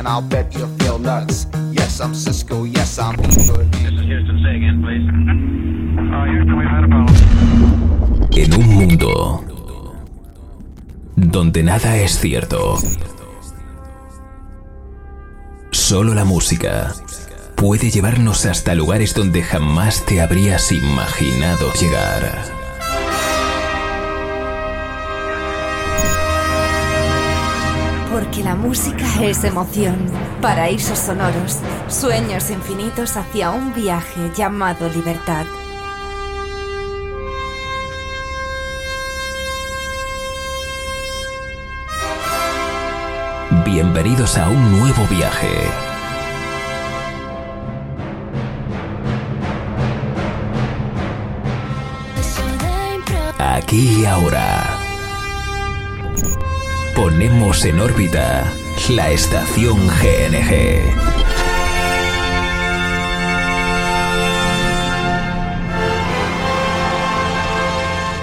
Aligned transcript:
and 0.00 0.08
I'll 0.08 0.22
bet 0.22 0.54
you 0.54 0.66
feel 0.78 0.98
nuts. 0.98 1.46
Yes, 1.72 2.00
I'm 2.00 2.14
Cisco, 2.14 2.64
yes, 2.64 2.98
I'm. 2.98 3.16
En 8.32 8.54
un 8.54 8.66
mundo 8.74 9.44
donde 11.16 11.62
nada 11.62 11.96
es 11.98 12.18
cierto, 12.18 12.78
solo 15.70 16.14
la 16.14 16.24
música 16.24 16.94
puede 17.56 17.90
llevarnos 17.90 18.46
hasta 18.46 18.74
lugares 18.74 19.14
donde 19.14 19.42
jamás 19.42 20.06
te 20.06 20.22
habrías 20.22 20.72
imaginado 20.72 21.70
llegar. 21.74 22.59
Porque 28.30 28.44
la 28.44 28.54
música 28.54 29.04
es 29.24 29.42
emoción, 29.42 30.06
paraísos 30.40 31.00
sonoros, 31.00 31.58
sueños 31.88 32.48
infinitos 32.50 33.16
hacia 33.16 33.50
un 33.50 33.74
viaje 33.74 34.30
llamado 34.36 34.88
libertad. 34.88 35.44
Bienvenidos 43.64 44.38
a 44.38 44.48
un 44.48 44.78
nuevo 44.78 45.04
viaje. 45.08 45.48
Aquí 53.38 54.02
y 54.02 54.06
ahora 54.06 54.79
ponemos 57.00 57.64
en 57.64 57.80
órbita 57.80 58.44
la 58.90 59.08
estación 59.08 59.88
GNG. 59.88 60.82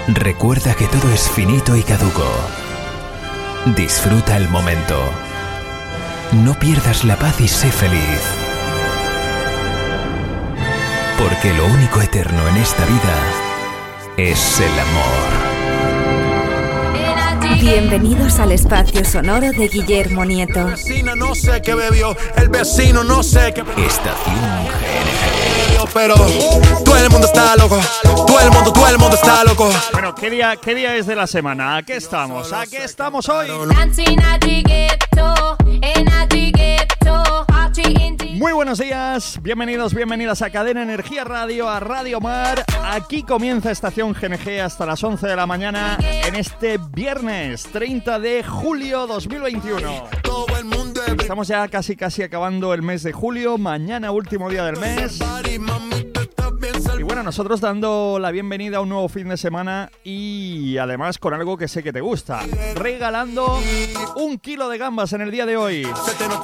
Recuerda 0.10 0.76
que 0.76 0.86
todo 0.86 1.12
es 1.12 1.28
finito 1.28 1.76
y 1.76 1.82
caduco. 1.82 2.24
Disfruta 3.76 4.38
el 4.38 4.48
momento. 4.48 4.96
No 6.34 6.54
pierdas 6.60 7.04
la 7.04 7.16
paz 7.16 7.42
y 7.42 7.48
sé 7.48 7.72
feliz. 7.72 8.22
Porque 11.18 11.52
lo 11.52 11.66
único 11.66 12.00
eterno 12.00 12.48
en 12.48 12.58
esta 12.58 12.86
vida 12.86 13.18
es 14.18 14.60
el 14.60 14.80
amor. 14.80 15.47
Bienvenidos 17.60 18.40
al 18.40 18.52
espacio 18.52 19.04
sonoro 19.04 19.52
de 19.52 19.68
Guillermo 19.68 20.24
Nieto. 20.24 20.68
no 21.16 21.34
sé 21.34 21.62
qué 21.62 21.74
bebió, 21.74 22.16
el 22.36 22.50
vecino 22.50 23.04
no 23.04 23.24
sé 23.24 23.54
qué. 23.54 23.62
Estación 23.62 24.38
Pero 25.94 26.16
todo 26.86 26.98
el 26.98 27.10
mundo 27.10 27.26
está 27.26 27.56
loco, 27.56 27.80
todo 28.04 28.40
el 28.40 28.52
mundo, 28.52 28.72
todo 28.72 28.88
el 28.88 28.98
mundo 28.98 29.16
está 29.16 29.44
loco. 29.44 29.70
Bueno, 29.92 30.14
¿qué 30.14 30.30
día, 30.30 30.56
qué 30.58 30.76
día 30.76 30.96
es 30.96 31.08
de 31.08 31.16
la 31.16 31.26
semana? 31.26 31.78
¿A 31.78 31.84
qué 31.84 31.96
estamos? 31.96 32.54
¿A 32.54 32.68
qué 32.68 32.84
estamos 32.84 33.28
hoy? 33.28 33.50
Muy 38.26 38.54
buenos 38.54 38.80
días, 38.80 39.40
bienvenidos, 39.42 39.94
bienvenidas 39.94 40.42
a 40.42 40.50
Cadena 40.50 40.84
Energía 40.84 41.24
Radio, 41.24 41.70
a 41.70 41.80
Radio 41.80 42.20
Mar. 42.20 42.64
Aquí 42.84 43.24
comienza 43.24 43.72
Estación 43.72 44.14
GNG 44.14 44.62
hasta 44.62 44.86
las 44.86 45.04
11 45.04 45.28
de 45.28 45.36
la 45.36 45.46
mañana 45.46 45.98
en 46.02 46.36
este 46.36 46.80
viernes 46.94 47.64
30 47.72 48.20
de 48.20 48.44
julio 48.44 49.08
2021. 49.08 50.04
Estamos 51.20 51.48
ya 51.48 51.68
casi 51.68 51.96
casi 51.96 52.24
acabando 52.24 52.74
el 52.74 52.82
mes 52.82 53.04
de 53.04 53.14
julio, 53.14 53.58
mañana 53.58 54.12
último 54.12 54.50
día 54.50 54.66
del 54.66 54.78
mes. 54.78 55.20
Nosotros 57.24 57.62
dando 57.62 58.20
la 58.20 58.32
bienvenida 58.32 58.78
a 58.78 58.82
un 58.82 58.90
nuevo 58.90 59.10
fin 59.10 59.28
de 59.28 59.38
semana 59.38 59.90
y 60.04 60.78
además 60.78 61.18
con 61.18 61.34
algo 61.34 61.58
que 61.58 61.68
sé 61.68 61.82
que 61.82 61.92
te 61.92 62.00
gusta. 62.00 62.42
Regalando 62.76 63.60
un 64.16 64.38
kilo 64.38 64.70
de 64.70 64.78
gambas 64.78 65.14
en 65.14 65.22
el 65.22 65.32
día 65.32 65.46
de 65.46 65.58
hoy. 65.58 65.88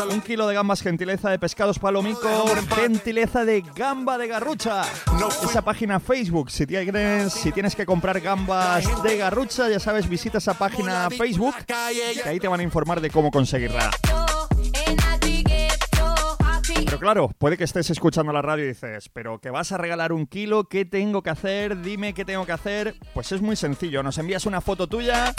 Un 0.09 0.21
kilo 0.21 0.47
de 0.47 0.55
gambas 0.55 0.81
gentileza 0.81 1.29
de 1.29 1.37
pescados 1.37 1.79
palomico, 1.79 2.27
gentileza 2.75 3.45
de 3.45 3.61
gamba 3.75 4.17
de 4.17 4.27
garrucha. 4.27 4.81
Esa 5.43 5.61
página 5.61 5.99
Facebook, 5.99 6.49
si 6.49 6.65
tienes, 6.65 7.33
si 7.33 7.51
tienes 7.51 7.75
que 7.75 7.85
comprar 7.85 8.19
gambas 8.19 9.03
de 9.03 9.17
garrucha, 9.17 9.69
ya 9.69 9.79
sabes, 9.79 10.09
visita 10.09 10.39
esa 10.39 10.55
página 10.55 11.09
Facebook, 11.09 11.55
que 11.67 12.29
ahí 12.29 12.39
te 12.39 12.47
van 12.47 12.59
a 12.59 12.63
informar 12.63 12.99
de 12.99 13.09
cómo 13.09 13.29
conseguirla 13.31 13.91
claro, 16.99 17.29
puede 17.37 17.55
que 17.57 17.63
estés 17.63 17.89
escuchando 17.89 18.33
la 18.33 18.41
radio 18.41 18.65
y 18.65 18.69
dices, 18.69 19.07
pero 19.09 19.39
que 19.39 19.49
vas 19.49 19.71
a 19.71 19.77
regalar 19.77 20.11
un 20.11 20.27
kilo, 20.27 20.65
¿qué 20.65 20.83
tengo 20.85 21.21
que 21.21 21.29
hacer? 21.29 21.81
Dime 21.81 22.13
qué 22.13 22.25
tengo 22.25 22.45
que 22.45 22.51
hacer. 22.51 22.95
Pues 23.13 23.31
es 23.31 23.41
muy 23.41 23.55
sencillo, 23.55 24.03
nos 24.03 24.17
envías 24.17 24.45
una 24.45 24.59
foto 24.61 24.87
tuya, 24.87 25.33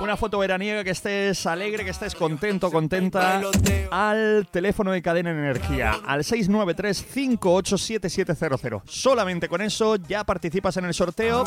una 0.00 0.16
foto 0.16 0.38
veraniega 0.38 0.84
que 0.84 0.90
estés 0.90 1.44
alegre, 1.46 1.84
que 1.84 1.90
estés 1.90 2.14
contento, 2.14 2.70
contenta, 2.70 3.42
al 3.90 4.46
teléfono 4.50 4.92
de 4.92 5.02
cadena 5.02 5.30
en 5.30 5.38
energía, 5.38 5.96
al 6.06 6.22
693-587700. 6.22 8.82
Solamente 8.84 9.48
con 9.48 9.62
eso 9.62 9.96
ya 9.96 10.22
participas 10.24 10.76
en 10.76 10.84
el 10.86 10.94
sorteo 10.94 11.44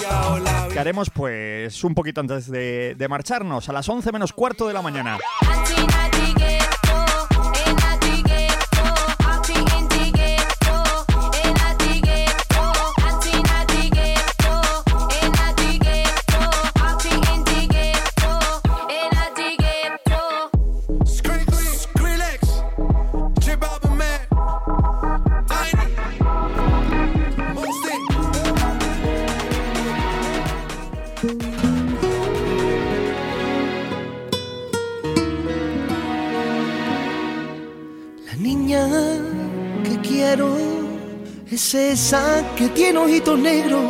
que 0.71 0.79
haremos 0.79 1.09
pues 1.09 1.83
un 1.83 1.95
poquito 1.95 2.21
antes 2.21 2.49
de, 2.51 2.95
de 2.95 3.07
marcharnos, 3.07 3.69
a 3.69 3.73
las 3.73 3.87
11 3.87 4.11
menos 4.11 4.33
cuarto 4.33 4.67
de 4.67 4.73
la 4.73 4.81
mañana. 4.81 5.17
Es 41.69 41.75
esa 41.75 42.44
que 42.56 42.68
tiene 42.69 42.97
ojitos 42.97 43.38
negros, 43.38 43.84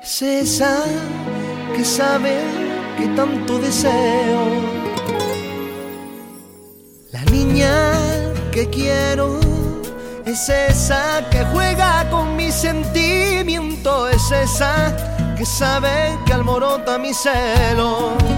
es 0.00 0.22
esa 0.22 0.84
que 1.74 1.84
sabe 1.84 2.38
que 2.96 3.08
tanto 3.16 3.58
deseo. 3.58 4.46
La 7.10 7.24
niña 7.32 7.92
que 8.52 8.70
quiero 8.70 9.40
es 10.24 10.48
esa 10.48 11.28
que 11.32 11.44
juega 11.46 12.08
con 12.10 12.36
mi 12.36 12.52
sentimiento, 12.52 14.08
es 14.08 14.30
esa 14.30 15.34
que 15.36 15.44
sabe 15.44 16.16
que 16.26 16.32
almorota 16.32 16.96
mi 16.96 17.12
celo. 17.12 18.37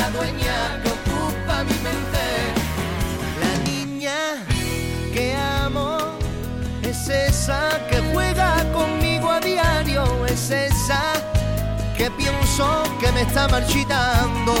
que 12.01 12.09
pienso 12.09 12.81
que 12.99 13.11
me 13.11 13.21
está 13.21 13.47
marchitando. 13.47 14.55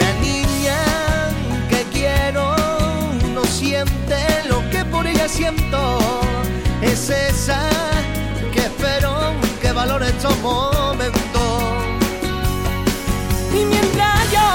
La 0.00 0.12
niña 0.26 0.80
que 1.68 1.82
quiero 1.92 2.56
no 3.34 3.44
siente 3.44 4.18
lo 4.48 4.58
que 4.70 4.86
por 4.86 5.06
ella 5.06 5.28
siento. 5.28 5.98
Es 6.80 7.10
esa 7.10 7.68
que 8.50 8.60
espero 8.60 9.34
que 9.60 9.72
valore 9.72 10.08
estos 10.08 10.38
momentos. 10.38 11.52
Y 13.52 13.66
mientras 13.66 14.32
yo 14.32 14.48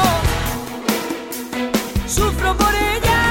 sufro 2.08 2.58
por 2.58 2.74
ella. 2.74 3.23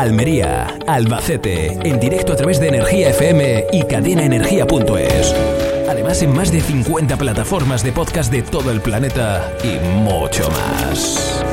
Almería, 0.00 0.78
Albacete, 0.86 1.78
en 1.84 2.00
directo 2.00 2.32
a 2.32 2.36
través 2.36 2.58
de 2.58 2.68
Energía 2.68 3.10
FM 3.10 3.66
y 3.70 3.82
cadenaenergía.es. 3.82 5.34
Además 5.90 6.22
en 6.22 6.34
más 6.34 6.50
de 6.50 6.62
50 6.62 7.18
plataformas 7.18 7.82
de 7.82 7.92
podcast 7.92 8.32
de 8.32 8.40
todo 8.40 8.70
el 8.70 8.80
planeta 8.80 9.52
y 9.62 9.78
mucho 9.98 10.48
más. 10.52 11.44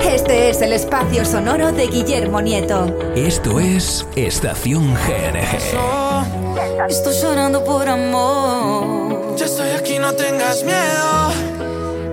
Este 0.00 0.48
es 0.48 0.62
el 0.62 0.72
espacio 0.72 1.26
sonoro 1.26 1.72
de 1.72 1.86
Guillermo 1.88 2.40
Nieto. 2.40 2.86
Esto 3.14 3.60
es 3.60 4.06
Estación 4.16 4.94
GNG. 4.94 6.88
Estoy 6.88 7.14
llorando 7.20 7.62
por 7.64 7.86
amor. 7.86 9.36
Ya 9.36 9.44
estoy 9.44 9.68
aquí, 9.78 9.98
no 9.98 10.14
tengas 10.14 10.64
miedo. 10.64 11.32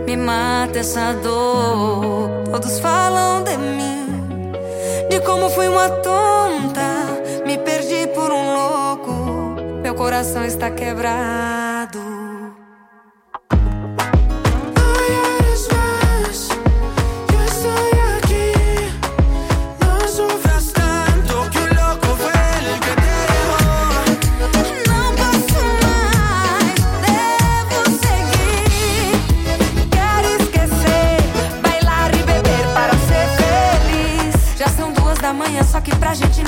Me 0.06 0.18
mata 0.18 0.82
essa 0.82 1.14
dor. 1.14 2.44
Todos 2.52 2.82
falam 2.82 3.46
de 3.46 3.58
mim. 3.58 3.91
como 5.32 5.50
fui 5.50 5.70
uma 5.70 5.90
tonta, 5.90 7.22
me 7.46 7.58
perdi 7.58 8.06
por 8.08 8.30
um 8.32 8.54
louco. 8.54 9.56
Meu 9.82 9.96
coração 9.96 10.44
está 10.44 10.70
quebrado. 10.70 11.61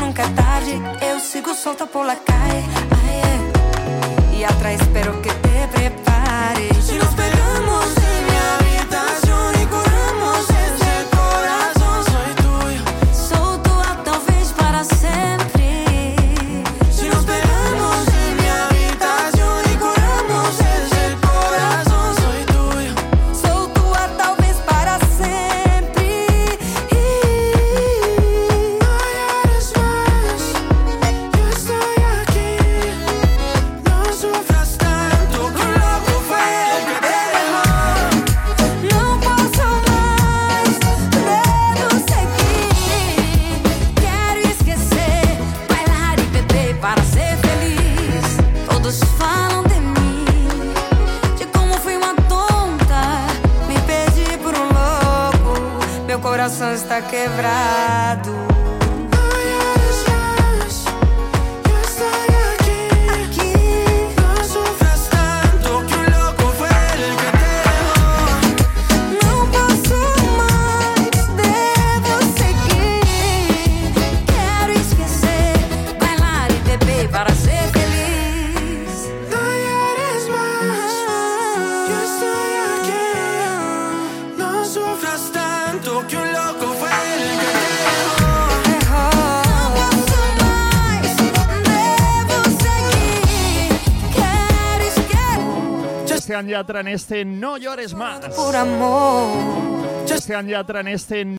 nunca 0.05 0.23
é 0.23 0.29
tarde. 0.29 0.81
Eu 1.01 1.19
sigo 1.19 1.53
solta 1.53 1.85
por 1.85 2.05
la 2.05 2.15
calle. 2.15 2.63
E 4.37 4.43
atrás 4.43 4.81
espero 4.81 5.21
que 5.21 5.29
te 5.29 5.67
prepare. 5.71 6.12
Sebastián 96.43 96.47
Yatra 96.47 96.79
en 96.81 96.87
este 96.89 97.25
No 97.25 97.57
llores 97.57 97.93
más. 97.93 98.19
Por 98.35 98.55
amor. 98.55 100.05
Yatra 100.05 100.79
en 100.81 100.87
este 100.89 101.37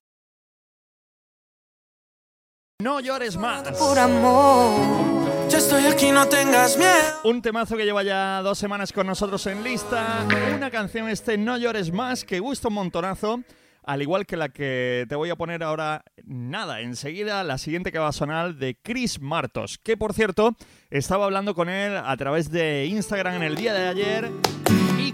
No 2.80 3.00
llores 3.00 3.37
más. 3.37 3.68
Por 3.76 3.99
amor. 3.99 5.49
Ya 5.50 5.58
estoy 5.58 5.84
aquí, 5.87 6.11
no 6.11 6.26
tengas 6.26 6.78
miedo. 6.78 7.20
Un 7.25 7.42
temazo 7.42 7.76
que 7.76 7.84
lleva 7.84 8.02
ya 8.02 8.40
dos 8.42 8.58
semanas 8.58 8.92
con 8.92 9.06
nosotros 9.06 9.46
en 9.46 9.62
lista. 9.62 10.26
Una 10.54 10.70
canción 10.70 11.08
este 11.08 11.37
No 11.37 11.58
llores 11.58 11.92
más 11.92 12.25
que 12.25 12.40
gusta 12.40 12.68
un 12.68 12.75
montonazo. 12.75 13.40
Al 13.82 14.00
igual 14.00 14.25
que 14.25 14.38
la 14.38 14.49
que 14.49 15.04
te 15.06 15.14
voy 15.14 15.28
a 15.28 15.37
poner 15.37 15.62
ahora, 15.62 16.02
nada, 16.25 16.80
enseguida 16.80 17.44
la 17.44 17.58
siguiente 17.58 17.92
que 17.92 17.99
va 17.99 18.08
a 18.08 18.12
sonar 18.12 18.54
de 18.54 18.78
Chris 18.82 19.20
Martos, 19.20 19.76
que 19.76 19.99
por 19.99 20.14
cierto 20.14 20.56
estaba 20.88 21.26
hablando 21.26 21.54
con 21.54 21.68
él 21.68 21.94
a 21.94 22.16
través 22.16 22.50
de 22.50 22.87
Instagram 22.87 23.34
en 23.34 23.42
el 23.42 23.56
día 23.56 23.75
de 23.75 23.88
ayer 23.88 24.30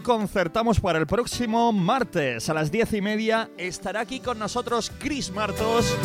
concertamos 0.03 0.81
para 0.81 0.99
el 0.99 1.07
próximo 1.07 1.73
martes 1.73 2.49
a 2.49 2.55
las 2.55 2.71
diez 2.71 2.93
y 2.93 3.01
media. 3.01 3.51
Estará 3.57 4.01
aquí 4.01 4.21
con 4.21 4.39
nosotros 4.39 4.93
Chris 4.99 5.31
Martos 5.33 5.97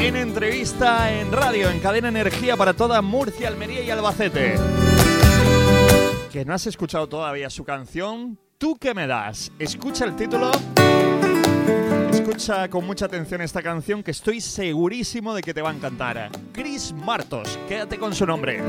en 0.00 0.16
entrevista 0.16 1.12
en 1.12 1.32
radio, 1.32 1.70
en 1.70 1.80
Cadena 1.80 2.08
Energía 2.08 2.56
para 2.56 2.74
toda 2.74 3.02
Murcia, 3.02 3.48
Almería 3.48 3.82
y 3.82 3.90
Albacete. 3.90 4.56
Que 6.32 6.44
no 6.44 6.54
has 6.54 6.66
escuchado 6.66 7.08
todavía 7.08 7.50
su 7.50 7.64
canción, 7.64 8.38
¿Tú 8.58 8.76
qué 8.76 8.94
me 8.94 9.06
das? 9.06 9.52
Escucha 9.58 10.06
el 10.06 10.16
título 10.16 10.50
Escucha 12.10 12.68
con 12.70 12.86
mucha 12.86 13.04
atención 13.04 13.42
esta 13.42 13.62
canción 13.62 14.02
que 14.02 14.12
estoy 14.12 14.40
segurísimo 14.40 15.34
de 15.34 15.42
que 15.42 15.52
te 15.52 15.60
va 15.60 15.70
a 15.70 15.74
encantar. 15.74 16.30
Chris 16.52 16.92
Martos, 16.92 17.58
quédate 17.68 17.98
con 17.98 18.14
su 18.14 18.24
nombre. 18.26 18.62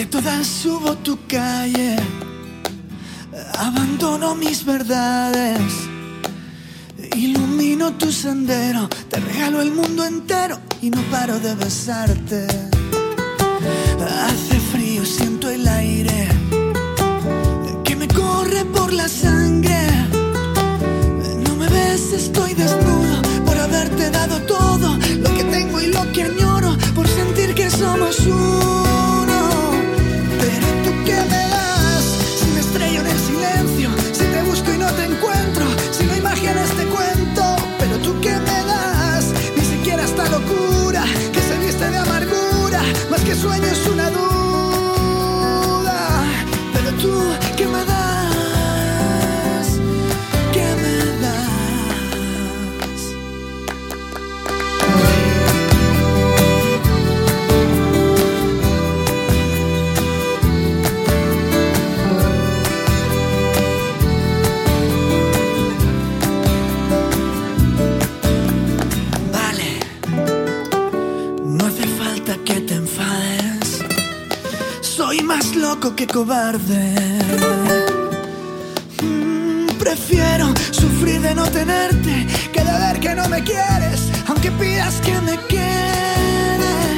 De 0.00 0.06
todas 0.06 0.46
subo 0.46 0.96
tu 0.96 1.18
calle, 1.28 1.94
abandono 3.58 4.34
mis 4.34 4.64
verdades, 4.64 5.60
ilumino 7.14 7.92
tu 7.92 8.10
sendero, 8.10 8.88
te 9.10 9.20
regalo 9.20 9.60
el 9.60 9.72
mundo 9.72 10.06
entero 10.06 10.58
y 10.80 10.88
no 10.88 11.02
paro 11.10 11.38
de 11.38 11.54
besarte. 11.54 12.46
Hace 14.26 14.58
frío, 14.72 15.04
siento 15.04 15.50
el 15.50 15.68
aire 15.68 16.28
que 17.84 17.94
me 17.94 18.08
corre 18.08 18.64
por 18.64 18.94
la 18.94 19.06
sangre. 19.06 19.80
No 21.46 21.56
me 21.56 21.68
ves, 21.68 22.14
estoy 22.14 22.54
desnudo 22.54 23.20
por 23.44 23.58
haberte 23.58 24.08
dado 24.08 24.40
todo 24.46 24.96
lo 25.24 25.30
que 25.36 25.44
tengo 25.44 25.78
y 25.78 25.88
lo 25.88 26.10
que 26.12 26.22
añoro, 26.22 26.74
por 26.94 27.06
sentir 27.06 27.54
que 27.54 27.68
somos 27.68 28.18
uno. 28.20 28.89
Pero 31.10 31.39
loco 75.70 75.94
que 75.94 76.04
cobarde. 76.04 76.82
Mm, 79.02 79.66
prefiero 79.78 80.46
sufrir 80.72 81.20
de 81.20 81.32
no 81.32 81.44
tenerte 81.44 82.26
que 82.52 82.60
de 82.68 82.74
ver 82.84 82.98
que 82.98 83.14
no 83.14 83.28
me 83.28 83.40
quieres, 83.44 84.00
aunque 84.26 84.50
pidas 84.50 84.94
que 85.06 85.14
me 85.28 85.36
quieres. 85.52 86.96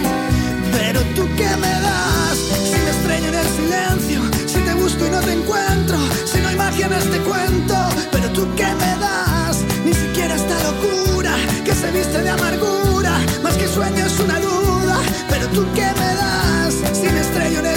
Pero 0.76 1.00
tú 1.16 1.22
qué 1.36 1.50
me 1.64 1.74
das 1.86 2.36
si 2.70 2.78
me 2.84 2.90
estrello 2.96 3.28
en 3.32 3.38
el 3.44 3.48
silencio, 3.60 4.20
si 4.46 4.58
te 4.66 4.74
busco 4.82 5.06
y 5.06 5.10
no 5.10 5.20
te 5.20 5.32
encuentro, 5.40 5.98
si 6.24 6.40
no 6.40 6.48
hay 6.48 6.56
magia 6.56 6.86
en 6.86 6.94
este 6.94 7.18
cuento. 7.28 7.76
Pero 8.10 8.26
tú 8.36 8.42
qué 8.56 8.70
me 8.82 8.92
das, 9.04 9.56
ni 9.84 9.92
siquiera 9.92 10.34
esta 10.34 10.56
locura 10.68 11.34
que 11.66 11.74
se 11.74 11.90
viste 11.90 12.22
de 12.22 12.30
amargura, 12.30 13.12
más 13.42 13.54
que 13.54 13.68
sueño 13.68 14.06
es 14.06 14.18
una 14.18 14.40
duda. 14.40 14.96
Pero 15.28 15.46
tú 15.48 15.62
qué 15.74 15.88
me 16.00 16.10
das 16.22 16.74
si 16.98 17.06
me 17.14 17.20
estrello 17.20 17.58
en 17.60 17.66
el 17.66 17.71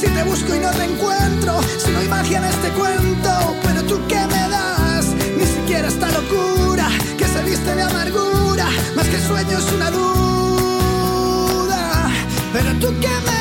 si 0.00 0.06
te 0.06 0.22
busco 0.22 0.54
y 0.54 0.58
no 0.60 0.70
te 0.70 0.84
encuentro, 0.84 1.60
si 1.76 1.90
no 1.90 1.98
hay 1.98 2.08
magia 2.08 2.38
en 2.38 2.44
este 2.44 2.70
cuento. 2.70 3.54
Pero 3.62 3.82
tú 3.84 4.00
qué 4.08 4.26
me 4.28 4.48
das, 4.48 5.08
ni 5.36 5.44
siquiera 5.44 5.88
esta 5.88 6.10
locura 6.10 6.88
que 7.18 7.26
se 7.26 7.42
viste 7.42 7.74
de 7.74 7.82
amargura, 7.82 8.66
más 8.96 9.06
que 9.08 9.20
sueño 9.20 9.58
es 9.58 9.70
una 9.72 9.90
duda. 9.90 11.00
Pero 12.54 12.72
tú 12.80 12.94
qué 13.00 13.08
me 13.26 13.39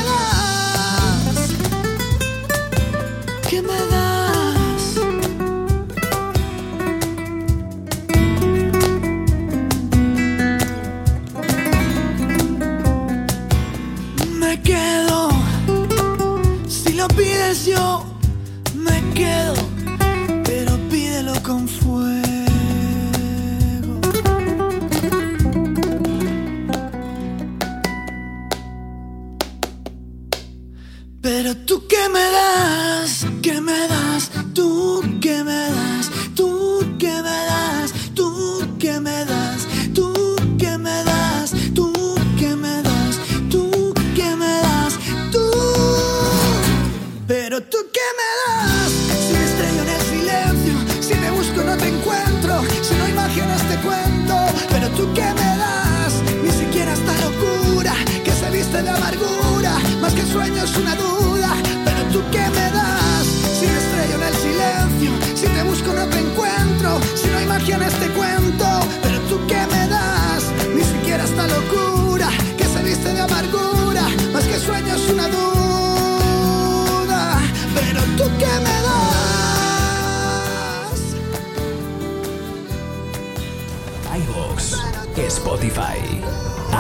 Spotify, 85.59 86.21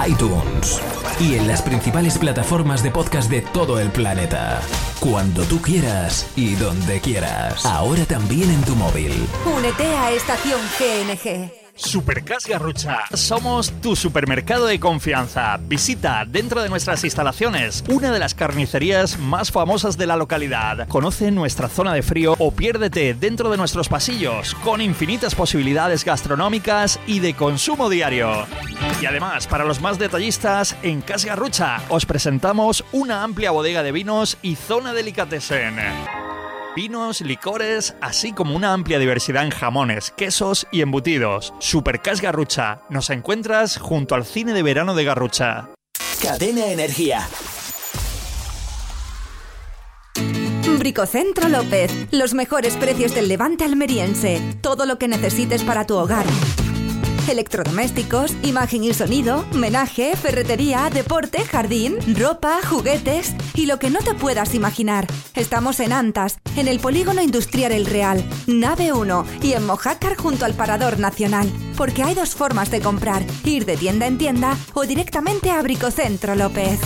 iTunes 0.09 0.79
y 1.19 1.35
en 1.35 1.47
las 1.49 1.61
principales 1.61 2.17
plataformas 2.17 2.81
de 2.81 2.91
podcast 2.91 3.29
de 3.29 3.41
todo 3.41 3.77
el 3.79 3.89
planeta. 3.89 4.61
Cuando 5.01 5.43
tú 5.43 5.61
quieras 5.61 6.31
y 6.37 6.55
donde 6.55 7.01
quieras. 7.01 7.65
Ahora 7.65 8.05
también 8.05 8.49
en 8.49 8.61
tu 8.61 8.75
móvil. 8.75 9.11
Únete 9.57 9.83
a 9.83 10.11
Estación 10.11 10.61
GNG. 10.79 11.68
Supercas 11.79 12.45
Garrucha. 12.45 13.05
Somos 13.13 13.71
tu 13.81 13.95
supermercado 13.95 14.65
de 14.65 14.79
confianza. 14.79 15.57
Visita 15.57 16.25
dentro 16.27 16.61
de 16.61 16.67
nuestras 16.67 17.03
instalaciones 17.05 17.85
una 17.87 18.11
de 18.11 18.19
las 18.19 18.35
carnicerías 18.35 19.17
más 19.17 19.51
famosas 19.51 19.97
de 19.97 20.05
la 20.05 20.17
localidad. 20.17 20.87
Conoce 20.89 21.31
nuestra 21.31 21.69
zona 21.69 21.93
de 21.93 22.03
frío 22.03 22.35
o 22.37 22.51
piérdete 22.51 23.13
dentro 23.13 23.49
de 23.49 23.57
nuestros 23.57 23.87
pasillos 23.87 24.55
con 24.55 24.81
infinitas 24.81 25.35
posibilidades 25.35 26.03
gastronómicas 26.03 26.99
y 27.07 27.19
de 27.19 27.33
consumo 27.33 27.89
diario. 27.89 28.45
Y 29.01 29.05
además, 29.05 29.47
para 29.47 29.63
los 29.63 29.81
más 29.81 29.97
detallistas, 29.97 30.75
en 30.83 31.01
Cas 31.01 31.23
Garrucha 31.23 31.81
os 31.87 32.05
presentamos 32.05 32.83
una 32.91 33.23
amplia 33.23 33.51
bodega 33.51 33.83
de 33.83 33.93
vinos 33.93 34.37
y 34.41 34.55
zona 34.55 34.93
delicatessen 34.93 35.77
vinos, 36.75 37.21
licores, 37.21 37.95
así 38.01 38.33
como 38.33 38.55
una 38.55 38.73
amplia 38.73 38.99
diversidad 38.99 39.43
en 39.43 39.51
jamones, 39.51 40.11
quesos 40.15 40.67
y 40.71 40.81
embutidos. 40.81 41.53
Supercas 41.59 42.21
Garrucha. 42.21 42.81
Nos 42.89 43.09
encuentras 43.09 43.77
junto 43.77 44.15
al 44.15 44.25
cine 44.25 44.53
de 44.53 44.63
verano 44.63 44.95
de 44.95 45.03
Garrucha. 45.03 45.69
Cadena 46.21 46.67
Energía. 46.67 47.27
Bricocentro 50.77 51.49
López. 51.49 51.91
Los 52.11 52.33
mejores 52.33 52.75
precios 52.77 53.13
del 53.13 53.27
levante 53.27 53.65
almeriense. 53.65 54.41
Todo 54.61 54.85
lo 54.85 54.97
que 54.97 55.07
necesites 55.07 55.63
para 55.63 55.85
tu 55.85 55.95
hogar 55.95 56.25
electrodomésticos, 57.29 58.35
imagen 58.43 58.83
y 58.83 58.93
sonido, 58.93 59.45
menaje, 59.53 60.15
ferretería, 60.15 60.89
deporte, 60.91 61.45
jardín, 61.45 61.97
ropa, 62.17 62.59
juguetes 62.67 63.33
y 63.53 63.65
lo 63.65 63.79
que 63.79 63.89
no 63.89 63.99
te 63.99 64.13
puedas 64.13 64.55
imaginar. 64.55 65.07
Estamos 65.35 65.79
en 65.79 65.93
Antas, 65.93 66.39
en 66.55 66.67
el 66.67 66.79
Polígono 66.79 67.21
Industrial 67.21 67.71
El 67.71 67.85
Real, 67.85 68.23
Nave 68.47 68.93
1 68.93 69.25
y 69.41 69.53
en 69.53 69.65
Mojácar 69.65 70.15
junto 70.17 70.45
al 70.45 70.53
Parador 70.53 70.99
Nacional. 70.99 71.49
Porque 71.77 72.03
hay 72.03 72.15
dos 72.15 72.35
formas 72.35 72.71
de 72.71 72.81
comprar, 72.81 73.23
ir 73.45 73.65
de 73.65 73.77
tienda 73.77 74.07
en 74.07 74.17
tienda 74.17 74.57
o 74.73 74.83
directamente 74.85 75.51
a 75.51 75.61
Bricocentro 75.61 76.35
López. 76.35 76.79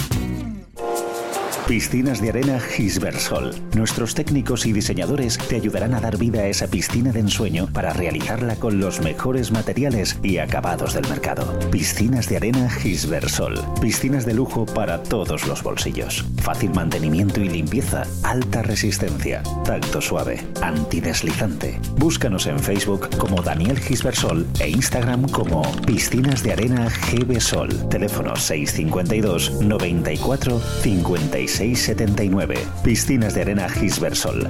Piscinas 1.68 2.22
de 2.22 2.30
arena 2.30 2.60
Gisbersol. 2.60 3.56
Nuestros 3.74 4.14
técnicos 4.14 4.66
y 4.66 4.74
diseñadores 4.74 5.38
te 5.38 5.56
ayudarán 5.56 5.94
a 5.94 6.02
dar 6.02 6.18
vida 6.18 6.42
a 6.42 6.48
esa 6.48 6.68
piscina 6.68 7.14
de 7.14 7.22
ensueño 7.22 7.68
para 7.72 7.94
realizarla 7.94 8.58
con 8.58 8.82
los 8.82 9.00
mejores 9.00 9.52
materiales 9.52 10.20
y 10.22 10.40
acabados 10.40 10.94
del 10.94 11.08
mercado. 11.08 11.58
Piscinas 11.72 12.28
de 12.28 12.36
arena 12.36 12.70
Gisbersol. 12.70 13.56
Piscinas 13.80 14.26
de 14.26 14.34
lujo 14.34 14.66
para 14.66 15.02
todos 15.04 15.48
los 15.48 15.64
bolsillos. 15.64 16.26
Fácil 16.42 16.72
mantenimiento 16.72 17.40
y 17.40 17.48
limpieza. 17.48 18.04
Alta 18.24 18.62
resistencia. 18.62 19.42
Tacto 19.64 20.02
suave. 20.02 20.46
Antideslizante. 20.62 21.80
Búscanos 21.98 22.46
en 22.46 22.60
Facebook 22.60 23.08
como 23.18 23.42
Daniel 23.42 23.80
Gisbersol 23.80 24.46
e 24.60 24.70
Instagram 24.70 25.30
como 25.30 25.62
Piscinas 25.86 26.44
de 26.44 26.52
arena 26.52 26.90
GB 26.90 27.40
Sol. 27.40 27.70
Teléfono 27.90 28.36
652 28.36 29.62
94 29.62 30.60
56 30.60 31.53
679. 31.54 32.56
Piscinas 32.84 33.36
de 33.36 33.42
arena 33.42 33.70
Gisbersol. 33.70 34.50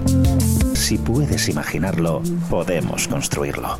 Si 0.73 0.97
puedes 0.97 1.49
imaginarlo, 1.49 2.21
podemos 2.49 3.07
construirlo. 3.07 3.77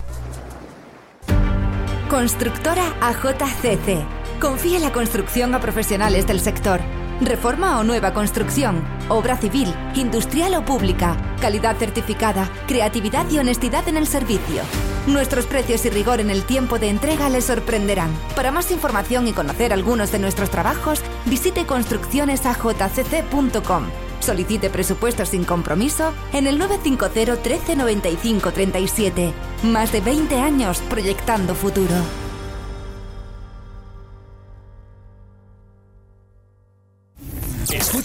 Constructora 2.09 2.83
AJCC. 3.01 4.03
Confía 4.39 4.79
la 4.79 4.91
construcción 4.91 5.55
a 5.55 5.61
profesionales 5.61 6.27
del 6.27 6.41
sector. 6.41 6.81
Reforma 7.21 7.79
o 7.79 7.83
nueva 7.83 8.11
construcción, 8.13 8.83
obra 9.07 9.37
civil, 9.37 9.71
industrial 9.95 10.55
o 10.55 10.65
pública, 10.65 11.15
calidad 11.39 11.77
certificada, 11.77 12.49
creatividad 12.67 13.29
y 13.29 13.37
honestidad 13.37 13.87
en 13.87 13.97
el 13.97 14.07
servicio. 14.07 14.63
Nuestros 15.07 15.45
precios 15.45 15.85
y 15.85 15.89
rigor 15.89 16.19
en 16.19 16.31
el 16.31 16.43
tiempo 16.43 16.79
de 16.79 16.89
entrega 16.89 17.29
les 17.29 17.45
sorprenderán. 17.45 18.11
Para 18.35 18.51
más 18.51 18.71
información 18.71 19.27
y 19.27 19.33
conocer 19.33 19.71
algunos 19.73 20.11
de 20.11 20.19
nuestros 20.19 20.49
trabajos, 20.49 21.01
visite 21.25 21.65
construccionesajcc.com. 21.65 23.85
Solicite 24.19 24.69
presupuestos 24.69 25.29
sin 25.29 25.43
compromiso 25.43 26.13
en 26.31 26.45
el 26.47 26.57
950 26.57 27.43
13 27.43 27.75
95 27.75 28.51
37. 28.51 29.33
Más 29.63 29.91
de 29.91 29.99
20 30.01 30.39
años 30.39 30.81
proyectando 30.89 31.55
futuro. 31.55 32.22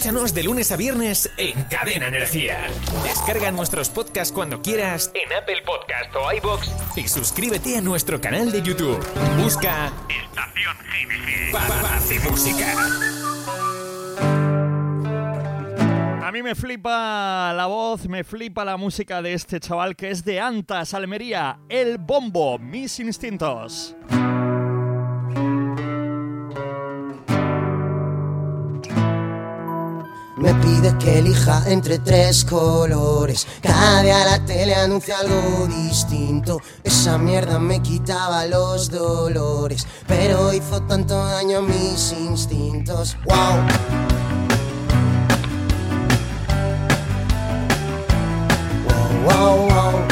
De 0.09 0.41
lunes 0.41 0.71
a 0.71 0.75
viernes 0.75 1.29
en 1.37 1.53
Cadena 1.65 2.07
Energía. 2.07 2.67
Descarga 3.03 3.51
nuestros 3.51 3.89
podcasts 3.89 4.33
cuando 4.33 4.59
quieras 4.59 5.11
en 5.13 5.31
Apple 5.31 5.61
Podcast 5.63 6.15
o 6.15 6.33
iBox 6.33 6.71
y 6.95 7.07
suscríbete 7.07 7.77
a 7.77 7.81
nuestro 7.81 8.19
canal 8.19 8.51
de 8.51 8.63
YouTube. 8.63 8.97
Busca 9.37 9.93
Estación 10.09 10.75
GNG. 10.77 11.51
Paz 11.51 12.11
y 12.11 12.27
música. 12.27 12.73
A 16.27 16.31
mí 16.31 16.41
me 16.41 16.55
flipa 16.55 17.53
la 17.55 17.67
voz, 17.67 18.07
me 18.07 18.23
flipa 18.23 18.65
la 18.65 18.77
música 18.77 19.21
de 19.21 19.33
este 19.33 19.59
chaval 19.59 19.95
que 19.95 20.09
es 20.09 20.25
de 20.25 20.39
Antas, 20.39 20.95
Almería, 20.95 21.59
El 21.69 21.99
Bombo, 21.99 22.57
Mis 22.57 22.99
Instintos. 22.99 23.95
Me 30.39 30.53
pide 30.55 30.97
que 30.97 31.19
elija 31.19 31.63
entre 31.67 31.99
tres 31.99 32.45
colores. 32.45 33.45
Cada 33.61 34.01
día 34.01 34.23
la 34.23 34.45
tele 34.45 34.73
anuncia 34.73 35.17
algo 35.19 35.67
distinto. 35.67 36.61
Esa 36.81 37.17
mierda 37.17 37.59
me 37.59 37.81
quitaba 37.81 38.45
los 38.45 38.89
dolores. 38.89 39.85
Pero 40.07 40.53
hizo 40.53 40.81
tanto 40.83 41.25
daño 41.25 41.57
a 41.57 41.61
mis 41.61 42.13
instintos. 42.13 43.17
¡Wow! 43.25 43.67
Wow, 49.25 49.67
wow. 49.67 50.07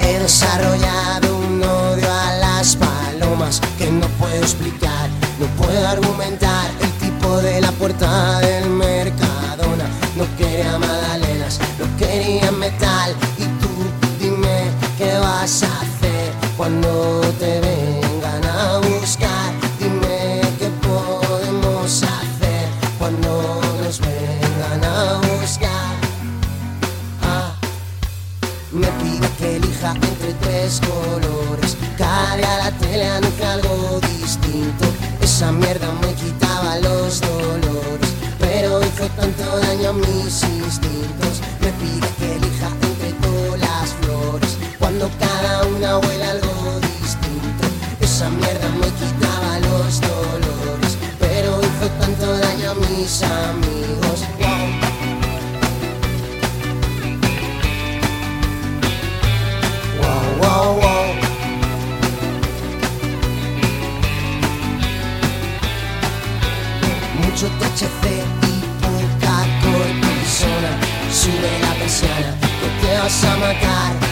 He 0.00 0.18
desarrollado 0.18 1.21
puedo 4.32 4.44
explicar, 4.44 5.10
no 5.38 5.46
puedo 5.62 5.88
argumentar. 5.88 6.70
El 6.80 6.90
tipo 6.92 7.36
de 7.38 7.60
la 7.60 7.70
puerta 7.72 8.40
del 8.40 8.70
Mercadona 8.70 9.86
no 10.16 10.24
quería 10.36 10.78
magdalenas, 10.78 11.60
no 11.78 11.96
quería 11.98 12.50
metal. 12.52 13.14
Y 13.38 13.44
tú 13.60 13.68
dime 14.18 14.70
qué 14.96 15.12
vas 15.18 15.62
a 15.62 15.80
hacer 15.80 16.32
cuando 16.56 17.20
te 17.38 17.60
vengan 17.60 18.44
a 18.44 18.78
buscar. 18.78 19.52
Dime 19.78 20.40
qué 20.58 20.70
podemos 20.88 22.02
hacer 22.02 22.68
cuando 22.98 23.60
nos 23.82 24.00
vengan 24.00 24.84
a 24.84 25.20
buscar. 25.28 25.94
Ah. 27.22 27.54
Me 28.72 28.86
pide 29.02 29.28
que 29.38 29.56
elija 29.56 29.92
entre 29.94 30.32
tres 30.40 30.80
colores. 30.80 31.76
Cada 31.98 32.36
día 32.36 32.56
la 32.58 32.70
tele 32.78 33.06
algo 33.06 33.22
distinto. 33.28 33.31
Esa 35.42 35.50
mierda 35.50 35.90
me 36.00 36.14
quitaba 36.14 36.78
los 36.78 37.20
dolores. 37.20 38.10
Pero 38.38 38.80
hizo 38.80 39.08
tanto 39.16 39.42
daño 39.58 39.88
a 39.88 39.92
mis 39.92 40.40
instintos. 40.44 41.40
Me 41.60 41.72
pide 41.80 42.06
que 42.16 42.36
elija 42.36 42.68
entre 42.80 43.12
todas 43.14 43.58
las 43.58 43.90
flores. 43.94 44.56
Cuando 44.78 45.10
cada 45.18 45.64
una 45.66 45.98
huele 45.98 46.24
algo 46.26 46.78
distinto. 47.00 47.66
Esa 47.98 48.30
mierda 48.30 48.68
me 48.68 48.86
quitaba 48.86 49.58
los 49.58 50.00
dolores. 50.00 50.96
Pero 51.18 51.58
hizo 51.58 51.90
tanto 51.98 52.38
daño 52.38 52.70
a 52.70 52.74
mis 52.74 53.22
amigos. 53.24 54.01
Sube 71.92 72.08
la 72.08 72.14
persiana, 72.14 72.36
que 72.40 72.86
te 72.86 72.98
vas 72.98 73.24
a 73.24 73.36
matar. 73.36 73.92
Hay 73.92 74.00
que 74.00 74.11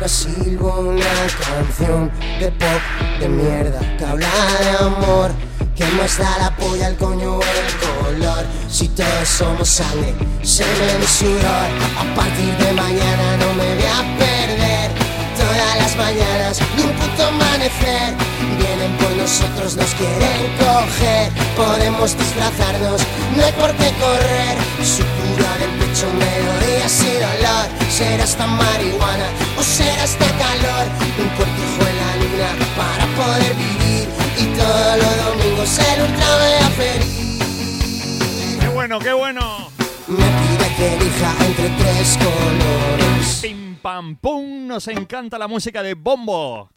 mientras 0.00 0.12
silbo 0.12 0.80
una 0.80 1.04
canción 1.44 2.10
de 2.38 2.50
pop 2.52 2.80
de 3.20 3.28
mierda 3.28 3.80
que 3.98 4.04
habla 4.04 4.28
de 4.60 4.84
amor. 4.84 5.30
Que 5.76 5.84
muestra 5.96 6.28
la 6.38 6.54
polla, 6.56 6.88
el 6.88 6.96
coño 6.96 7.36
o 7.36 7.42
el 7.42 8.16
color. 8.16 8.44
Si 8.68 8.88
todos 8.88 9.28
somos 9.28 9.68
sangre, 9.68 10.14
semen 10.42 11.02
y 11.02 11.06
sudor. 11.06 11.68
A 11.98 12.14
partir 12.14 12.54
de 12.58 12.72
mañana 12.72 13.36
no 13.38 13.54
me 13.54 13.74
voy 13.74 13.84
a 13.84 14.18
perder. 14.18 14.90
Todas 15.36 15.76
las 15.78 15.96
mañanas, 15.96 16.60
ni 16.76 16.82
un 16.82 16.92
puto 16.92 17.26
amanecer. 17.26 18.14
Vienen 18.58 18.96
por 18.98 19.10
nosotros, 19.16 19.76
nos 19.76 19.94
quieren 19.94 20.56
coger. 20.58 21.30
Podemos 21.56 22.16
disfrazarnos, 22.16 23.00
no 23.36 23.44
hay 23.44 23.52
por 23.52 23.72
qué 23.76 23.90
correr. 24.00 24.56
Sutura 24.84 25.50
del 25.60 25.70
pecho, 25.78 26.06
melodías 26.12 27.02
y 27.02 27.12
dolor. 27.14 27.79
Será 28.00 28.24
esta 28.24 28.46
marihuana 28.46 29.26
o 29.58 29.62
será 29.62 30.04
este 30.04 30.24
calor. 30.24 30.86
Un 31.18 31.28
cortijo 31.36 31.82
en 31.86 31.96
la 32.00 32.16
luna 32.16 32.50
para 32.74 33.04
poder 33.14 33.54
vivir. 33.56 34.08
Y 34.38 34.44
todos 34.56 34.96
los 34.96 35.16
domingos 35.26 35.68
ser 35.68 36.00
ultra 36.00 36.26
mega 36.38 36.70
feliz. 36.70 38.58
¡Qué 38.58 38.68
bueno, 38.68 38.98
qué 39.00 39.12
bueno! 39.12 39.68
Me 40.08 40.16
pide 40.16 40.76
que 40.78 40.94
elija 40.96 41.34
entre 41.44 41.68
tres 41.76 42.16
colores. 42.16 43.38
Pim 43.42 43.76
pam 43.76 44.16
pum, 44.16 44.66
nos 44.66 44.88
encanta 44.88 45.38
la 45.38 45.46
música 45.46 45.82
de 45.82 45.92
Bombo. 45.92 46.70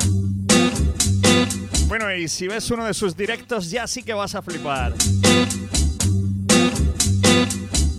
Bueno, 1.88 2.14
y 2.14 2.28
si 2.28 2.50
ves 2.50 2.70
uno 2.70 2.84
de 2.84 2.94
sus 2.94 3.16
directos 3.16 3.72
ya 3.72 3.88
sí 3.88 4.04
que 4.04 4.14
vas 4.14 4.36
a 4.36 4.42
flipar. 4.42 4.92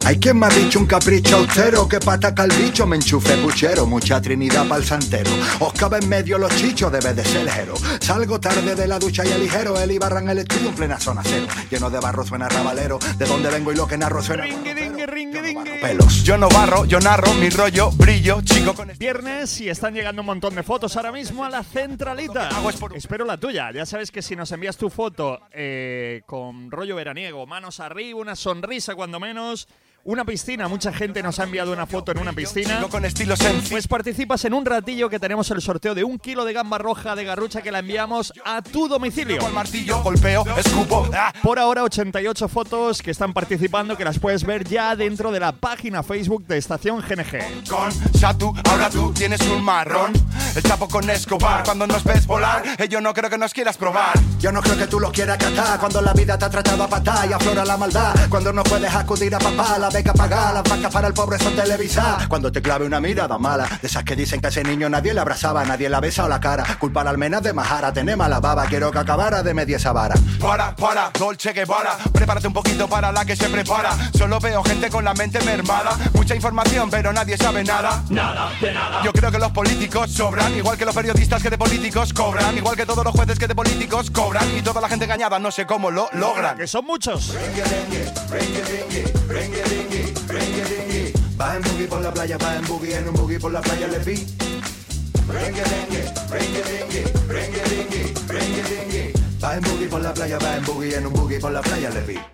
Hay 0.07 0.19
quien 0.19 0.39
me 0.39 0.47
ha 0.47 0.49
dicho 0.51 0.79
un 0.79 0.85
capricho 0.87 1.37
austero 1.39 1.89
que 1.89 1.99
pataca 1.99 2.45
el 2.45 2.53
bicho 2.53 2.87
me 2.87 2.97
enchufe 2.97 3.39
puchero, 3.39 3.87
mucha 3.87 4.21
trinidad 4.21 4.69
pa'l 4.69 4.85
santero. 4.85 5.31
Os 5.61 5.73
cabe 5.73 5.99
en 5.99 6.09
medio 6.11 6.37
los 6.37 6.55
chichos, 6.57 6.93
debe 6.93 7.15
de 7.15 7.25
ser 7.25 7.45
ligero. 7.45 7.75
Salgo 8.01 8.39
tarde 8.39 8.75
de 8.75 8.87
la 8.87 8.99
ducha 8.99 9.25
y 9.25 9.33
el 9.33 9.41
ligero, 9.41 9.81
el 9.81 9.91
Ibarra 9.91 10.21
en 10.21 10.29
el 10.29 10.39
estudio 10.41 10.69
en 10.69 10.75
plena 10.75 11.01
zona 11.01 11.23
cero. 11.25 11.47
Lleno 11.71 11.89
de 11.89 12.01
barro 12.01 12.23
suena 12.23 12.51
rabalero, 12.51 12.99
de 13.17 13.25
dónde 13.25 13.49
vengo 13.49 13.73
y 13.73 13.77
lo 13.77 13.87
que 13.87 13.97
narro 13.97 14.23
suena. 14.23 14.43
Ringue, 14.45 14.75
dingue, 14.75 15.07
ringue, 15.07 15.41
dingue. 15.41 15.79
Pelos. 15.81 16.23
Yo 16.23 16.37
no 16.37 16.51
barro, 16.51 16.85
yo 16.85 17.01
narro, 17.01 17.33
mi 17.35 17.49
rollo, 17.49 17.91
brillo, 17.93 18.43
chico 18.43 18.75
con 18.75 18.89
Viernes 18.99 19.59
y 19.63 19.71
están 19.71 19.95
llegando 19.95 20.21
un 20.21 20.27
montón 20.27 20.55
de 20.55 20.63
fotos 20.63 20.97
ahora 20.99 21.13
mismo 21.13 21.45
a 21.47 21.49
la 21.49 21.65
centralita. 21.65 22.49
hago 22.49 22.69
es 22.69 22.77
por- 22.77 22.95
Espero 22.95 23.25
la 23.25 23.39
tuya. 23.39 23.71
Ya 23.73 23.87
sabes 23.87 24.11
que 24.11 24.21
si 24.21 24.37
nos 24.37 24.53
envías 24.53 24.77
tu 24.77 24.91
foto 24.91 25.41
eh, 25.51 26.21
con 26.27 26.71
rollo 26.71 26.95
veraniego, 26.95 27.47
manos 27.47 27.81
arriba, 27.81 28.19
una 28.21 28.37
sonrisa 28.37 28.95
cuando 28.95 29.19
menos, 29.19 29.67
una 30.05 30.25
piscina. 30.25 30.69
Mucha 30.69 30.93
gente 30.93 31.23
nos 31.23 31.39
ha 31.39 31.45
enviado 31.45 31.73
una 31.73 31.87
foto 31.87 32.13
en 32.13 32.19
una 32.19 32.33
piscina. 32.33 32.81
Con 32.91 33.05
estilo. 33.05 33.35
Pues 33.71 33.89
participas 33.89 34.45
en 34.45 34.55
un 34.55 34.65
ratillo 34.65 35.09
que 35.09 35.19
tenemos 35.19 35.51
el 35.51 35.61
sorteo 35.61 35.95
de 35.95 36.05
un 36.05 36.19
kilo 36.19 36.45
de 36.45 36.53
gamba 36.53 36.79
roja 36.79 37.17
de 37.17 37.25
garrucha 37.25 37.63
que 37.63 37.73
la 37.73 37.81
enviamos 37.81 38.33
a 38.45 38.63
tu 38.63 38.89
domicilio. 38.89 39.39
Con 39.39 39.55
martillo, 39.55 40.03
golpeo, 40.03 40.45
escupo. 40.57 41.09
ah. 41.15 41.33
Por 41.43 41.59
ahora 41.59 41.83
88 41.83 42.49
fotos 42.49 43.03
que 43.03 43.11
están 43.11 43.33
participando 43.33 43.97
que 43.97 44.05
las 44.05 44.19
puedes 44.19 44.45
ver 44.45 44.65
ya 44.69 44.95
dentro 44.97 45.33
de 45.33 45.41
la 45.41 45.53
página 45.53 46.03
Facebook 46.03 46.47
de 46.47 46.59
Estación 46.59 47.01
GNG. 47.01 47.67
Con 47.69 47.91
Satu, 48.15 48.55
ahora 48.71 48.91
tú 48.91 49.13
tienes 49.13 49.41
un 49.49 49.63
marrón. 49.63 50.13
El 50.55 50.63
chapo 50.63 50.87
con 50.89 51.09
Escobar, 51.11 51.65
cuando 51.65 51.87
nos 51.87 52.05
ves 52.05 52.27
volar, 52.27 52.63
eh, 52.79 52.89
yo 52.89 53.01
no 53.01 53.13
creo 53.13 53.29
que 53.29 53.39
nos 53.39 53.53
quieras 53.53 53.77
probar. 53.77 54.13
Yo 54.39 54.53
no 54.53 54.61
creo 54.63 54.77
que 54.77 54.87
tú 54.87 55.01
lo 55.01 55.11
quieras 55.11 55.39
catar 55.39 55.79
cuando 55.81 56.01
la 56.01 56.13
vida 56.13 56.39
te 56.39 56.45
ha 56.45 56.51
tratado 56.51 56.85
a 56.85 56.89
patar 56.89 57.29
y 57.29 57.33
aflora 57.33 57.65
la 57.65 57.77
maldad. 57.77 58.15
Cuando 58.29 58.53
no 58.53 58.63
puedes 58.63 58.95
acudir 58.95 59.35
a 59.35 59.39
papá, 59.39 59.79
la 59.79 59.89
beca 59.95 60.13
pagar, 60.13 60.53
las 60.53 60.65
vacas 60.65 60.93
para 60.93 61.07
el 61.07 61.15
pobre 61.15 61.39
son 61.39 61.55
televisadas. 61.55 62.27
Cuando 62.27 62.51
te 62.51 62.61
clave 62.61 62.85
una 62.85 63.01
mirada 63.01 63.39
mala, 63.39 63.69
de 63.81 63.87
esas 63.87 64.03
que 64.03 64.17
dicen 64.17 64.41
que 64.41 64.49
a 64.49 64.51
ese 64.51 64.65
niño 64.65 64.89
nadie 64.89 65.15
le 65.15 65.21
abrazaba, 65.21 65.65
nadie 65.65 65.89
le 65.89 65.95
ha 65.95 66.01
besado 66.01 66.29
la 66.29 66.41
cara. 66.41 66.65
Culpa 66.81 67.03
al 67.03 67.09
almenas 67.09 67.45
de 67.45 67.53
Majara, 67.53 67.93
tené 67.93 68.17
mala 68.17 68.41
baba, 68.41 68.67
quiero 68.67 68.91
que 68.91 68.99
acabara 68.99 69.45
de 69.45 69.55
media 69.55 69.77
esa 69.77 69.93
vara. 69.93 70.17
Para, 70.41 70.75
para, 70.75 71.11
Dolce 71.17 71.53
Guevara, 71.53 71.97
prepárate 72.13 72.49
un 72.49 72.53
poquito 72.53 72.89
para 72.89 73.13
la 73.13 73.25
que 73.25 73.37
se 73.37 73.49
prepara. 73.49 73.93
Solo 74.19 74.41
veo 74.41 74.65
gente 74.65 74.91
con 74.91 75.05
la 75.05 75.15
mente 75.15 75.41
mermada, 75.45 75.97
mucha 76.13 76.35
información 76.35 76.91
pero 76.91 77.13
nadie 77.13 77.37
sabe 77.37 77.63
nada. 77.63 78.03
Nada, 78.09 78.51
de 78.61 78.73
nada. 78.73 79.01
Yo 79.05 79.13
creo 79.13 79.31
que 79.31 79.39
los 79.39 79.53
políticos 79.53 80.11
sobran, 80.11 80.57
igual 80.57 80.77
que 80.77 80.85
los 80.85 80.95
periodistas 80.95 81.41
que 81.41 81.51
de 81.51 81.59
políticos 81.59 82.13
cobran, 82.13 82.57
igual 82.57 82.75
que 82.75 82.85
todos 82.85 83.05
los 83.05 83.15
jueces 83.15 83.39
que 83.39 83.47
de 83.47 83.55
políticos 83.55 84.11
cobran 84.11 84.45
y 84.57 84.61
toda 84.61 84.81
la 84.81 84.89
gente 84.89 85.05
engañada 85.05 85.39
no 85.39 85.53
sé 85.53 85.67
cómo 85.67 85.93
lo 85.93 86.09
logran. 86.15 86.57
Que 86.57 86.67
son 86.67 86.85
muchos. 86.85 87.33
Va 91.39 91.57
en 91.57 91.63
boogie 91.63 91.87
por 91.87 92.01
la 92.01 92.13
playa, 92.13 92.39
va 92.39 92.57
en 92.57 92.67
boogie, 92.67 92.97
en 92.97 93.09
un 93.09 93.15
boogie 93.15 93.39
por 93.39 93.53
la 93.53 93.61
playa 93.61 93.87
le 93.89 93.99
vi. 93.99 94.27
Va 99.43 99.57
en 99.57 99.63
boogie 99.63 99.89
por 99.89 100.01
la 100.01 100.15
playa, 100.15 100.39
va 100.39 100.57
en 100.57 100.65
boogie, 100.65 100.97
en 100.97 101.07
un 101.07 101.13
boogie 101.13 101.39
por 101.39 101.53
la 101.53 101.61
playa 101.61 101.91
le 101.91 102.01
vi. 102.03 102.34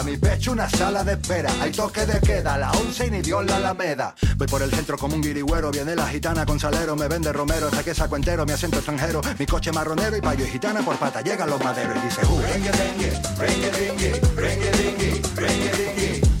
Mi 0.00 0.16
pecho 0.16 0.52
una 0.52 0.68
sala 0.70 1.04
de 1.04 1.12
espera. 1.12 1.52
Hay 1.60 1.70
toque 1.70 2.06
de 2.06 2.18
queda, 2.20 2.56
la 2.56 2.72
once 2.72 3.06
y 3.06 3.10
ni 3.10 3.20
Dios 3.20 3.44
la 3.44 3.56
alameda. 3.56 4.14
Voy 4.38 4.46
por 4.46 4.62
el 4.62 4.70
centro 4.70 4.96
como 4.96 5.14
un 5.14 5.20
guirigüero. 5.20 5.70
Viene 5.70 5.94
la 5.94 6.08
gitana 6.08 6.46
con 6.46 6.58
salero, 6.58 6.96
me 6.96 7.08
vende 7.08 7.30
romero. 7.30 7.70
Saqué 7.70 7.94
saco 7.94 8.16
entero, 8.16 8.46
mi 8.46 8.52
acento 8.52 8.78
extranjero. 8.78 9.20
Mi 9.38 9.44
coche 9.44 9.70
marronero 9.70 10.16
y 10.16 10.22
payo 10.22 10.46
y 10.46 10.48
gitana 10.48 10.80
por 10.80 10.96
pata. 10.96 11.20
Llegan 11.20 11.50
los 11.50 11.62
maderos 11.62 11.94
y 11.96 12.00
dice, 12.00 12.22
uh. 12.24 12.40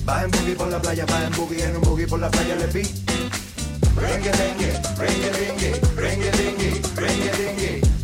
Va 0.08 0.24
en 0.24 0.30
boogie 0.30 0.54
por 0.56 0.68
la 0.68 0.80
playa, 0.80 1.04
va 1.04 1.24
en 1.24 1.32
boogie, 1.32 1.64
en 1.64 1.76
un 1.76 1.82
boogie 1.82 2.06
por 2.06 2.18
la 2.20 2.30
playa 2.30 2.56
le 2.56 2.66
vi. 2.68 2.82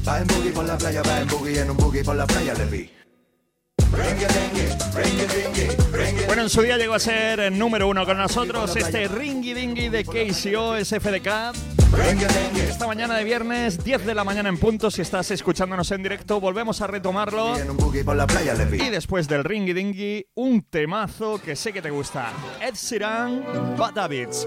Va 0.06 0.18
en 0.20 0.26
boogie 0.26 0.52
por 0.52 0.64
la 0.64 0.76
playa, 0.76 1.02
va 1.02 1.20
en 1.20 1.28
boogie, 1.28 1.60
en 1.60 1.70
un 1.70 1.76
boogie 1.76 2.04
por 2.04 2.16
la 2.16 2.26
playa 2.26 2.54
le 2.54 2.66
vi. 2.66 2.97
Bueno, 6.26 6.42
en 6.42 6.50
su 6.50 6.62
día 6.62 6.76
llegó 6.76 6.94
a 6.94 6.98
ser 6.98 7.40
el 7.40 7.58
número 7.58 7.88
uno 7.88 8.04
con 8.04 8.16
nosotros 8.16 8.76
este 8.76 9.08
Ringy 9.08 9.54
Dingy 9.54 9.88
de 9.88 10.04
KCO 10.04 10.84
SFDK. 10.84 11.54
Esta 12.68 12.86
mañana 12.86 13.16
de 13.16 13.24
viernes, 13.24 13.82
10 13.82 14.04
de 14.04 14.14
la 14.14 14.22
mañana 14.22 14.50
en 14.50 14.58
punto, 14.58 14.90
si 14.90 15.00
estás 15.02 15.30
escuchándonos 15.30 15.90
en 15.90 16.02
directo, 16.02 16.38
volvemos 16.38 16.82
a 16.82 16.86
retomarlo. 16.86 17.54
Y 18.72 18.90
después 18.90 19.26
del 19.26 19.42
Ringy 19.42 19.72
Dingy, 19.72 20.26
un 20.34 20.62
temazo 20.62 21.40
que 21.40 21.56
sé 21.56 21.72
que 21.72 21.80
te 21.80 21.90
gusta. 21.90 22.32
Ed 22.60 22.74
Sheeran, 22.74 23.74
Bad 23.76 23.98
Habits. 23.98 24.46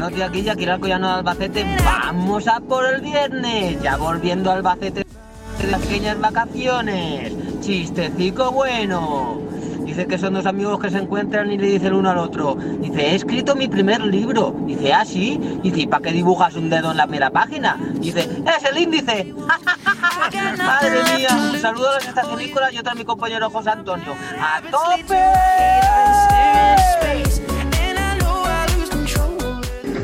Buenos 0.00 0.16
días, 0.16 0.32
Guilla, 0.32 0.52
el 0.54 0.70
Alcoyano 0.70 1.08
de 1.08 1.12
Albacete. 1.12 1.76
Vamos 1.84 2.48
a 2.48 2.58
por 2.58 2.86
el 2.86 3.02
viernes. 3.02 3.82
Ya 3.82 3.98
volviendo 3.98 4.50
a 4.50 4.54
Albacete 4.54 5.04
de 5.04 5.76
pequeñas 5.76 6.18
vacaciones. 6.18 7.34
Chistecico 7.60 8.50
bueno. 8.50 9.42
Dice 9.84 10.06
que 10.06 10.16
son 10.16 10.32
dos 10.32 10.46
amigos 10.46 10.80
que 10.80 10.88
se 10.88 10.96
encuentran 10.96 11.52
y 11.52 11.58
le 11.58 11.66
dicen 11.72 11.92
uno 11.92 12.08
al 12.08 12.16
otro. 12.16 12.54
Dice, 12.80 13.08
he 13.08 13.14
escrito 13.14 13.54
mi 13.54 13.68
primer 13.68 14.00
libro. 14.00 14.56
Dice, 14.64 14.90
ah, 14.94 15.04
sí. 15.04 15.38
Dice, 15.62 15.80
¿y 15.82 15.86
para 15.86 16.02
qué 16.02 16.12
dibujas 16.12 16.56
un 16.56 16.70
dedo 16.70 16.92
en 16.92 16.96
la 16.96 17.04
primera 17.04 17.28
página? 17.28 17.76
Dice, 17.96 18.20
es 18.20 18.70
el 18.70 18.78
índice. 18.78 19.34
Madre 20.56 21.02
mía, 21.14 21.28
un 21.52 21.60
saludo 21.60 21.90
a 21.90 21.94
las 21.96 22.08
estacionícolas 22.08 22.72
y 22.72 22.78
otro 22.78 22.92
a 22.92 22.94
mi 22.94 23.04
compañero 23.04 23.50
José 23.50 23.68
Antonio. 23.68 24.14
¡A 24.40 24.62
tope! 24.62 25.20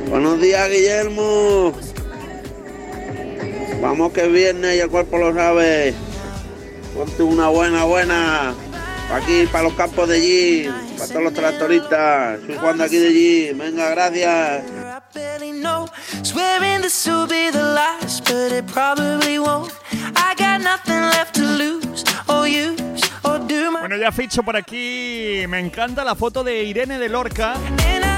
Buenos 0.08 0.40
días, 0.40 0.70
Guillermo. 0.70 1.72
Vamos 3.82 4.12
que 4.12 4.22
es 4.22 4.32
viernes 4.32 4.76
y 4.76 4.80
el 4.80 4.88
cuerpo 4.88 5.18
lo 5.18 5.34
sabe. 5.34 5.94
Ponte 6.94 7.22
una 7.22 7.48
buena, 7.48 7.84
buena. 7.84 8.54
Aquí, 9.12 9.46
para 9.50 9.64
los 9.64 9.74
campos 9.74 10.08
de 10.08 10.16
allí, 10.16 10.70
para 10.96 11.08
todos 11.08 11.22
los 11.22 11.34
tractoristas. 11.34 12.40
Soy 12.46 12.56
Juan 12.56 12.80
aquí 12.80 12.96
de 12.98 13.08
allí. 13.08 13.52
Venga, 13.52 13.90
gracias. 13.90 14.64
Bueno, 23.80 23.96
ya 23.96 24.11
ficho 24.12 24.42
por 24.42 24.56
aquí. 24.56 25.44
Me 25.48 25.61
encanta 25.61 26.04
la 26.04 26.14
foto 26.14 26.42
de 26.42 26.64
Irene 26.64 26.98
de 26.98 27.09
Lorca. 27.09 27.54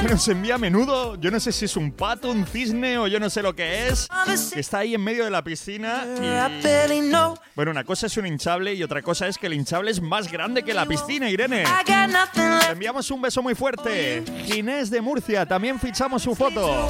Que 0.03 0.09
nos 0.09 0.27
envía 0.29 0.55
a 0.55 0.59
menudo. 0.59 1.17
Yo 1.17 1.31
no 1.31 1.41
sé 1.41 1.53
si 1.53 1.65
es 1.67 1.77
un 1.77 1.93
pato, 1.93 2.31
un 2.31 2.47
cisne 2.47 2.99
o 2.99 3.07
yo 3.07 3.21
no 3.21 3.29
sé 3.29 3.43
lo 3.43 3.55
que 3.55 3.89
es. 3.89 4.09
Que 4.53 4.61
está 4.61 4.79
ahí 4.79 4.95
en 4.95 5.03
medio 5.03 5.25
de 5.25 5.31
la 5.31 5.43
piscina. 5.43 6.05
Bueno, 7.55 7.71
una 7.71 7.85
cosa 7.85 8.07
es 8.07 8.17
un 8.17 8.27
hinchable 8.27 8.75
y 8.75 8.83
otra 8.83 9.03
cosa 9.03 9.27
es 9.27 9.37
que 9.39 9.47
el 9.49 9.55
hinchable 9.55 9.91
es 9.91 10.01
más 10.01 10.31
grande 10.31 10.63
que 10.63 10.73
la 10.73 10.87
piscina, 10.87 11.29
Irene. 11.29 11.65
Left. 12.47 12.71
enviamos 12.71 13.11
un 13.11 13.21
beso 13.23 13.43
muy 13.43 13.55
fuerte. 13.55 14.23
Ginés 14.45 14.91
de 14.91 15.01
Murcia, 15.01 15.45
también 15.47 15.79
fichamos 15.79 16.23
su 16.23 16.35
foto. 16.35 16.87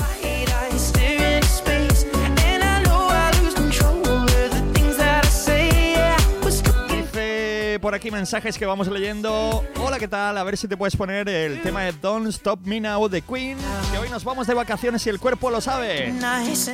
Por 7.81 7.95
aquí 7.95 8.11
mensajes 8.11 8.59
que 8.59 8.67
vamos 8.67 8.89
leyendo. 8.89 9.65
Hola, 9.81 9.99
¿qué 9.99 10.09
tal? 10.09 10.37
A 10.37 10.43
ver 10.43 10.57
si 10.57 10.67
te 10.67 10.77
puedes 10.77 10.97
poner 10.97 11.29
el 11.29 11.63
tema 11.63 11.83
de 11.83 11.93
Don't 11.93 12.27
Stop 12.29 12.61
Me 12.65 12.81
Now 12.81 13.09
de 13.09 13.23
Queen. 13.23 13.57
Que 13.93 13.99
hoy 13.99 14.09
nos 14.09 14.25
vamos 14.25 14.47
de 14.47 14.55
vacaciones 14.55 15.07
y 15.07 15.11
el 15.11 15.21
cuerpo 15.21 15.51
lo 15.51 15.61
sabe. 15.61 16.13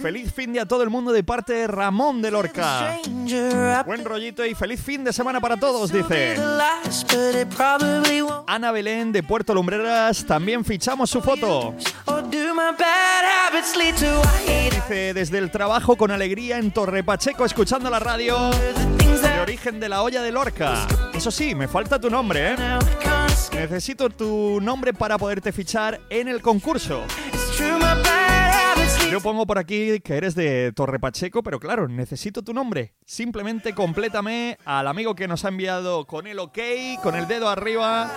Feliz 0.00 0.32
fin 0.32 0.52
de 0.52 0.60
a 0.60 0.66
todo 0.66 0.82
el 0.82 0.90
mundo 0.90 1.12
de 1.12 1.22
parte 1.22 1.52
de 1.52 1.66
Ramón 1.66 2.22
de 2.22 2.30
Lorca. 2.30 2.96
Buen 3.86 4.04
rollito 4.04 4.44
y 4.46 4.54
feliz 4.54 4.80
fin 4.80 5.04
de 5.04 5.12
semana 5.12 5.40
para 5.40 5.56
todos, 5.56 5.92
dice. 5.92 6.36
Ana 8.46 8.72
Belén 8.72 9.12
de 9.12 9.22
Puerto 9.22 9.54
Lumbreras, 9.54 10.24
también 10.24 10.64
fichamos 10.64 11.10
su 11.10 11.20
foto. 11.20 11.74
Dice 14.70 15.14
desde 15.14 15.38
el 15.38 15.50
trabajo 15.50 15.96
con 15.96 16.10
alegría 16.10 16.58
en 16.58 16.70
Torre 16.70 17.02
Pacheco 17.04 17.44
escuchando 17.44 17.90
la 17.90 17.98
radio 17.98 18.50
origen 19.44 19.78
de 19.78 19.90
la 19.90 20.02
olla 20.02 20.22
de 20.22 20.32
Lorca. 20.32 20.86
Eso 21.12 21.30
sí, 21.30 21.54
me 21.54 21.68
falta 21.68 22.00
tu 22.00 22.08
nombre, 22.08 22.52
¿eh? 22.52 22.56
Necesito 23.52 24.08
tu 24.08 24.58
nombre 24.58 24.94
para 24.94 25.18
poderte 25.18 25.52
fichar 25.52 26.00
en 26.08 26.28
el 26.28 26.40
concurso. 26.40 27.04
Yo 29.10 29.20
pongo 29.20 29.46
por 29.46 29.58
aquí 29.58 30.00
que 30.00 30.16
eres 30.16 30.34
de 30.34 30.72
Torre 30.74 30.98
Pacheco, 30.98 31.42
pero 31.42 31.60
claro, 31.60 31.88
necesito 31.88 32.42
tu 32.42 32.54
nombre. 32.54 32.94
Simplemente 33.04 33.74
complétame 33.74 34.56
al 34.64 34.88
amigo 34.88 35.14
que 35.14 35.28
nos 35.28 35.44
ha 35.44 35.48
enviado 35.48 36.06
con 36.06 36.26
el 36.26 36.38
ok, 36.38 36.58
con 37.02 37.14
el 37.14 37.28
dedo 37.28 37.50
arriba. 37.50 38.10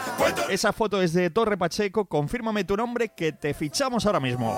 Esa 0.50 0.72
foto 0.72 1.02
es 1.02 1.12
de 1.12 1.30
Torre 1.30 1.58
Pacheco. 1.58 2.06
Confírmame 2.06 2.64
tu 2.64 2.78
nombre 2.78 3.12
que 3.16 3.34
te 3.34 3.54
fichamos 3.54 4.06
ahora 4.06 4.22
mismo. 4.22 4.58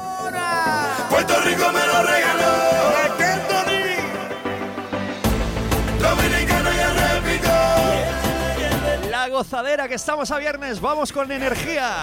Puerto 1.10 1.34
Rico 1.41 1.71
me 1.71 1.88
lo 1.88 2.03
regaló. 2.03 3.59
Gozadera 9.39 9.88
que 9.88 9.95
estamos 9.95 10.30
a 10.32 10.38
viernes. 10.38 10.82
Vamos 10.82 11.13
con 11.13 11.32
energía. 11.32 11.95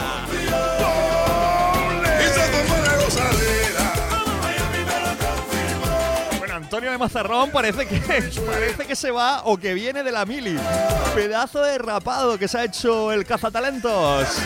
Bueno, 6.38 6.54
Antonio 6.54 6.90
de 6.90 6.96
Mazarrón 6.96 7.50
parece 7.50 7.86
que 7.86 8.00
parece 8.46 8.86
que 8.86 8.96
se 8.96 9.10
va 9.10 9.42
o 9.44 9.58
que 9.58 9.74
viene 9.74 10.02
de 10.02 10.12
la 10.12 10.24
mili. 10.24 10.58
Pedazo 11.14 11.60
de 11.60 11.76
rapado 11.76 12.38
que 12.38 12.48
se 12.48 12.56
ha 12.56 12.64
hecho 12.64 13.12
el 13.12 13.26
cazatalentos. 13.26 14.38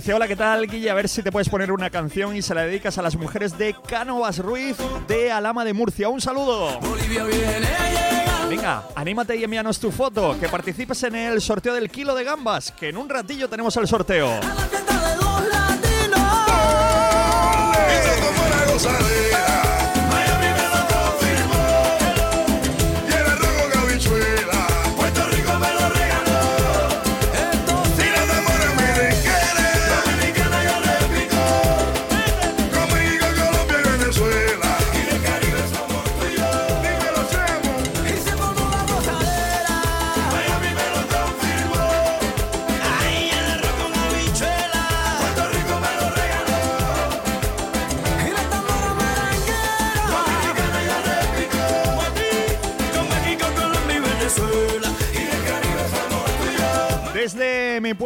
Dice, 0.00 0.14
hola, 0.14 0.26
¿qué 0.26 0.34
tal, 0.34 0.66
Guille? 0.66 0.88
A 0.88 0.94
ver 0.94 1.10
si 1.10 1.22
te 1.22 1.30
puedes 1.30 1.50
poner 1.50 1.70
una 1.70 1.90
canción 1.90 2.34
y 2.34 2.40
se 2.40 2.54
la 2.54 2.62
dedicas 2.62 2.96
a 2.96 3.02
las 3.02 3.16
mujeres 3.16 3.58
de 3.58 3.76
Cánovas 3.86 4.38
Ruiz 4.38 4.78
de 5.06 5.30
Alama 5.30 5.62
de 5.62 5.74
Murcia. 5.74 6.08
Un 6.08 6.22
saludo. 6.22 6.80
Venga, 8.48 8.84
anímate 8.94 9.36
y 9.36 9.44
envíanos 9.44 9.78
tu 9.78 9.92
foto, 9.92 10.40
que 10.40 10.48
participes 10.48 11.02
en 11.02 11.16
el 11.16 11.42
sorteo 11.42 11.74
del 11.74 11.90
kilo 11.90 12.14
de 12.14 12.24
gambas, 12.24 12.72
que 12.72 12.88
en 12.88 12.96
un 12.96 13.10
ratillo 13.10 13.50
tenemos 13.50 13.76
el 13.76 13.86
sorteo. 13.86 14.40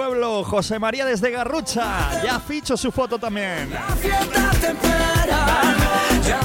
Pueblo, 0.07 0.45
José 0.45 0.79
María 0.79 1.07
desde 1.07 1.31
Garrucha. 1.31 2.23
Ya 2.23 2.39
ficho 2.39 2.77
su 2.77 2.93
foto 2.93 3.19
también. 3.19 3.71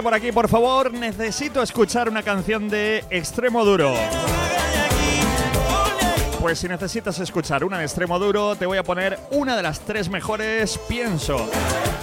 Por 0.05 0.13
aquí, 0.13 0.31
por 0.31 0.47
favor, 0.47 0.93
necesito 0.93 1.63
escuchar 1.63 2.07
una 2.07 2.21
canción 2.21 2.69
de 2.69 3.03
Extremo 3.09 3.65
Duro. 3.65 3.91
Pues 6.39 6.59
si 6.59 6.67
necesitas 6.67 7.17
escuchar 7.17 7.63
una 7.63 7.79
de 7.79 7.85
Extremo 7.85 8.19
Duro, 8.19 8.55
te 8.55 8.67
voy 8.67 8.77
a 8.77 8.83
poner 8.83 9.17
una 9.31 9.57
de 9.57 9.63
las 9.63 9.79
tres 9.79 10.09
mejores, 10.09 10.77
pienso. 10.87 11.49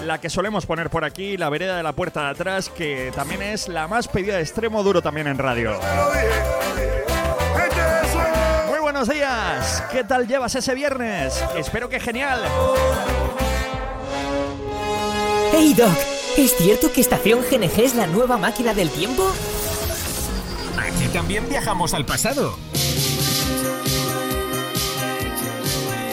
La 0.05 0.21
que 0.21 0.29
solemos 0.31 0.67
poner 0.67 0.91
por 0.91 1.05
aquí, 1.05 1.37
la 1.37 1.49
vereda 1.49 1.77
de 1.77 1.85
la 1.85 1.93
puerta 1.93 2.25
de 2.25 2.31
atrás, 2.31 2.71
que 2.71 3.13
también 3.15 3.41
es 3.41 3.69
la 3.69 3.87
más 3.87 4.09
pedida 4.09 4.35
de 4.35 4.43
Extremo 4.43 4.83
Duro 4.83 5.01
también 5.01 5.29
en 5.29 5.39
radio. 5.39 5.79
Muy 8.69 8.81
buenos 8.81 9.09
días, 9.09 9.85
¿qué 9.93 10.03
tal 10.03 10.27
llevas 10.27 10.53
ese 10.57 10.75
viernes? 10.75 11.41
Espero 11.57 11.89
que 11.89 12.01
genial. 12.01 12.43
Hey 15.53 15.73
Doc, 15.77 15.97
¿es 16.37 16.57
cierto 16.57 16.93
que 16.93 17.01
Estación 17.01 17.41
GNG 17.41 17.81
es 17.81 17.95
la 17.95 18.07
nueva 18.07 18.39
máquina 18.39 18.75
del 18.75 18.91
tiempo? 18.91 19.31
Aquí 20.79 21.07
también 21.13 21.49
viajamos 21.49 21.95
al 21.95 22.05
pasado. 22.05 22.57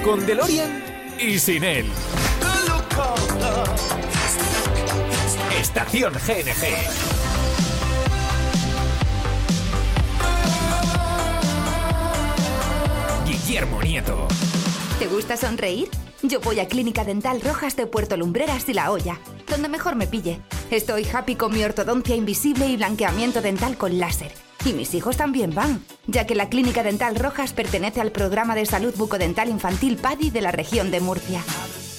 Con 0.04 0.26
DeLorean 0.26 0.84
y 1.20 1.40
sin 1.40 1.64
él. 1.64 1.86
Estación 5.60 6.14
GNG. 6.14 7.20
Guillermo 13.26 13.82
Nieto. 13.82 14.28
¿Te 15.00 15.08
gusta 15.08 15.38
sonreír? 15.38 15.90
Yo 16.22 16.40
voy 16.42 16.60
a 16.60 16.68
Clínica 16.68 17.04
Dental 17.04 17.42
Rojas 17.42 17.76
de 17.76 17.88
Puerto 17.88 18.18
Lumbreras 18.18 18.68
y 18.68 18.74
La 18.74 18.92
Hoya, 18.92 19.20
donde 19.50 19.70
mejor 19.70 19.96
me 19.96 20.08
pille. 20.08 20.40
Estoy 20.72 21.06
happy 21.12 21.36
con 21.36 21.54
mi 21.54 21.64
ortodoncia 21.64 22.16
invisible 22.16 22.68
y 22.68 22.78
blanqueamiento 22.78 23.42
dental 23.42 23.78
con 23.78 24.00
láser. 24.00 24.32
Y 24.66 24.74
mis 24.74 24.94
hijos 24.94 25.18
también 25.18 25.54
van, 25.56 25.84
ya 26.08 26.26
que 26.26 26.36
la 26.36 26.50
Clínica 26.50 26.84
Dental 26.84 27.16
Rojas 27.16 27.54
pertenece 27.54 28.02
al 28.02 28.12
programa 28.12 28.56
de 28.56 28.66
salud 28.66 28.94
bucodental 28.96 29.50
infantil 29.50 29.98
PADI 29.98 30.32
de 30.32 30.42
la 30.42 30.52
región 30.52 30.92
de 30.92 31.00
Murcia. 31.00 31.44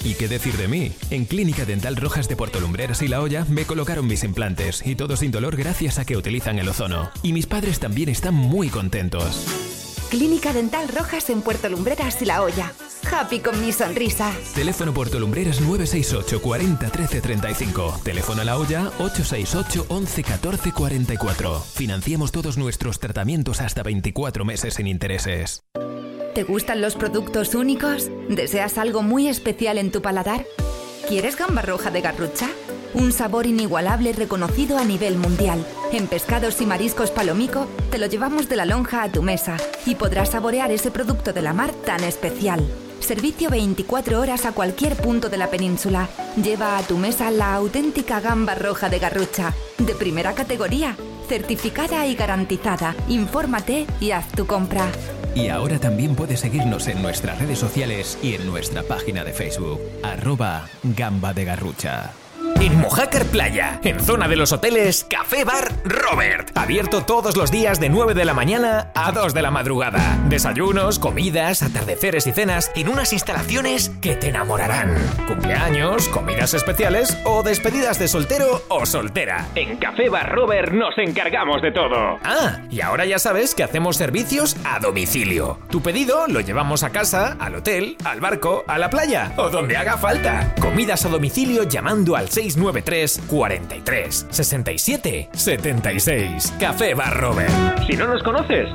¿Y 0.03 0.15
qué 0.15 0.27
decir 0.27 0.57
de 0.57 0.67
mí? 0.67 0.91
En 1.11 1.25
Clínica 1.25 1.65
Dental 1.65 1.95
Rojas 1.95 2.27
de 2.27 2.35
Puerto 2.35 2.59
Lumbreras 2.59 3.01
y 3.01 3.07
La 3.07 3.21
Hoya 3.21 3.45
me 3.49 3.65
colocaron 3.65 4.07
mis 4.07 4.23
implantes 4.23 4.81
y 4.85 4.95
todo 4.95 5.15
sin 5.15 5.31
dolor 5.31 5.55
gracias 5.55 5.99
a 5.99 6.05
que 6.05 6.17
utilizan 6.17 6.57
el 6.57 6.69
ozono. 6.69 7.11
Y 7.21 7.33
mis 7.33 7.45
padres 7.45 7.79
también 7.79 8.09
están 8.09 8.33
muy 8.33 8.69
contentos. 8.69 9.45
Clínica 10.11 10.51
Dental 10.51 10.89
Rojas 10.89 11.29
en 11.29 11.41
Puerto 11.41 11.69
Lumbreras 11.69 12.21
y 12.21 12.25
La 12.25 12.43
Hoya. 12.43 12.73
Happy 13.09 13.39
con 13.39 13.59
mi 13.61 13.71
sonrisa. 13.71 14.33
Teléfono 14.53 14.93
Puerto 14.93 15.17
Lumbreras 15.21 15.61
968 15.61 16.41
40 16.41 16.89
13 16.89 17.21
35. 17.21 18.01
Teléfono 18.03 18.41
a 18.41 18.43
La 18.43 18.57
Hoya 18.57 18.91
868 18.99 19.85
11 19.87 20.23
14 20.23 20.71
44. 20.73 21.61
Financiamos 21.61 22.33
todos 22.33 22.57
nuestros 22.57 22.99
tratamientos 22.99 23.61
hasta 23.61 23.83
24 23.83 24.43
meses 24.43 24.73
sin 24.73 24.87
intereses. 24.87 25.63
¿Te 26.35 26.43
gustan 26.43 26.81
los 26.81 26.95
productos 26.95 27.55
únicos? 27.55 28.09
¿Deseas 28.27 28.77
algo 28.77 29.03
muy 29.03 29.29
especial 29.29 29.77
en 29.77 29.93
tu 29.93 30.01
paladar? 30.01 30.45
¿Quieres 31.07 31.37
gamba 31.37 31.61
roja 31.61 31.89
de 31.89 32.01
garrucha? 32.01 32.49
Un 32.93 33.13
sabor 33.13 33.45
inigualable 33.45 34.11
reconocido 34.11 34.77
a 34.77 34.83
nivel 34.83 35.17
mundial. 35.17 35.65
En 35.93 36.07
Pescados 36.07 36.59
y 36.61 36.65
Mariscos 36.65 37.09
Palomico 37.09 37.67
te 37.89 37.97
lo 37.97 38.07
llevamos 38.07 38.49
de 38.49 38.57
la 38.57 38.65
lonja 38.65 39.03
a 39.03 39.09
tu 39.09 39.21
mesa 39.21 39.55
y 39.85 39.95
podrás 39.95 40.31
saborear 40.31 40.71
ese 40.71 40.91
producto 40.91 41.31
de 41.31 41.41
la 41.41 41.53
mar 41.53 41.71
tan 41.85 42.03
especial. 42.03 42.61
Servicio 42.99 43.49
24 43.49 44.19
horas 44.19 44.45
a 44.45 44.51
cualquier 44.51 44.95
punto 44.95 45.29
de 45.29 45.37
la 45.37 45.49
península. 45.49 46.09
Lleva 46.41 46.77
a 46.77 46.83
tu 46.83 46.97
mesa 46.97 47.31
la 47.31 47.55
auténtica 47.55 48.19
gamba 48.19 48.55
roja 48.55 48.89
de 48.89 48.99
Garrucha, 48.99 49.53
de 49.77 49.95
primera 49.95 50.33
categoría, 50.33 50.95
certificada 51.27 52.05
y 52.07 52.15
garantizada. 52.15 52.95
Infórmate 53.07 53.87
y 54.01 54.11
haz 54.11 54.27
tu 54.33 54.45
compra. 54.45 54.91
Y 55.33 55.47
ahora 55.47 55.79
también 55.79 56.15
puedes 56.15 56.41
seguirnos 56.41 56.87
en 56.89 57.01
nuestras 57.01 57.39
redes 57.39 57.57
sociales 57.57 58.19
y 58.21 58.35
en 58.35 58.45
nuestra 58.45 58.83
página 58.83 59.23
de 59.23 59.31
Facebook, 59.31 59.79
arroba 60.03 60.67
gamba 60.83 61.33
de 61.33 61.45
garrucha. 61.45 62.11
En 62.61 62.79
Mojácar 62.79 63.25
Playa, 63.25 63.79
en 63.83 63.99
zona 63.99 64.27
de 64.27 64.35
los 64.35 64.51
hoteles 64.51 65.03
Café 65.09 65.43
Bar 65.45 65.71
Robert. 65.83 66.55
Abierto 66.55 67.03
todos 67.03 67.35
los 67.35 67.49
días 67.49 67.79
de 67.79 67.89
9 67.89 68.13
de 68.13 68.23
la 68.23 68.35
mañana 68.35 68.91
a 68.93 69.11
2 69.11 69.33
de 69.33 69.41
la 69.41 69.49
madrugada. 69.49 70.19
Desayunos, 70.29 70.99
comidas, 70.99 71.63
atardeceres 71.63 72.27
y 72.27 72.33
cenas 72.33 72.71
en 72.75 72.89
unas 72.89 73.13
instalaciones 73.13 73.89
que 73.99 74.15
te 74.15 74.29
enamorarán. 74.29 74.95
Cumpleaños, 75.27 76.07
comidas 76.09 76.53
especiales 76.53 77.17
o 77.25 77.41
despedidas 77.41 77.97
de 77.97 78.07
soltero 78.07 78.61
o 78.69 78.85
soltera. 78.85 79.47
En 79.55 79.77
Café 79.77 80.09
Bar 80.09 80.31
Robert 80.31 80.71
nos 80.71 80.95
encargamos 80.99 81.63
de 81.63 81.71
todo. 81.71 82.19
Ah, 82.23 82.59
y 82.69 82.81
ahora 82.81 83.07
ya 83.07 83.17
sabes 83.17 83.55
que 83.55 83.63
hacemos 83.63 83.97
servicios 83.97 84.55
a 84.65 84.77
domicilio. 84.77 85.57
Tu 85.71 85.81
pedido 85.81 86.27
lo 86.27 86.41
llevamos 86.41 86.83
a 86.83 86.91
casa, 86.91 87.37
al 87.39 87.55
hotel, 87.55 87.97
al 88.03 88.19
barco, 88.19 88.63
a 88.67 88.77
la 88.77 88.91
playa 88.91 89.33
o 89.37 89.49
donde 89.49 89.77
haga 89.77 89.97
falta. 89.97 90.53
Comidas 90.61 91.07
a 91.07 91.09
domicilio 91.09 91.63
llamando 91.63 92.15
al 92.15 92.29
693 92.53 93.21
43 93.27 94.27
67 94.29 95.29
76. 95.33 96.53
Café 96.59 96.93
Bar 96.93 97.17
Robert. 97.19 97.51
Si 97.87 97.95
no 97.95 98.07
nos 98.07 98.23
conoces, 98.23 98.69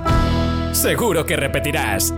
seguro 0.72 1.24
que 1.24 1.36
repetirás. 1.36 2.12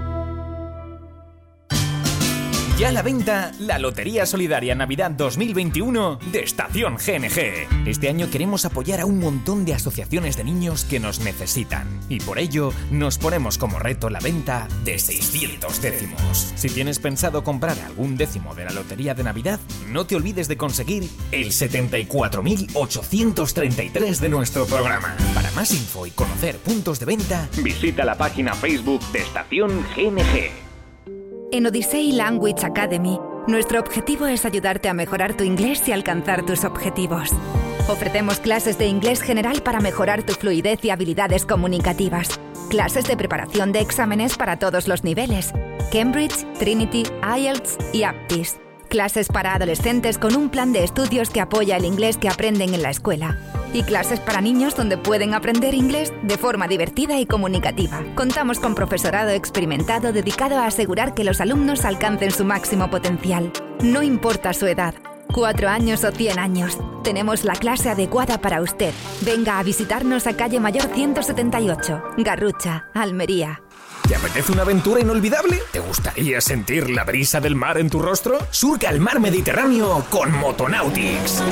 Ya 2.78 2.92
la 2.92 3.02
venta, 3.02 3.50
la 3.58 3.78
Lotería 3.80 4.24
Solidaria 4.24 4.76
Navidad 4.76 5.10
2021 5.10 6.20
de 6.30 6.44
Estación 6.44 6.94
GNG. 6.94 7.88
Este 7.88 8.08
año 8.08 8.30
queremos 8.30 8.64
apoyar 8.64 9.00
a 9.00 9.04
un 9.04 9.18
montón 9.18 9.64
de 9.64 9.74
asociaciones 9.74 10.36
de 10.36 10.44
niños 10.44 10.84
que 10.84 11.00
nos 11.00 11.18
necesitan. 11.18 11.88
Y 12.08 12.20
por 12.20 12.38
ello, 12.38 12.72
nos 12.92 13.18
ponemos 13.18 13.58
como 13.58 13.80
reto 13.80 14.10
la 14.10 14.20
venta 14.20 14.68
de 14.84 15.00
600 15.00 15.82
décimos. 15.82 16.52
Si 16.54 16.68
tienes 16.68 17.00
pensado 17.00 17.42
comprar 17.42 17.76
algún 17.80 18.16
décimo 18.16 18.54
de 18.54 18.66
la 18.66 18.70
Lotería 18.70 19.12
de 19.12 19.24
Navidad, 19.24 19.58
no 19.88 20.06
te 20.06 20.14
olvides 20.14 20.46
de 20.46 20.56
conseguir 20.56 21.08
el 21.32 21.48
74.833 21.48 24.20
de 24.20 24.28
nuestro 24.28 24.66
programa. 24.66 25.16
Para 25.34 25.50
más 25.50 25.72
info 25.72 26.06
y 26.06 26.12
conocer 26.12 26.58
puntos 26.58 27.00
de 27.00 27.06
venta, 27.06 27.48
visita 27.60 28.04
la 28.04 28.16
página 28.16 28.54
Facebook 28.54 29.00
de 29.10 29.18
Estación 29.18 29.84
GNG. 29.96 30.67
En 31.50 31.66
Odyssey 31.66 32.12
Language 32.12 32.66
Academy, 32.66 33.18
nuestro 33.46 33.80
objetivo 33.80 34.26
es 34.26 34.44
ayudarte 34.44 34.90
a 34.90 34.94
mejorar 34.94 35.34
tu 35.34 35.44
inglés 35.44 35.88
y 35.88 35.92
alcanzar 35.92 36.44
tus 36.44 36.64
objetivos. 36.64 37.30
Ofrecemos 37.88 38.38
clases 38.38 38.76
de 38.76 38.86
inglés 38.86 39.22
general 39.22 39.62
para 39.62 39.80
mejorar 39.80 40.22
tu 40.22 40.34
fluidez 40.34 40.84
y 40.84 40.90
habilidades 40.90 41.46
comunicativas. 41.46 42.38
Clases 42.68 43.06
de 43.06 43.16
preparación 43.16 43.72
de 43.72 43.80
exámenes 43.80 44.36
para 44.36 44.58
todos 44.58 44.88
los 44.88 45.04
niveles. 45.04 45.54
Cambridge, 45.90 46.44
Trinity, 46.58 47.04
IELTS 47.22 47.78
y 47.94 48.02
Aptis. 48.02 48.58
Clases 48.90 49.28
para 49.28 49.54
adolescentes 49.54 50.18
con 50.18 50.36
un 50.36 50.50
plan 50.50 50.74
de 50.74 50.84
estudios 50.84 51.30
que 51.30 51.40
apoya 51.40 51.78
el 51.78 51.86
inglés 51.86 52.18
que 52.18 52.28
aprenden 52.28 52.74
en 52.74 52.82
la 52.82 52.90
escuela. 52.90 53.38
Y 53.72 53.82
clases 53.82 54.20
para 54.20 54.40
niños 54.40 54.74
donde 54.74 54.96
pueden 54.96 55.34
aprender 55.34 55.74
inglés 55.74 56.12
de 56.22 56.38
forma 56.38 56.68
divertida 56.68 57.18
y 57.18 57.26
comunicativa. 57.26 58.02
Contamos 58.14 58.58
con 58.60 58.74
profesorado 58.74 59.30
experimentado 59.30 60.12
dedicado 60.12 60.58
a 60.58 60.66
asegurar 60.66 61.14
que 61.14 61.24
los 61.24 61.40
alumnos 61.40 61.84
alcancen 61.84 62.30
su 62.30 62.44
máximo 62.44 62.90
potencial. 62.90 63.52
No 63.82 64.02
importa 64.02 64.52
su 64.52 64.66
edad, 64.66 64.94
cuatro 65.32 65.68
años 65.68 66.04
o 66.04 66.10
100 66.10 66.38
años. 66.38 66.78
Tenemos 67.04 67.44
la 67.44 67.54
clase 67.54 67.90
adecuada 67.90 68.40
para 68.40 68.62
usted. 68.62 68.92
Venga 69.20 69.58
a 69.58 69.62
visitarnos 69.62 70.26
a 70.26 70.36
calle 70.36 70.60
Mayor 70.60 70.88
178, 70.94 72.02
Garrucha, 72.18 72.86
Almería. 72.94 73.60
¿Te 74.08 74.16
apetece 74.16 74.52
una 74.52 74.62
aventura 74.62 75.00
inolvidable? 75.00 75.58
¿Te 75.70 75.80
gustaría 75.80 76.40
sentir 76.40 76.88
la 76.88 77.04
brisa 77.04 77.40
del 77.40 77.54
mar 77.54 77.76
en 77.76 77.90
tu 77.90 78.00
rostro? 78.00 78.38
Surca 78.50 78.88
el 78.88 79.00
mar 79.00 79.20
Mediterráneo 79.20 80.06
con 80.08 80.32
Motonautics. 80.32 81.42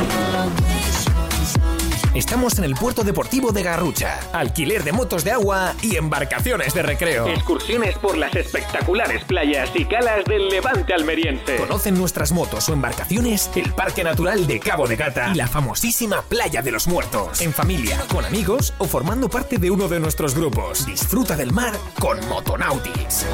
Estamos 2.17 2.59
en 2.59 2.65
el 2.65 2.75
puerto 2.75 3.05
deportivo 3.05 3.53
de 3.53 3.63
Garrucha. 3.63 4.19
Alquiler 4.33 4.83
de 4.85 4.93
motos 4.93 5.23
de 5.23 5.33
agua 5.33 5.75
y 5.83 5.97
embarcaciones 5.97 6.73
de 6.73 6.83
recreo. 6.83 7.27
Excursiones 7.27 7.99
por 7.99 8.17
las 8.17 8.35
espectaculares 8.35 9.23
playas 9.25 9.69
y 9.75 9.85
calas 9.85 10.25
del 10.25 10.49
levante 10.49 10.95
almeriense. 10.95 11.57
Conocen 11.57 11.99
nuestras 11.99 12.33
motos 12.33 12.71
o 12.71 12.73
embarcaciones, 12.73 13.51
el 13.55 13.71
Parque 13.75 14.03
Natural 14.03 14.47
de 14.47 14.59
Cabo 14.61 14.89
de 14.89 14.97
Gata 14.97 15.33
y 15.35 15.37
la 15.37 15.47
famosísima 15.47 16.23
Playa 16.23 16.63
de 16.63 16.71
los 16.73 16.87
Muertos. 16.87 17.43
En 17.43 17.53
familia, 17.53 18.03
con 18.11 18.25
amigos 18.25 18.73
o 18.79 18.87
formando 18.87 19.29
parte 19.29 19.59
de 19.59 19.71
uno 19.71 19.87
de 19.87 20.01
nuestros 20.01 20.35
grupos. 20.35 20.87
Disfruta 20.87 21.37
del 21.37 21.53
mar 21.53 21.75
con 22.01 22.27
Motonautics. 22.31 23.27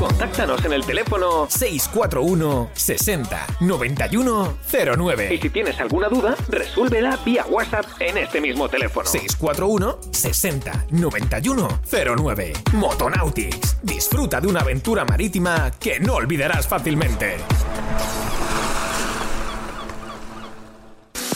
Contáctanos 0.00 0.64
en 0.64 0.72
el 0.72 0.84
teléfono 0.84 1.46
641 1.48 2.70
60 2.74 3.46
91 3.60 4.58
09. 4.96 5.34
Y 5.34 5.38
si 5.38 5.50
tienes 5.50 5.78
alguna 5.78 6.08
duda, 6.08 6.34
resuélvela 6.48 7.16
vía 7.24 7.46
WhatsApp 7.48 7.75
en 8.00 8.18
este 8.18 8.40
mismo 8.40 8.68
teléfono. 8.68 9.06
641 9.08 9.98
60 10.10 10.86
91 10.90 11.68
09. 12.16 12.52
Motonautics. 12.74 13.78
Disfruta 13.82 14.40
de 14.40 14.48
una 14.48 14.60
aventura 14.60 15.04
marítima 15.04 15.70
que 15.78 16.00
no 16.00 16.14
olvidarás 16.14 16.66
fácilmente. 16.66 17.36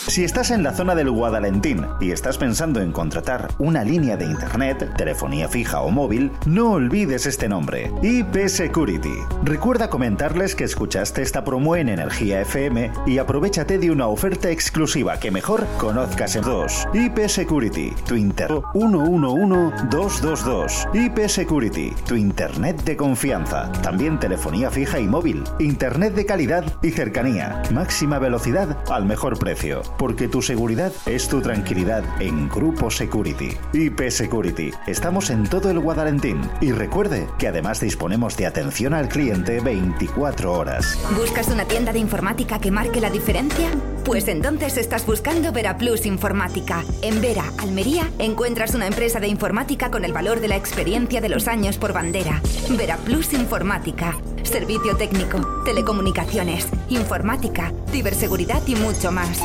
Si 0.06 0.24
estás 0.24 0.50
en 0.50 0.62
la 0.62 0.72
zona 0.72 0.94
del 0.94 1.10
Guadalentín 1.10 1.86
y 2.00 2.10
estás 2.10 2.38
pensando 2.38 2.80
en 2.80 2.90
contratar 2.90 3.48
una 3.58 3.84
línea 3.84 4.16
de 4.16 4.24
internet, 4.24 4.94
telefonía 4.96 5.46
fija 5.46 5.82
o 5.82 5.90
móvil, 5.90 6.32
no 6.46 6.72
olvides 6.72 7.26
este 7.26 7.48
nombre, 7.48 7.92
IP 8.02 8.48
Security. 8.48 9.14
Recuerda 9.44 9.90
comentarles 9.90 10.54
que 10.54 10.64
escuchaste 10.64 11.22
esta 11.22 11.44
promo 11.44 11.76
en 11.76 11.90
Energía 11.90 12.40
FM 12.40 12.90
y 13.06 13.18
aprovechate 13.18 13.78
de 13.78 13.90
una 13.90 14.06
oferta 14.06 14.50
exclusiva 14.50 15.20
que 15.20 15.30
mejor 15.30 15.66
conozcas 15.78 16.34
en 16.34 16.42
dos. 16.42 16.88
IP 16.94 17.28
Security, 17.28 17.92
tu 18.06 18.16
inter 18.16 18.50
111222. 18.74 20.88
IP 20.94 21.28
Security, 21.28 21.92
tu 22.06 22.16
internet 22.16 22.82
de 22.84 22.96
confianza. 22.96 23.70
También 23.82 24.18
telefonía 24.18 24.70
fija 24.70 24.98
y 24.98 25.06
móvil, 25.06 25.44
internet 25.58 26.14
de 26.14 26.26
calidad 26.26 26.64
y 26.82 26.90
cercanía. 26.90 27.62
Máxima 27.70 28.18
velocidad 28.18 28.78
al 28.88 29.04
mejor 29.04 29.38
precio 29.38 29.89
porque 29.98 30.28
tu 30.28 30.42
seguridad 30.42 30.92
es 31.06 31.28
tu 31.28 31.40
tranquilidad 31.40 32.04
en 32.20 32.48
Grupo 32.48 32.90
Security. 32.90 33.50
IP 33.72 34.10
Security. 34.10 34.70
Estamos 34.86 35.30
en 35.30 35.44
todo 35.44 35.70
el 35.70 35.78
Guadalentín. 35.78 36.40
Y 36.60 36.72
recuerde 36.72 37.28
que 37.38 37.48
además 37.48 37.80
disponemos 37.80 38.36
de 38.36 38.46
atención 38.46 38.94
al 38.94 39.08
cliente 39.08 39.60
24 39.60 40.52
horas. 40.52 40.98
¿Buscas 41.16 41.48
una 41.48 41.64
tienda 41.64 41.92
de 41.92 41.98
informática 41.98 42.58
que 42.58 42.70
marque 42.70 43.00
la 43.00 43.10
diferencia? 43.10 43.68
Pues 44.04 44.28
entonces 44.28 44.76
estás 44.76 45.06
buscando 45.06 45.52
Veraplus 45.52 46.06
Informática. 46.06 46.82
En 47.02 47.20
Vera, 47.20 47.44
Almería, 47.58 48.10
encuentras 48.18 48.74
una 48.74 48.86
empresa 48.86 49.20
de 49.20 49.28
informática 49.28 49.90
con 49.90 50.04
el 50.04 50.12
valor 50.12 50.40
de 50.40 50.48
la 50.48 50.56
experiencia 50.56 51.20
de 51.20 51.28
los 51.28 51.48
años 51.48 51.76
por 51.76 51.92
bandera. 51.92 52.40
Veraplus 52.70 53.32
Informática. 53.34 54.16
Servicio 54.42 54.96
técnico, 54.96 55.62
telecomunicaciones, 55.64 56.66
informática, 56.88 57.72
ciberseguridad 57.90 58.66
y 58.66 58.74
mucho 58.74 59.12
más. 59.12 59.38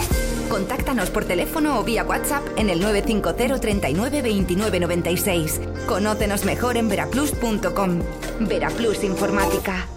Contáctanos 0.50 1.10
por 1.10 1.26
teléfono 1.26 1.80
o 1.80 1.84
vía 1.84 2.04
WhatsApp 2.04 2.44
en 2.58 2.70
el 2.70 2.80
950 2.80 3.60
39 3.60 4.22
29 4.22 4.80
96. 4.80 5.62
Conócenos 5.88 6.46
mejor 6.46 6.78
en 6.78 6.90
veraplus.com. 6.90 8.02
Veraplus 8.40 9.04
Informática. 9.04 9.88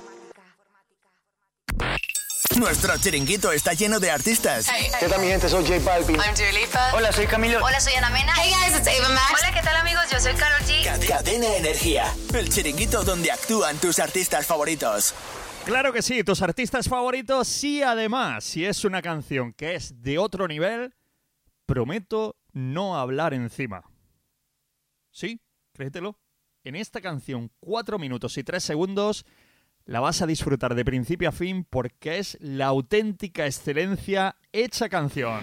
Nuestro 2.57 2.99
chiringuito 2.99 3.53
está 3.53 3.73
lleno 3.73 4.01
de 4.01 4.11
artistas. 4.11 4.67
¿Qué 4.99 5.07
tal, 5.07 5.21
mi 5.21 5.29
gente? 5.29 5.49
Soy 5.49 5.65
J 5.65 5.79
Balvin. 5.85 6.17
I'm 6.17 6.35
Dua 6.35 6.51
Lipa. 6.53 6.91
Hola, 6.93 7.13
soy 7.13 7.27
Camilo. 7.29 7.65
Hola, 7.65 7.79
soy 7.79 7.95
Ana 7.95 8.11
Mena. 8.11 8.33
Hey 8.35 8.51
guys, 8.51 8.77
it's 8.77 8.89
Ava 8.89 9.09
Max. 9.11 9.33
Hola, 9.39 9.55
¿qué 9.55 9.63
tal 9.63 9.77
amigos? 9.77 10.03
Yo 10.11 10.19
soy 10.19 10.35
Karol 10.35 10.61
G. 10.67 11.07
Cadena 11.07 11.55
Energía. 11.55 12.13
El 12.35 12.49
chiringuito 12.49 13.05
donde 13.05 13.31
actúan 13.31 13.79
tus 13.79 14.01
artistas 14.01 14.45
favoritos. 14.47 15.15
Claro 15.69 15.93
que 15.93 16.01
sí, 16.01 16.25
tus 16.25 16.41
artistas 16.41 16.89
favoritos 16.89 17.47
sí, 17.47 17.83
además, 17.83 18.43
si 18.43 18.65
es 18.65 18.87
una 18.87 19.03
canción 19.03 19.53
que 19.53 19.75
es 19.75 20.01
de 20.01 20.17
otro 20.17 20.49
nivel, 20.49 20.95
prometo 21.67 22.39
no 22.55 22.97
hablar 22.97 23.35
encima. 23.35 23.83
¿Sí? 25.11 25.43
Créetelo. 25.75 26.19
En 26.65 26.75
esta 26.75 27.03
canción, 27.03 27.53
4 27.61 27.99
minutos 27.99 28.39
y 28.39 28.45
3 28.45 28.65
segundos, 28.65 29.27
la 29.85 30.01
vas 30.01 30.23
a 30.23 30.27
disfrutar 30.27 30.75
de 30.75 30.87
principio 30.87 31.29
a 31.29 31.33
fin 31.33 31.65
porque 31.69 32.17
es 32.17 32.39
la 32.41 32.65
auténtica 32.65 33.45
excelencia 33.45 34.37
hecha 34.53 34.89
canción. 34.89 35.43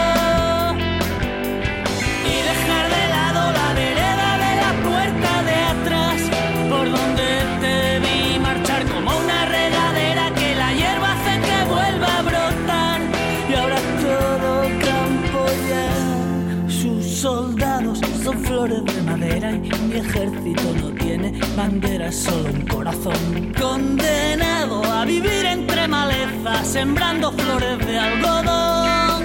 tiene 21.51 21.69
bandera, 21.69 22.11
solo 22.11 22.49
un 22.49 22.61
corazón. 22.67 23.53
Condenado 23.59 24.83
a 24.83 25.05
vivir 25.05 25.45
entre 25.45 25.87
malezas, 25.87 26.67
sembrando 26.67 27.31
flores 27.31 27.79
de 27.85 27.97
algodón. 27.97 29.23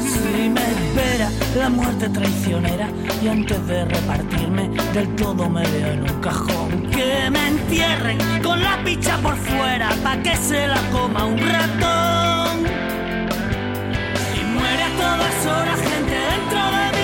Si 0.00 0.48
me 0.48 0.60
espera 0.60 1.30
la 1.56 1.68
muerte 1.68 2.08
traicionera 2.08 2.88
y 3.22 3.28
antes 3.28 3.66
de 3.66 3.84
repartirme 3.84 4.68
del 4.92 5.14
todo 5.16 5.48
me 5.48 5.66
veo 5.68 5.92
en 5.92 6.02
un 6.02 6.20
cajón. 6.20 6.90
Que 6.90 7.30
me 7.30 7.48
entierren 7.48 8.18
con 8.42 8.62
la 8.62 8.82
picha 8.84 9.16
por 9.18 9.36
fuera 9.36 9.90
pa' 10.02 10.16
que 10.22 10.36
se 10.36 10.66
la 10.66 10.80
coma 10.92 11.24
un 11.24 11.38
ratón. 11.38 12.66
Y 14.34 14.44
muere 14.54 14.82
a 14.82 14.90
todas 14.96 15.46
horas 15.46 15.80
gente 15.80 16.14
dentro 16.14 16.60
de 16.76 16.86
mi 16.92 16.95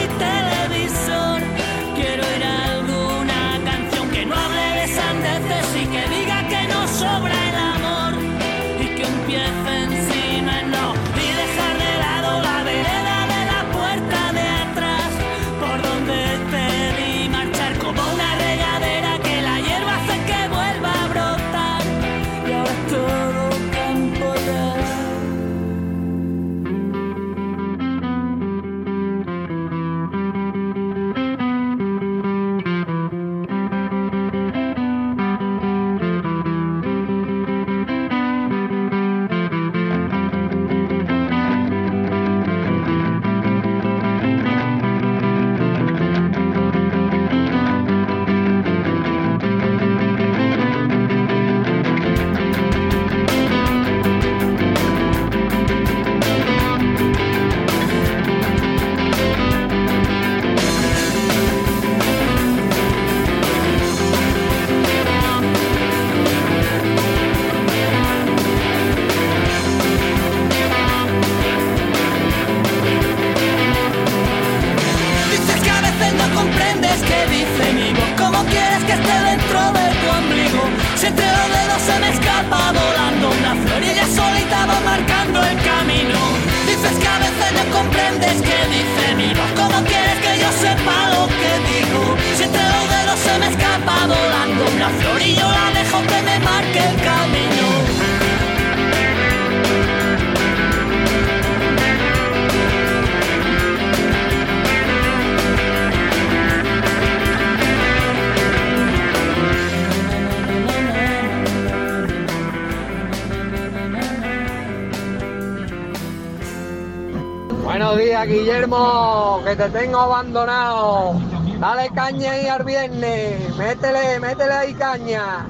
te 119.62 119.78
tengo 119.78 120.00
abandonado. 120.00 121.14
Dale 121.60 121.88
caña 121.90 122.32
ahí 122.32 122.48
al 122.48 122.64
viernes, 122.64 123.56
métele, 123.56 124.18
métele 124.18 124.52
ahí 124.52 124.74
caña. 124.74 125.46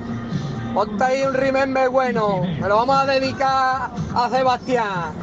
Ponte 0.75 1.03
ahí 1.03 1.23
un 1.23 1.33
remember 1.33 1.89
bueno, 1.89 2.43
me 2.43 2.69
lo 2.69 2.77
vamos 2.77 2.97
a 2.97 3.07
dedicar 3.07 3.91
a 4.15 4.29
Sebastián, 4.31 5.15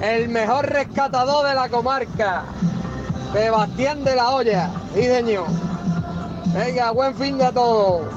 el 0.00 0.28
mejor 0.30 0.66
rescatador 0.66 1.46
de 1.46 1.54
la 1.54 1.68
comarca. 1.68 2.42
Sebastián 3.32 4.02
de 4.02 4.16
la 4.16 4.30
Olla, 4.30 4.70
sí 4.94 5.02
señor. 5.02 5.46
Venga, 6.54 6.90
buen 6.90 7.14
fin 7.14 7.38
de 7.38 7.44
a 7.46 7.52
todos. 7.52 8.13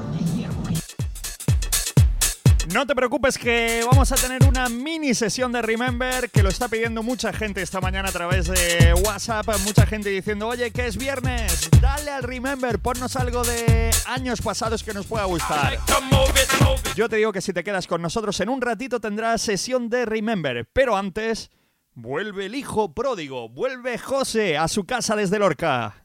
No 2.78 2.86
te 2.86 2.94
preocupes 2.94 3.38
que 3.38 3.82
vamos 3.90 4.12
a 4.12 4.14
tener 4.14 4.44
una 4.44 4.68
mini 4.68 5.12
sesión 5.12 5.50
de 5.50 5.60
Remember 5.62 6.30
que 6.30 6.44
lo 6.44 6.48
está 6.48 6.68
pidiendo 6.68 7.02
mucha 7.02 7.32
gente 7.32 7.60
esta 7.60 7.80
mañana 7.80 8.10
a 8.10 8.12
través 8.12 8.46
de 8.46 8.94
WhatsApp. 9.04 9.48
Mucha 9.64 9.84
gente 9.84 10.10
diciendo, 10.10 10.46
oye, 10.46 10.70
que 10.70 10.86
es 10.86 10.96
viernes, 10.96 11.68
dale 11.80 12.12
al 12.12 12.22
Remember, 12.22 12.78
ponnos 12.78 13.16
algo 13.16 13.42
de 13.42 13.90
años 14.06 14.40
pasados 14.40 14.84
que 14.84 14.94
nos 14.94 15.06
pueda 15.06 15.24
gustar. 15.24 15.76
Yo 16.94 17.08
te 17.08 17.16
digo 17.16 17.32
que 17.32 17.40
si 17.40 17.52
te 17.52 17.64
quedas 17.64 17.88
con 17.88 18.00
nosotros 18.00 18.38
en 18.38 18.48
un 18.48 18.60
ratito 18.60 19.00
tendrás 19.00 19.42
sesión 19.42 19.88
de 19.90 20.06
Remember, 20.06 20.64
pero 20.72 20.96
antes 20.96 21.50
vuelve 21.94 22.46
el 22.46 22.54
hijo 22.54 22.94
pródigo, 22.94 23.48
vuelve 23.48 23.98
José 23.98 24.56
a 24.56 24.68
su 24.68 24.84
casa 24.84 25.16
desde 25.16 25.40
Lorca. 25.40 26.04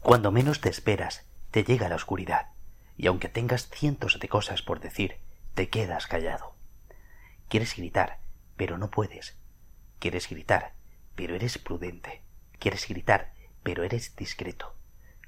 Cuando 0.00 0.32
menos 0.32 0.60
te 0.60 0.68
esperas, 0.68 1.22
te 1.52 1.62
llega 1.62 1.88
la 1.88 1.94
oscuridad, 1.94 2.48
y 2.96 3.06
aunque 3.06 3.28
tengas 3.28 3.68
cientos 3.68 4.18
de 4.18 4.28
cosas 4.28 4.62
por 4.62 4.80
decir, 4.80 5.14
te 5.54 5.68
quedas 5.68 6.06
callado. 6.06 6.54
Quieres 7.48 7.76
gritar, 7.76 8.20
pero 8.56 8.78
no 8.78 8.90
puedes. 8.90 9.36
Quieres 9.98 10.28
gritar, 10.28 10.74
pero 11.14 11.34
eres 11.34 11.58
prudente. 11.58 12.22
Quieres 12.58 12.88
gritar, 12.88 13.34
pero 13.62 13.84
eres 13.84 14.16
discreto. 14.16 14.74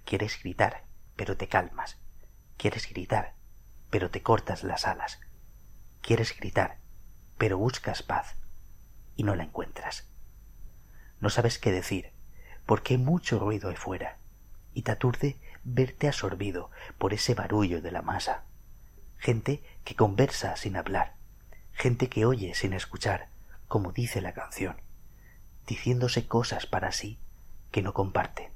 Quieres 0.05 0.41
gritar, 0.43 0.85
pero 1.16 1.37
te 1.37 1.49
calmas. 1.49 1.99
Quieres 2.57 2.89
gritar, 2.89 3.35
pero 3.91 4.11
te 4.11 4.22
cortas 4.22 4.64
las 4.64 4.87
alas. 4.87 5.20
Quieres 6.01 6.37
gritar, 6.37 6.79
pero 7.39 7.59
buscas 7.59 8.03
paz 8.03 8.37
y 9.16 9.25
no 9.25 9.35
la 9.35 9.45
encuentras. 9.45 10.09
No 11.20 11.31
sabes 11.31 11.59
qué 11.59 11.72
decir, 11.72 12.12
porque 12.66 12.95
hay 12.95 12.99
mucho 12.99 13.39
ruido 13.39 13.70
ahí 13.70 13.77
fuera, 13.77 14.18
y 14.72 14.83
te 14.83 14.91
aturde 14.91 15.41
verte 15.64 16.09
absorbido 16.09 16.70
por 16.99 17.14
ese 17.14 17.35
barullo 17.35 17.81
de 17.81 17.93
la 17.93 18.03
masa. 18.03 18.45
Gente 19.16 19.62
que 19.85 19.95
conversa 19.95 20.57
sin 20.57 20.76
hablar, 20.76 21.14
gente 21.72 22.09
que 22.09 22.26
oye 22.26 22.55
sin 22.55 22.72
escuchar, 22.72 23.28
como 23.68 23.93
dice 23.93 24.20
la 24.20 24.32
canción, 24.32 24.76
diciéndose 25.66 26.26
cosas 26.26 26.66
para 26.66 26.93
sí 26.93 27.18
que 27.70 27.82
no 27.82 27.93
comparten. 27.93 28.53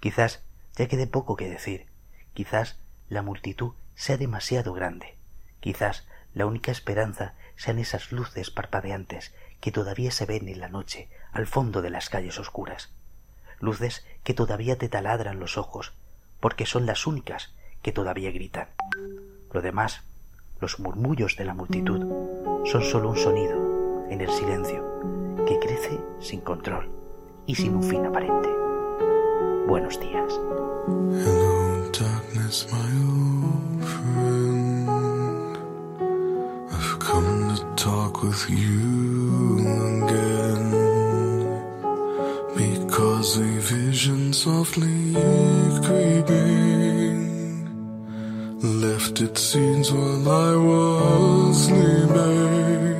Quizás 0.00 0.44
ya 0.76 0.88
quede 0.88 1.06
poco 1.06 1.36
que 1.36 1.48
decir, 1.48 1.86
quizás 2.34 2.78
la 3.08 3.22
multitud 3.22 3.74
sea 3.94 4.16
demasiado 4.16 4.72
grande, 4.72 5.16
quizás 5.60 6.06
la 6.34 6.46
única 6.46 6.70
esperanza 6.70 7.34
sean 7.56 7.78
esas 7.78 8.12
luces 8.12 8.50
parpadeantes 8.50 9.34
que 9.60 9.72
todavía 9.72 10.10
se 10.10 10.26
ven 10.26 10.48
en 10.48 10.60
la 10.60 10.68
noche 10.68 11.08
al 11.32 11.46
fondo 11.46 11.82
de 11.82 11.90
las 11.90 12.10
calles 12.10 12.38
oscuras, 12.38 12.92
luces 13.58 14.06
que 14.22 14.34
todavía 14.34 14.78
te 14.78 14.88
taladran 14.88 15.40
los 15.40 15.56
ojos, 15.56 15.94
porque 16.40 16.66
son 16.66 16.86
las 16.86 17.06
únicas 17.06 17.54
que 17.82 17.92
todavía 17.92 18.30
gritan. 18.30 18.68
Lo 19.52 19.62
demás, 19.62 20.02
los 20.60 20.78
murmullos 20.78 21.36
de 21.36 21.44
la 21.44 21.54
multitud, 21.54 22.04
son 22.64 22.82
solo 22.82 23.10
un 23.10 23.16
sonido 23.16 24.06
en 24.10 24.20
el 24.20 24.30
silencio 24.30 24.84
que 25.46 25.58
crece 25.58 25.98
sin 26.20 26.40
control 26.40 26.90
y 27.46 27.54
sin 27.54 27.76
un 27.76 27.82
fin 27.82 28.04
aparente. 28.04 28.48
Buenos 29.66 29.98
días. 30.00 30.32
Hello, 30.86 31.90
darkness, 31.92 32.66
my 32.70 32.78
old 33.06 33.84
friend. 33.84 34.88
I've 36.70 36.98
come 36.98 37.54
to 37.54 37.64
talk 37.76 38.22
with 38.22 38.50
you 38.50 39.60
again. 40.04 40.74
Because 42.54 43.38
a 43.38 43.60
vision 43.60 44.32
softly 44.32 45.14
creeping 45.82 46.67
left 48.62 49.20
its 49.20 49.40
seeds 49.40 49.92
while 49.92 50.28
I 50.28 50.56
was 50.56 51.66
sleeping. 51.66 52.97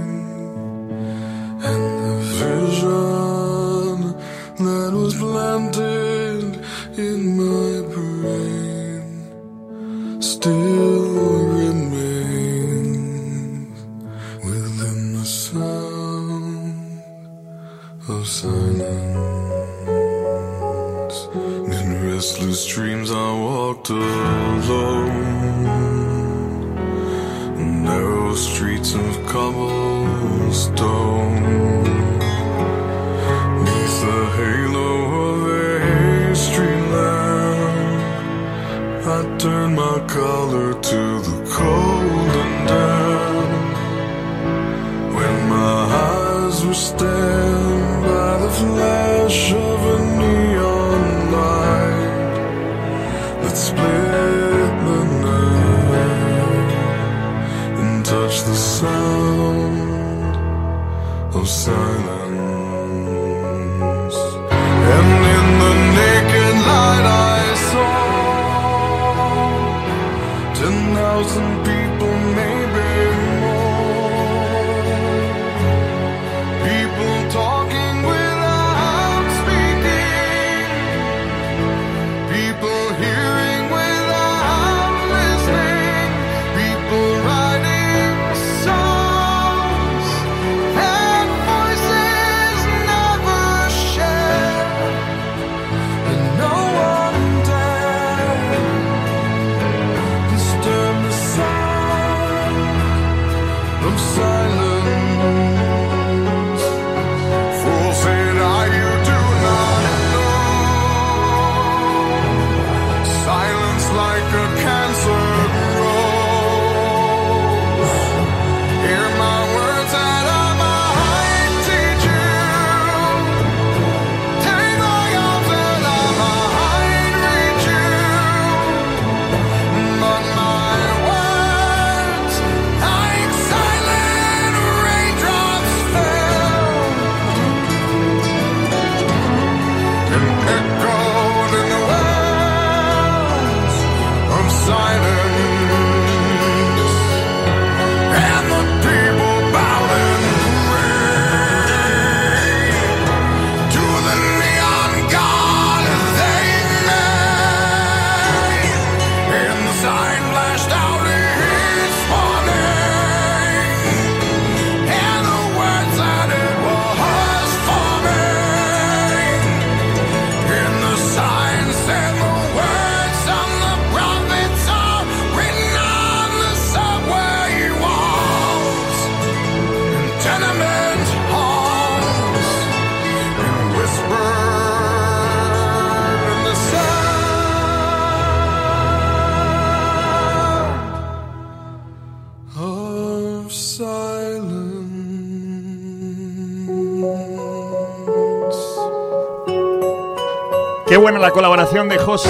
Buena 201.10 201.26
la 201.26 201.32
colaboración 201.32 201.88
de 201.88 201.96
José 201.96 202.28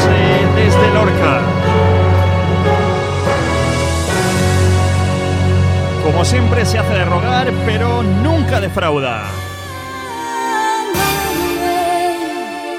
desde 0.54 0.94
Lorca. 0.94 1.40
Como 6.04 6.24
siempre 6.24 6.64
se 6.64 6.78
hace 6.78 6.94
de 6.94 7.04
rogar, 7.04 7.52
pero 7.66 8.04
nunca 8.04 8.60
defrauda. 8.60 9.24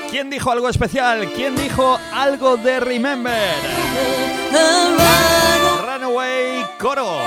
¿Quién 0.10 0.30
dijo 0.30 0.52
algo 0.52 0.70
especial? 0.70 1.28
¿Quién 1.36 1.58
dijo 1.58 2.00
algo 2.14 2.56
de 2.56 2.80
Remember? 2.80 3.54
Runaway 5.86 6.66
Coro. 6.80 7.18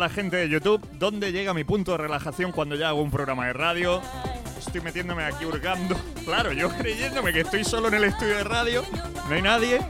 La 0.00 0.08
gente 0.08 0.36
de 0.36 0.48
YouTube. 0.48 0.80
¿Dónde 0.92 1.30
llega 1.30 1.52
mi 1.52 1.62
punto 1.62 1.92
de 1.92 1.98
relajación 1.98 2.52
cuando 2.52 2.74
ya 2.74 2.88
hago 2.88 3.02
un 3.02 3.10
programa 3.10 3.46
de 3.46 3.52
radio? 3.52 4.00
Estoy 4.58 4.80
metiéndome 4.80 5.24
aquí 5.24 5.44
hurgando. 5.44 5.96
Claro, 6.24 6.52
yo 6.52 6.68
creyéndome 6.68 7.32
que 7.32 7.40
estoy 7.40 7.64
solo 7.64 7.88
en 7.88 7.94
el 7.94 8.04
estudio 8.04 8.36
de 8.36 8.44
radio. 8.44 8.84
No 9.28 9.34
hay 9.34 9.42
nadie. 9.42 9.80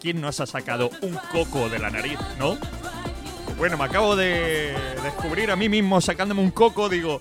¿Quién 0.00 0.20
nos 0.20 0.38
ha 0.38 0.46
sacado 0.46 0.90
un 1.02 1.18
coco 1.32 1.68
de 1.68 1.80
la 1.80 1.90
nariz, 1.90 2.18
no? 2.38 2.56
Bueno, 3.58 3.76
me 3.76 3.84
acabo 3.84 4.14
de 4.14 4.76
descubrir 5.02 5.50
a 5.50 5.56
mí 5.56 5.68
mismo 5.68 6.00
sacándome 6.00 6.40
un 6.40 6.52
coco. 6.52 6.88
Digo, 6.88 7.20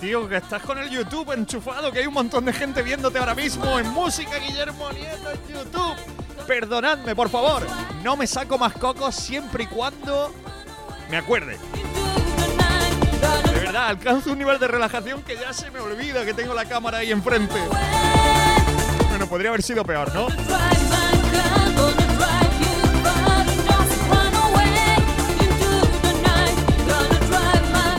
tío, 0.00 0.28
que 0.28 0.38
estás 0.38 0.62
con 0.62 0.78
el 0.78 0.90
YouTube 0.90 1.32
enchufado, 1.32 1.92
que 1.92 2.00
hay 2.00 2.06
un 2.06 2.14
montón 2.14 2.44
de 2.44 2.52
gente 2.52 2.82
viéndote 2.82 3.18
ahora 3.18 3.36
mismo 3.36 3.78
en 3.78 3.88
música, 3.90 4.36
Guillermo 4.38 4.90
Nieto 4.90 5.30
en 5.30 5.54
YouTube. 5.54 5.96
Perdonadme, 6.46 7.14
por 7.14 7.28
favor. 7.28 7.64
No 8.02 8.16
me 8.16 8.26
saco 8.26 8.58
más 8.58 8.72
cocos 8.72 9.14
siempre 9.14 9.64
y 9.64 9.66
cuando 9.68 10.34
me 11.10 11.16
acuerde. 11.16 11.58
De 13.44 13.60
verdad, 13.60 13.88
alcanzo 13.88 14.32
un 14.32 14.38
nivel 14.38 14.58
de 14.58 14.68
relajación 14.68 15.22
que 15.22 15.36
ya 15.36 15.52
se 15.52 15.70
me 15.70 15.80
olvida 15.80 16.24
que 16.24 16.34
tengo 16.34 16.54
la 16.54 16.64
cámara 16.64 16.98
ahí 16.98 17.10
enfrente. 17.10 17.60
Bueno, 19.08 19.26
podría 19.26 19.50
haber 19.50 19.62
sido 19.62 19.84
peor, 19.84 20.14
¿no? 20.14 20.28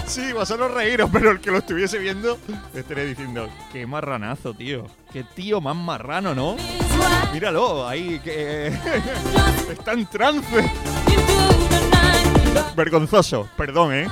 Sí, 0.08 0.34
vosotros 0.34 0.74
reíros, 0.74 1.10
pero 1.12 1.32
el 1.32 1.40
que 1.40 1.52
lo 1.52 1.60
estuviese 1.60 1.98
viendo 1.98 2.38
estaría 2.74 3.06
diciendo, 3.06 3.50
qué 3.72 3.88
marranazo, 3.88 4.54
tío. 4.54 4.86
Qué 5.14 5.24
tío 5.24 5.62
más 5.62 5.76
marrano, 5.76 6.36
¿no? 6.36 6.58
Míralo, 7.32 7.88
ahí 7.88 8.20
que 8.20 8.68
está 9.72 9.94
en 9.94 10.06
trance. 10.08 10.70
Vergonzoso, 12.76 13.48
perdón, 13.58 13.94
¿eh? 13.94 14.08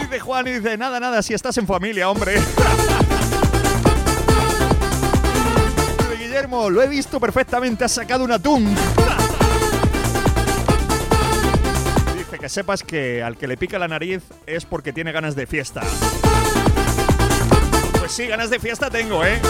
Dice 0.00 0.20
Juan 0.20 0.46
y 0.48 0.52
dice, 0.52 0.76
nada, 0.76 1.00
nada, 1.00 1.22
si 1.22 1.34
estás 1.34 1.56
en 1.58 1.66
familia, 1.66 2.08
hombre. 2.10 2.34
Guillermo, 6.18 6.70
lo 6.70 6.82
he 6.82 6.88
visto 6.88 7.20
perfectamente, 7.20 7.84
has 7.84 7.92
sacado 7.92 8.24
un 8.24 8.32
atún. 8.32 8.74
Dice 12.16 12.38
que 12.38 12.48
sepas 12.48 12.82
que 12.82 13.22
al 13.22 13.36
que 13.36 13.46
le 13.46 13.56
pica 13.56 13.78
la 13.78 13.86
nariz 13.86 14.22
es 14.46 14.64
porque 14.64 14.92
tiene 14.92 15.12
ganas 15.12 15.36
de 15.36 15.46
fiesta. 15.46 15.82
Pues 17.98 18.12
sí, 18.12 18.26
ganas 18.26 18.50
de 18.50 18.58
fiesta 18.58 18.90
tengo, 18.90 19.24
¿eh? 19.24 19.40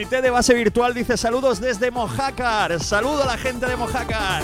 Comité 0.00 0.22
de 0.22 0.30
base 0.30 0.54
virtual 0.54 0.94
dice 0.94 1.18
saludos 1.18 1.60
desde 1.60 1.90
Mojácar. 1.90 2.82
Saludo 2.82 3.24
a 3.24 3.26
la 3.26 3.36
gente 3.36 3.66
de 3.66 3.76
Mojácar. 3.76 4.42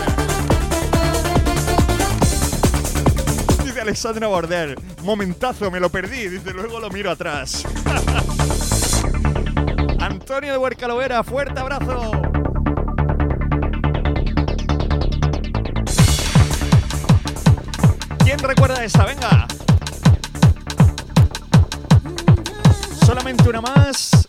Dice 3.64 3.80
Alexandra 3.80 4.26
Bordel. 4.26 4.76
Momentazo, 5.02 5.70
me 5.70 5.80
lo 5.80 5.88
perdí. 5.88 6.28
Dice, 6.28 6.52
luego 6.52 6.78
lo 6.78 6.90
miro 6.90 7.11
atrás. 7.11 7.64
Antonio 9.98 10.52
de 10.52 10.59
Huercalovera, 10.59 11.24
fuerte 11.24 11.59
abrazo. 11.59 12.11
¿Quién 18.18 18.38
recuerda 18.40 18.84
esta? 18.84 19.07
Venga. 19.07 19.46
Solamente 23.07 23.48
una 23.48 23.62
más. 23.62 24.26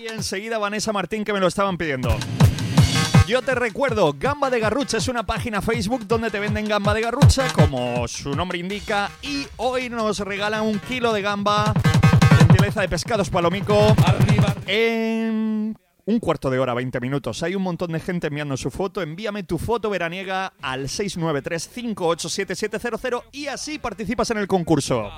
Y 0.00 0.08
enseguida 0.08 0.56
Vanessa 0.56 0.94
Martín 0.94 1.24
que 1.24 1.32
me 1.34 1.40
lo 1.40 1.46
estaban 1.46 1.76
pidiendo. 1.76 2.16
Yo 3.26 3.42
te 3.42 3.54
recuerdo, 3.54 4.14
Gamba 4.18 4.48
de 4.48 4.58
Garrucha 4.58 4.96
es 4.96 5.08
una 5.08 5.26
página 5.26 5.60
Facebook 5.60 6.06
donde 6.06 6.30
te 6.30 6.40
venden 6.40 6.66
gamba 6.66 6.94
de 6.94 7.02
garrucha, 7.02 7.52
como 7.52 8.08
su 8.08 8.34
nombre 8.34 8.58
indica, 8.58 9.10
y 9.20 9.46
hoy 9.58 9.90
nos 9.90 10.20
regalan 10.20 10.62
un 10.62 10.78
kilo 10.78 11.12
de 11.12 11.20
gamba, 11.20 11.74
gentileza 12.38 12.80
de 12.80 12.88
pescados 12.88 13.28
palomico. 13.28 13.94
En 14.66 15.59
un 16.06 16.18
cuarto 16.18 16.48
de 16.50 16.58
hora, 16.58 16.74
20 16.74 17.00
minutos. 17.00 17.42
Hay 17.42 17.54
un 17.54 17.62
montón 17.62 17.92
de 17.92 18.00
gente 18.00 18.26
enviando 18.28 18.56
su 18.56 18.70
foto. 18.70 19.02
Envíame 19.02 19.42
tu 19.42 19.58
foto 19.58 19.90
veraniega 19.90 20.54
al 20.60 20.84
693-587-700 20.84 23.24
y 23.32 23.46
así 23.46 23.78
participas 23.78 24.30
en 24.30 24.38
el 24.38 24.46
concurso. 24.46 25.10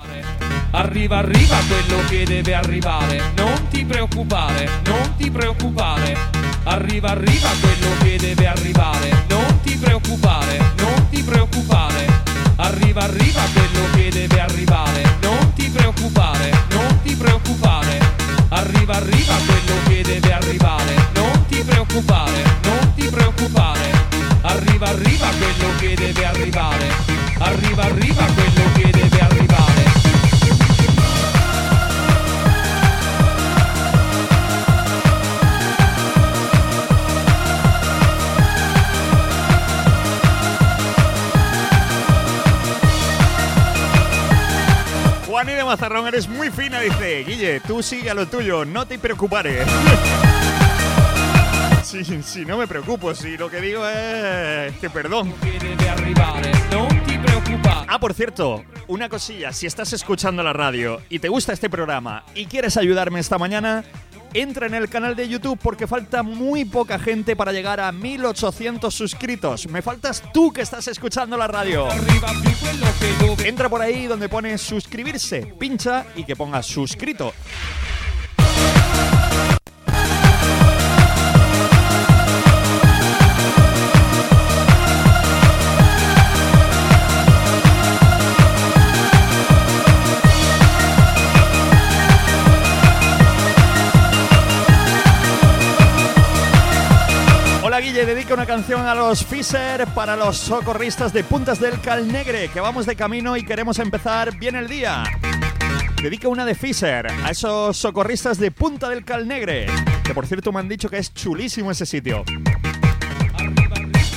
Arriva, 0.71 1.19
arriva 1.19 1.59
quello 1.67 1.97
che 2.09 2.25
deve 2.25 2.55
arrivare. 2.55 3.21
Non 3.37 3.69
ti 3.69 3.85
preoccupare, 3.85 4.67
non 4.85 5.15
ti 5.17 5.29
preoccupare. 5.29 6.17
Arriva, 6.65 7.09
arriva 7.09 7.49
quello 7.61 7.89
che 8.01 8.17
deve 8.17 8.47
arrivare. 8.47 9.11
Non 9.29 9.59
ti 9.61 9.77
preoccupare, 9.77 10.57
non 10.77 11.09
ti 11.09 11.21
preoccupare. 11.21 12.07
Arriva, 12.55 13.03
arriva 13.03 13.41
quello 13.53 13.91
che 13.95 14.09
deve 14.09 14.39
arrivare. 14.39 15.03
Non 15.21 15.53
ti 15.53 15.69
preoccupare, 15.69 16.49
non 16.69 16.99
ti 17.03 17.15
preoccupare. 17.15 18.12
Arriva, 18.55 18.93
arriva 18.97 19.33
quello 19.47 19.75
che 19.87 20.03
deve 20.03 20.31
arrivare. 20.31 20.93
Non 21.15 21.45
ti 21.47 21.63
preoccupare, 21.63 22.43
non 22.63 22.93
ti 22.95 23.07
preoccupare. 23.07 23.91
Arriva, 24.41 24.89
arriva 24.89 25.27
quello 25.39 25.75
che 25.79 25.95
deve 25.95 26.23
arrivare. 26.23 26.87
Arriva, 27.39 27.83
arriva 27.83 28.23
quello 28.25 28.71
che 28.75 28.91
deve 28.91 29.19
arrivare. 29.19 29.42
Juani 45.33 45.53
de 45.53 45.63
Mazarrón, 45.63 46.05
eres 46.05 46.27
muy 46.29 46.51
fina, 46.51 46.79
dice. 46.79 47.23
Guille, 47.23 47.59
tú 47.61 47.81
sigue 47.81 48.11
a 48.11 48.13
lo 48.13 48.27
tuyo, 48.27 48.65
no 48.65 48.85
te 48.85 48.99
preocupares. 48.99 49.67
Sí, 51.83 52.03
sí, 52.23 52.43
no 52.45 52.57
me 52.57 52.65
preocupo, 52.65 53.13
si 53.13 53.37
lo 53.37 53.51
que 53.51 53.61
digo 53.61 53.87
es 53.87 54.73
que 54.77 54.89
perdón. 54.89 55.31
Ah, 57.87 57.99
por 57.99 58.13
cierto, 58.15 58.63
una 58.87 59.09
cosilla, 59.09 59.51
si 59.51 59.67
estás 59.67 59.93
escuchando 59.93 60.41
la 60.41 60.53
radio 60.53 61.01
y 61.09 61.19
te 61.19 61.27
gusta 61.27 61.53
este 61.53 61.69
programa 61.69 62.23
y 62.33 62.45
quieres 62.47 62.77
ayudarme 62.77 63.19
esta 63.19 63.37
mañana, 63.37 63.83
entra 64.33 64.67
en 64.67 64.73
el 64.73 64.89
canal 64.89 65.15
de 65.15 65.27
YouTube 65.27 65.59
porque 65.61 65.87
falta 65.87 66.23
muy 66.23 66.65
poca 66.65 66.99
gente 66.99 67.35
para 67.35 67.51
llegar 67.51 67.79
a 67.79 67.91
1800 67.91 68.93
suscritos. 68.93 69.67
Me 69.67 69.81
faltas 69.81 70.23
tú 70.33 70.51
que 70.51 70.61
estás 70.61 70.87
escuchando 70.87 71.37
la 71.37 71.47
radio. 71.47 71.87
Entra 73.43 73.69
por 73.69 73.81
ahí 73.81 74.07
donde 74.07 74.29
pone 74.29 74.57
suscribirse, 74.57 75.53
pincha 75.57 76.05
y 76.15 76.23
que 76.23 76.35
ponga 76.35 76.63
suscrito. 76.63 77.33
Guille, 97.93 98.05
dedica 98.07 98.33
una 98.33 98.47
canción 98.47 98.87
a 98.87 98.95
los 98.95 99.23
Fisher 99.23 99.85
para 99.93 100.15
los 100.15 100.35
socorristas 100.35 101.13
de 101.13 101.23
Puntas 101.23 101.59
del 101.59 101.79
Calnegre, 101.79 102.49
que 102.49 102.59
vamos 102.59 102.87
de 102.87 102.95
camino 102.95 103.37
y 103.37 103.45
queremos 103.45 103.77
empezar 103.77 104.35
bien 104.35 104.55
el 104.55 104.67
día. 104.67 105.03
Dedica 106.01 106.27
una 106.27 106.43
de 106.43 106.55
Fisher 106.55 107.05
a 107.05 107.29
esos 107.29 107.77
socorristas 107.77 108.39
de 108.39 108.49
Punta 108.49 108.89
del 108.89 109.05
Calnegre, 109.05 109.67
que 110.03 110.15
por 110.15 110.25
cierto 110.25 110.51
me 110.51 110.59
han 110.59 110.69
dicho 110.69 110.89
que 110.89 110.97
es 110.97 111.13
chulísimo 111.13 111.69
ese 111.69 111.85
sitio. 111.85 112.23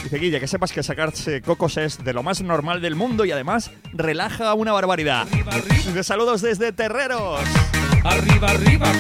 Dice 0.05 0.19
Guille, 0.19 0.41
que 0.41 0.47
sepas 0.47 0.73
que 0.73 0.83
sacarse 0.83 1.43
cocos 1.43 1.77
es 1.77 2.03
de 2.03 2.15
lo 2.15 2.23
más 2.23 2.41
normal 2.41 2.81
del 2.81 2.95
mundo 2.95 3.27
y 3.27 3.33
además 3.33 3.71
relaja 3.93 4.55
una 4.55 4.73
barbaridad. 4.73 5.27
De 5.27 6.03
saludos 6.03 6.41
desde 6.41 6.73
Terreros. 6.73 7.43
Arriba, 8.05 8.49
arriba, 8.49 8.91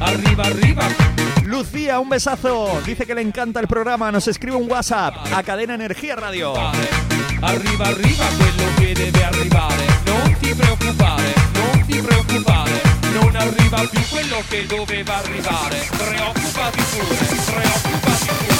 arriba, 0.00 0.44
arriba. 0.44 1.13
Lucía, 1.44 2.00
un 2.00 2.08
besazo. 2.08 2.80
Dice 2.86 3.06
que 3.06 3.14
le 3.14 3.20
encanta 3.20 3.60
el 3.60 3.68
programa. 3.68 4.10
Nos 4.10 4.26
escribe 4.28 4.56
un 4.56 4.70
WhatsApp 4.70 5.14
a 5.32 5.42
Cadena 5.42 5.74
Energía 5.74 6.16
Radio. 6.16 6.54
Arriva, 6.56 7.86
arriva 7.86 8.24
quello 8.38 8.64
che 8.78 8.94
deve 8.94 9.24
arrivare. 9.24 9.84
Non 10.06 10.36
ti 10.40 10.54
preoccupare, 10.54 11.34
non 11.52 11.86
ti 11.86 12.00
preoccupare. 12.00 12.82
Non 13.12 13.36
arriva 13.36 13.86
più 13.90 14.00
quello 14.10 14.42
che 14.48 14.66
doveva 14.66 15.18
arrivare. 15.18 15.86
Preoccupati 15.90 16.82
pure, 16.90 17.16
preoccupati 17.44 18.26
pure. 18.26 18.54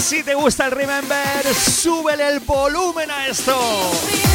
Si 0.00 0.22
te 0.22 0.34
gusta 0.34 0.66
el 0.66 0.72
Remember, 0.72 1.44
súbele 1.54 2.28
el 2.28 2.40
volumen 2.40 3.10
a 3.10 3.26
esto. 3.26 4.33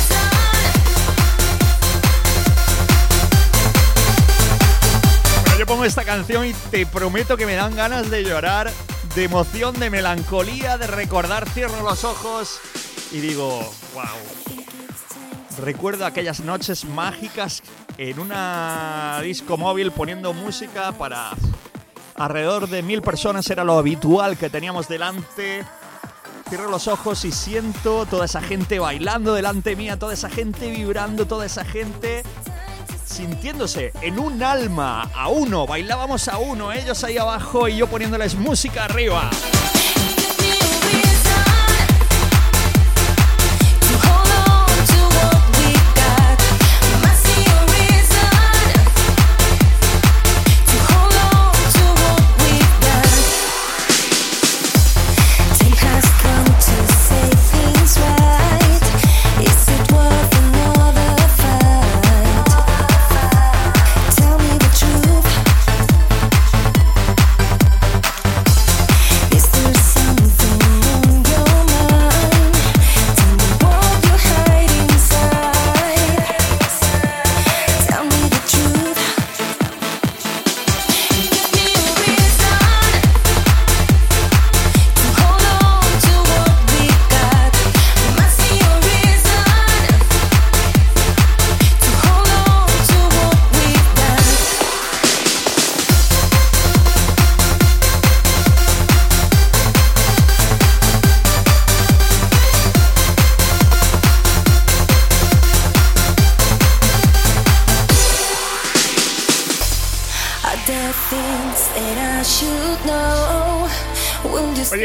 Yo 5.60 5.66
pongo 5.66 5.84
esta 5.84 6.06
canción 6.06 6.46
y 6.46 6.54
te 6.54 6.86
prometo 6.86 7.36
que 7.36 7.46
me 7.46 7.54
dan 7.54 7.76
ganas 7.76 8.10
de 8.10 8.24
llorar, 8.24 8.72
de 9.14 9.26
emoción, 9.26 9.78
de 9.78 9.90
melancolía, 9.90 10.78
de 10.78 10.88
recordar, 10.88 11.50
cierro 11.50 11.84
los 11.84 12.06
ojos 12.06 12.62
y 13.12 13.20
digo, 13.20 13.70
wow. 13.94 14.06
Recuerdo 15.62 16.06
aquellas 16.06 16.40
noches 16.40 16.86
mágicas 16.86 17.62
en 17.98 18.22
una 18.22 19.20
disco 19.22 19.58
móvil 19.58 19.92
poniendo 19.92 20.32
música 20.32 20.94
para 20.94 21.32
alrededor 22.16 22.70
de 22.70 22.82
mil 22.82 23.02
personas, 23.02 23.50
era 23.50 23.66
lo 23.66 23.78
habitual 23.78 24.38
que 24.38 24.50
teníamos 24.50 24.88
delante. 24.88 25.66
Cierro 26.48 26.70
los 26.70 26.88
ojos 26.88 27.26
y 27.26 27.34
siento 27.34 28.06
toda 28.06 28.24
esa 28.24 28.40
gente 28.40 28.80
bailando 28.80 29.34
delante 29.34 29.76
mía, 29.76 30.00
toda 30.00 30.14
esa 30.14 30.30
gente 30.30 30.70
vibrando, 30.70 31.28
toda 31.28 31.46
esa 31.46 31.66
gente 31.66 32.24
sintiéndose 33.10 33.92
en 34.02 34.20
un 34.20 34.42
alma 34.44 35.10
a 35.14 35.30
uno. 35.30 35.66
Bailábamos 35.66 36.28
a 36.28 36.38
uno, 36.38 36.72
ellos 36.72 37.04
ahí 37.04 37.18
abajo 37.18 37.68
y 37.68 37.78
yo 37.78 37.88
poniéndoles 37.88 38.36
música 38.36 38.86
arriba. 38.86 39.30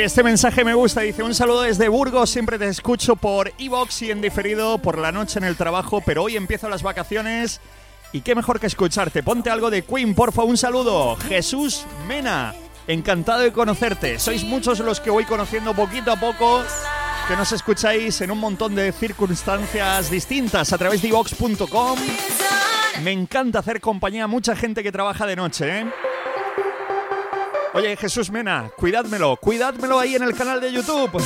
Este 0.05 0.23
mensaje 0.23 0.65
me 0.65 0.75
gusta, 0.75 1.01
dice 1.01 1.23
un 1.23 1.35
saludo 1.35 1.63
desde 1.63 1.89
Burgos, 1.89 2.29
siempre 2.29 2.59
te 2.59 2.69
escucho 2.69 3.17
por 3.17 3.51
iVox 3.57 4.03
y 4.03 4.11
en 4.11 4.21
diferido 4.21 4.77
por 4.77 4.99
la 4.99 5.13
noche 5.13 5.39
en 5.39 5.47
el 5.47 5.57
trabajo, 5.57 6.03
pero 6.05 6.25
hoy 6.25 6.37
empiezo 6.37 6.69
las 6.69 6.83
vacaciones 6.83 7.63
y 8.13 8.21
qué 8.21 8.35
mejor 8.35 8.61
que 8.61 8.67
escucharte. 8.67 9.23
Ponte 9.23 9.49
algo 9.49 9.71
de 9.71 9.81
Queen, 9.83 10.15
porfa, 10.15 10.43
un 10.43 10.59
saludo. 10.59 11.17
Jesús 11.17 11.87
Mena, 12.07 12.55
encantado 12.87 13.41
de 13.41 13.53
conocerte. 13.53 14.19
Sois 14.19 14.45
muchos 14.45 14.79
los 14.81 15.01
que 15.01 15.09
voy 15.09 15.25
conociendo 15.25 15.73
poquito 15.73 16.13
a 16.13 16.17
poco, 16.17 16.63
que 17.27 17.35
nos 17.35 17.51
escucháis 17.53 18.21
en 18.21 18.31
un 18.31 18.41
montón 18.41 18.75
de 18.75 18.93
circunstancias 18.93 20.11
distintas 20.11 20.71
a 20.75 20.77
través 20.77 21.01
de 21.01 21.09
iVox.com 21.09 21.99
Me 23.03 23.13
encanta 23.13 23.61
hacer 23.61 23.81
compañía 23.81 24.25
a 24.25 24.29
mucha 24.29 24.55
gente 24.55 24.83
que 24.83 24.93
trabaja 24.93 25.25
de 25.25 25.35
noche, 25.35 25.81
¿eh? 25.81 25.87
Oye, 27.75 27.97
Jesús 27.97 28.31
Mena, 28.31 28.71
cuidádmelo, 28.77 29.37
cuidádmelo 29.37 29.99
ahí 29.99 30.15
en 30.15 30.23
el 30.23 30.35
canal 30.35 30.61
de 30.61 30.73
YouTube. 30.73 31.21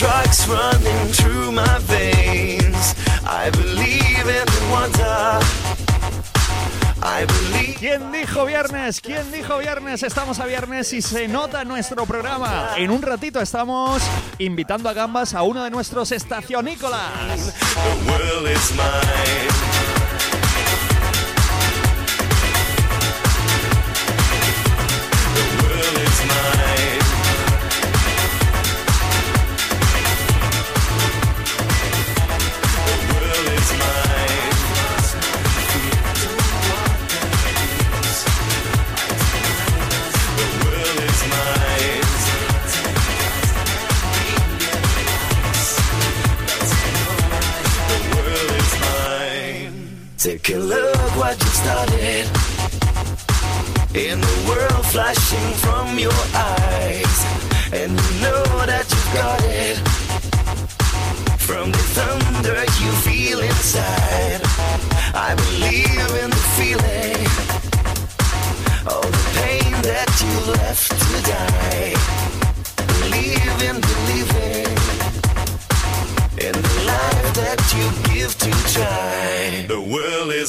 Drugs 0.00 0.48
running 0.48 1.12
through 1.12 1.52
my 1.52 1.78
veins. 1.80 2.94
I 3.22 3.50
believe 3.50 4.26
in 4.26 4.46
the. 4.96 5.59
¿Quién 7.78 8.12
dijo 8.12 8.44
viernes? 8.44 9.00
¿Quién 9.00 9.32
dijo 9.32 9.58
viernes? 9.58 10.02
Estamos 10.02 10.38
a 10.38 10.46
viernes 10.46 10.92
y 10.92 11.00
se 11.00 11.28
nota 11.28 11.64
nuestro 11.64 12.04
programa. 12.04 12.72
En 12.76 12.90
un 12.90 13.00
ratito 13.00 13.40
estamos 13.40 14.02
invitando 14.38 14.88
a 14.88 14.92
gambas 14.92 15.34
a 15.34 15.42
uno 15.42 15.64
de 15.64 15.70
nuestros 15.70 16.12
estacionícolas. 16.12 17.54
The 17.74 18.10
world 18.10 18.48
is 18.48 18.70
mine. 18.72 19.80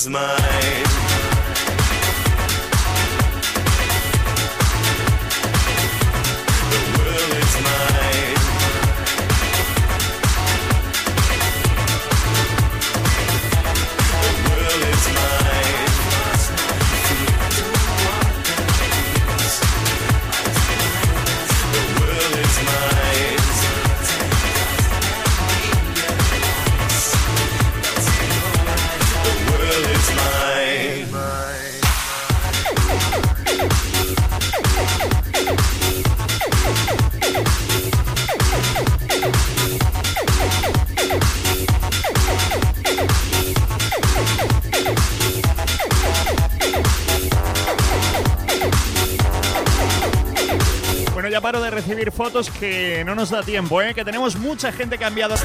World 0.10 0.39
is 0.39 0.84
mine. 0.84 0.91
Paro 51.42 51.60
de 51.60 51.72
recibir 51.72 52.12
fotos 52.12 52.52
que 52.52 53.04
no 53.04 53.16
nos 53.16 53.32
da 53.32 53.42
tiempo, 53.42 53.82
¿eh? 53.82 53.96
Que 53.96 54.06
tenemos 54.06 54.36
mucha 54.36 54.72
gente 54.72 55.00
mine. 55.00 55.42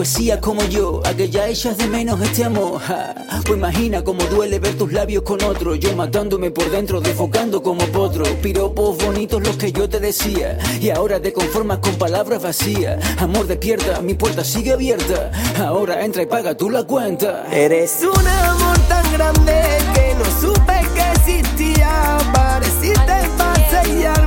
Poesías 0.00 0.38
como 0.38 0.64
yo, 0.64 1.02
a 1.04 1.12
que 1.12 1.28
ya 1.28 1.46
echas 1.46 1.76
de 1.76 1.86
menos 1.86 2.18
este 2.22 2.42
amor. 2.42 2.80
ja. 2.80 3.14
Pues 3.44 3.58
imagina 3.58 4.02
cómo 4.02 4.24
duele 4.24 4.58
ver 4.58 4.74
tus 4.78 4.90
labios 4.94 5.24
con 5.24 5.42
otro, 5.44 5.74
yo 5.74 5.94
matándome 5.94 6.50
por 6.50 6.70
dentro, 6.70 7.02
desfocando 7.02 7.62
como 7.62 7.84
potro. 7.88 8.24
Piropos 8.40 8.96
bonitos 8.96 9.42
los 9.42 9.58
que 9.58 9.72
yo 9.72 9.90
te 9.90 10.00
decía, 10.00 10.58
y 10.80 10.88
ahora 10.88 11.20
te 11.20 11.34
conformas 11.34 11.80
con 11.80 11.96
palabras 11.96 12.42
vacías. 12.42 12.98
Amor 13.18 13.46
despierta, 13.46 14.00
mi 14.00 14.14
puerta 14.14 14.42
sigue 14.42 14.72
abierta. 14.72 15.32
Ahora 15.58 16.02
entra 16.02 16.22
y 16.22 16.26
paga 16.26 16.56
tú 16.56 16.70
la 16.70 16.84
cuenta. 16.84 17.44
Eres 17.52 17.98
un 18.00 18.26
amor 18.26 18.78
tan 18.88 19.12
grande 19.12 19.52
que 19.92 20.14
no 20.14 20.24
supe 20.40 20.80
que 20.94 21.32
existía. 21.32 22.16
Pareciste 22.32 23.28
para 23.36 24.19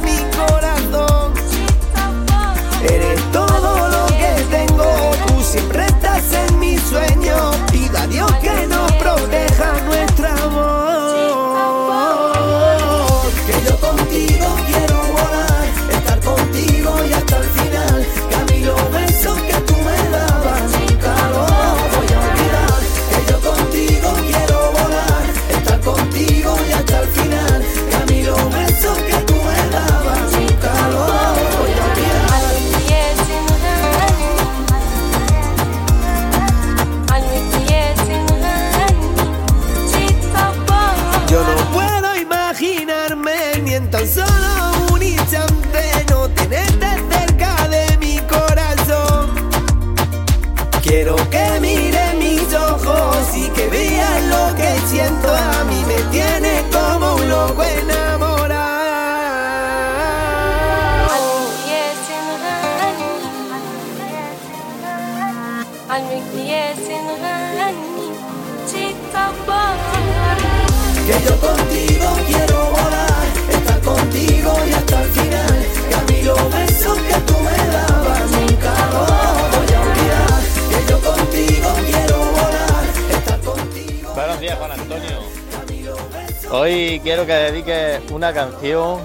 Hoy 86.55 87.01
quiero 87.01 87.25
que 87.25 87.33
dediques 87.33 88.11
una 88.11 88.31
canción 88.31 88.99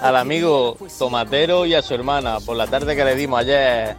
al 0.00 0.14
amigo 0.14 0.76
Tomatero 0.96 1.66
y 1.66 1.74
a 1.74 1.82
su 1.82 1.92
hermana 1.92 2.38
por 2.38 2.56
la 2.56 2.68
tarde 2.68 2.94
que 2.94 3.04
le 3.04 3.16
dimos 3.16 3.40
ayer 3.40 3.96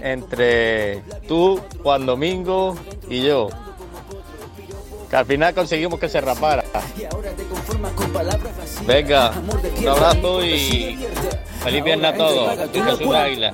entre 0.00 1.02
tú, 1.28 1.60
Juan 1.82 2.06
Domingo 2.06 2.78
y 3.10 3.20
yo. 3.20 3.50
Que 5.10 5.16
al 5.16 5.26
final 5.26 5.52
conseguimos 5.52 6.00
que 6.00 6.08
se 6.08 6.18
rapara. 6.22 6.64
Venga, 8.86 9.32
un 9.78 9.88
abrazo 9.88 10.42
y 10.42 11.06
feliz 11.62 11.84
viernes 11.84 12.14
a 12.14 12.16
todos. 12.16 12.70
Jesús 12.72 13.14
Águila. 13.14 13.52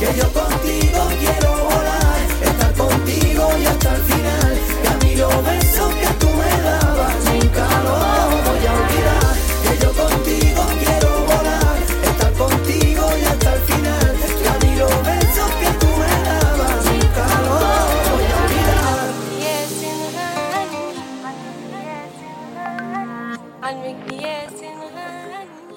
Que 0.00 0.06
yo 0.06 0.32
contigo 0.32 1.08
quiero 1.20 1.52
volar, 1.66 2.26
estar 2.42 2.74
contigo 2.74 3.48
y 3.62 3.66
hasta 3.66 3.94
el 3.94 4.02
final. 4.02 4.55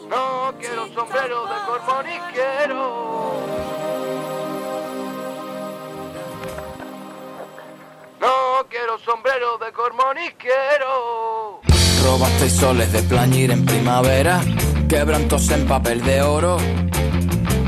No 0.10 0.54
quiero 0.60 0.88
sombrero 0.94 1.46
de 1.46 1.56
corvo 1.66 2.04
ni 2.04 2.20
quiero. 2.34 2.99
No 8.90 8.96
quiero 8.96 9.14
sombrero 9.14 9.58
de 9.64 9.72
cormo 9.72 10.04
ni 10.16 10.30
quiero. 10.32 11.62
Robasteis 12.04 12.54
soles 12.54 12.92
de 12.92 13.04
plañir 13.04 13.52
en 13.52 13.64
primavera, 13.64 14.42
quebrantos 14.88 15.48
en 15.52 15.68
papel 15.68 16.02
de 16.04 16.24
oro. 16.24 16.58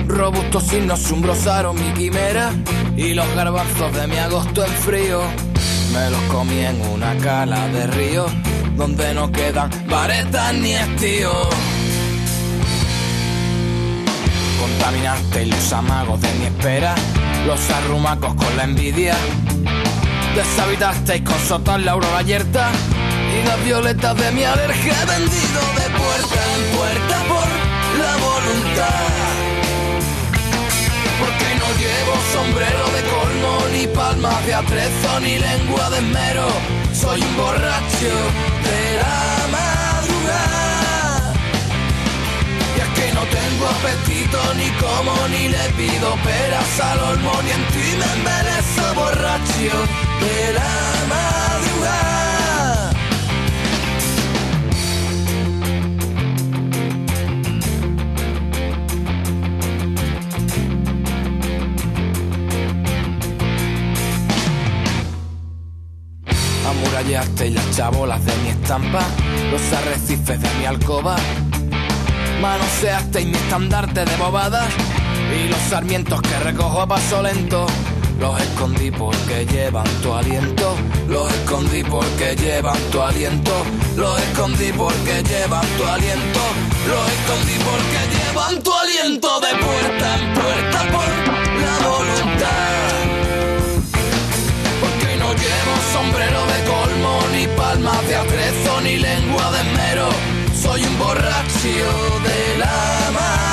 Robustos 0.07 0.63
signos 0.63 1.11
umbrosaron 1.11 1.75
mi 1.75 1.93
quimera 1.93 2.51
y 2.97 3.13
los 3.13 3.27
garbanzos 3.35 3.93
de 3.93 4.07
mi 4.07 4.17
agosto 4.17 4.65
en 4.65 4.71
frío. 4.71 5.21
Me 5.93 6.09
los 6.09 6.21
comí 6.23 6.59
en 6.59 6.81
una 6.89 7.15
cala 7.17 7.67
de 7.67 7.85
río 7.87 8.25
donde 8.75 9.13
no 9.13 9.31
quedan 9.31 9.69
varetas 9.87 10.53
ni 10.55 10.73
estíos. 10.73 11.49
Contaminasteis 14.59 15.49
los 15.49 15.73
amagos 15.73 16.19
de 16.19 16.33
mi 16.33 16.45
espera, 16.45 16.95
los 17.45 17.69
arrumacos 17.69 18.33
con 18.33 18.57
la 18.57 18.63
envidia. 18.63 19.15
Deshabitasteis 20.35 21.23
con 21.23 21.37
sotas 21.39 21.81
la 21.83 21.91
aurora 21.91 22.21
yerta 22.21 22.71
y 23.35 23.45
las 23.45 23.65
violetas 23.65 24.15
de 24.15 24.31
mi 24.31 24.45
alergia 24.45 24.93
vendido 25.05 25.61
de 25.75 25.87
puerta 25.99 26.39
en 26.55 26.63
puerta 26.77 27.17
por 27.27 27.47
la 27.99 28.13
voluntad. 28.15 29.11
Porque 31.19 31.49
no 31.59 31.67
llevo 31.83 32.13
sombrero 32.31 32.85
de 32.95 33.01
colmo, 33.11 33.53
ni 33.73 33.87
palmas 33.87 34.45
de 34.45 34.53
atrezo, 34.53 35.19
ni 35.19 35.37
lengua 35.37 35.89
de 35.89 35.97
esmero. 35.97 36.47
Soy 36.93 37.21
un 37.21 37.35
borracho 37.35 38.13
de 38.67 38.81
la 39.01 39.47
madrugada. 39.51 41.33
Y 42.77 42.79
es 42.79 42.89
que 42.97 43.13
no 43.13 43.23
tengo 43.37 43.65
apetito, 43.67 44.39
ni 44.55 44.69
como, 44.79 45.27
ni 45.27 45.49
le 45.49 45.65
pido 45.75 46.15
peras 46.23 46.79
al 46.79 46.99
olmo, 46.99 47.33
ni 47.43 47.51
en 47.51 47.67
ti 47.73 47.97
me 47.99 48.07
embelezo 48.15 48.95
borracho 48.95 50.10
Amurallasteis 66.71 67.53
las 67.53 67.75
chabolas 67.75 68.23
de 68.23 68.31
mi 68.37 68.49
estampa, 68.49 69.01
los 69.51 69.61
arrecifes 69.73 70.41
de 70.41 70.49
mi 70.59 70.65
alcoba. 70.65 71.15
Manoseasteis 72.41 73.27
mi 73.27 73.33
estandarte 73.33 74.05
de 74.05 74.15
bobadas 74.17 74.67
y 75.35 75.49
los 75.49 75.59
sarmientos 75.69 76.21
que 76.21 76.39
recojo 76.39 76.81
a 76.81 76.87
paso 76.87 77.21
lento. 77.21 77.65
Los 78.21 78.39
escondí 78.39 78.91
porque 78.91 79.47
llevan 79.47 79.87
tu 80.03 80.13
aliento, 80.13 80.75
los 81.09 81.33
escondí 81.33 81.83
porque 81.83 82.35
llevan 82.35 82.77
tu 82.91 83.01
aliento, 83.01 83.51
los 83.95 84.21
escondí 84.21 84.71
porque 84.73 85.23
llevan 85.23 85.65
tu 85.75 85.83
aliento, 85.85 86.39
los 86.87 87.11
escondí 87.13 87.57
porque 87.65 88.01
llevan 88.13 88.61
tu 88.61 88.71
aliento 88.71 89.39
de 89.39 89.47
puerta 89.57 90.19
en 90.19 90.33
puerta 90.35 90.79
por 90.93 91.09
la 91.63 91.87
voluntad. 91.89 92.91
Porque 94.81 95.15
no 95.17 95.33
llevo 95.33 95.73
sombrero 95.91 96.45
de 96.45 96.59
colmo, 96.69 97.19
ni 97.33 97.47
palmas 97.57 98.07
de 98.07 98.15
atrezo, 98.17 98.81
ni 98.81 98.97
lengua 98.97 99.51
de 99.51 99.61
esmero. 99.61 100.09
Soy 100.61 100.83
un 100.83 100.99
borracho 100.99 101.39
de 102.27 102.57
la 102.59 103.11
madrugada. 103.15 103.50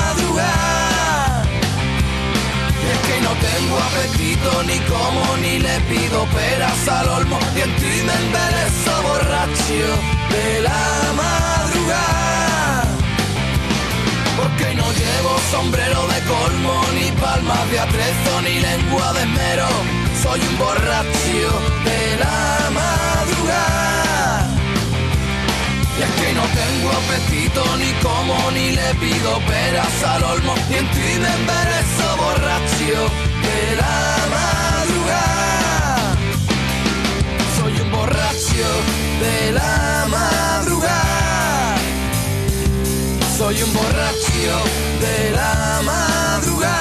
Pido 5.88 6.24
peras 6.26 6.88
al 6.88 7.08
olmo. 7.08 7.38
Y 7.56 7.60
en 7.60 7.76
ti 7.76 7.94
me 8.06 8.14
embelezo 8.24 8.92
borracho 9.02 9.88
de 10.34 10.60
la 10.66 11.12
madrugada. 11.22 12.84
Porque 14.36 14.74
no 14.74 14.86
llevo 14.92 15.32
sombrero 15.50 16.06
de 16.12 16.20
colmo, 16.32 16.74
ni 16.94 17.10
palmas 17.12 17.70
de 17.70 17.80
atrezo, 17.80 18.32
ni 18.42 18.60
lengua 18.60 19.12
de 19.14 19.22
esmero. 19.22 19.68
Soy 20.22 20.40
un 20.40 20.58
borracho 20.58 21.48
de 21.88 22.16
la 22.22 22.70
madrugada. 22.78 24.46
Y 25.98 26.02
es 26.02 26.12
que 26.20 26.32
no 26.38 26.44
tengo 26.60 26.88
apetito, 27.00 27.62
ni 27.78 27.90
como, 28.06 28.50
ni 28.52 28.70
le 28.72 28.94
pido 28.94 29.40
peras 29.46 30.02
al 30.04 30.22
olmo. 30.24 30.54
Y 30.70 30.74
en 30.74 30.86
ti 30.90 31.08
me 31.22 31.30
embelezo 31.40 32.06
borracho 32.16 33.00
de 33.42 33.76
la 33.76 34.27
borracho 38.58 38.82
de 39.20 39.52
la 39.52 40.06
madrugada. 40.08 41.76
Soy 43.36 43.62
un 43.62 43.72
borracho 43.72 44.64
de 45.00 45.30
la 45.32 45.82
madrugada. 45.84 46.78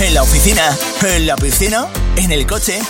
En 0.00 0.14
la 0.14 0.22
oficina, 0.22 0.76
en 1.02 1.26
la 1.26 1.36
piscina, 1.36 1.88
en 2.16 2.32
el 2.32 2.46
coche. 2.46 2.80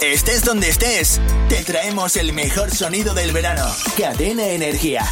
Estés 0.00 0.44
donde 0.44 0.68
estés, 0.68 1.20
te 1.48 1.64
traemos 1.64 2.16
el 2.16 2.34
mejor 2.34 2.70
sonido 2.70 3.14
del 3.14 3.32
verano. 3.32 3.64
Cadena 3.96 4.46
Energía. 4.48 5.06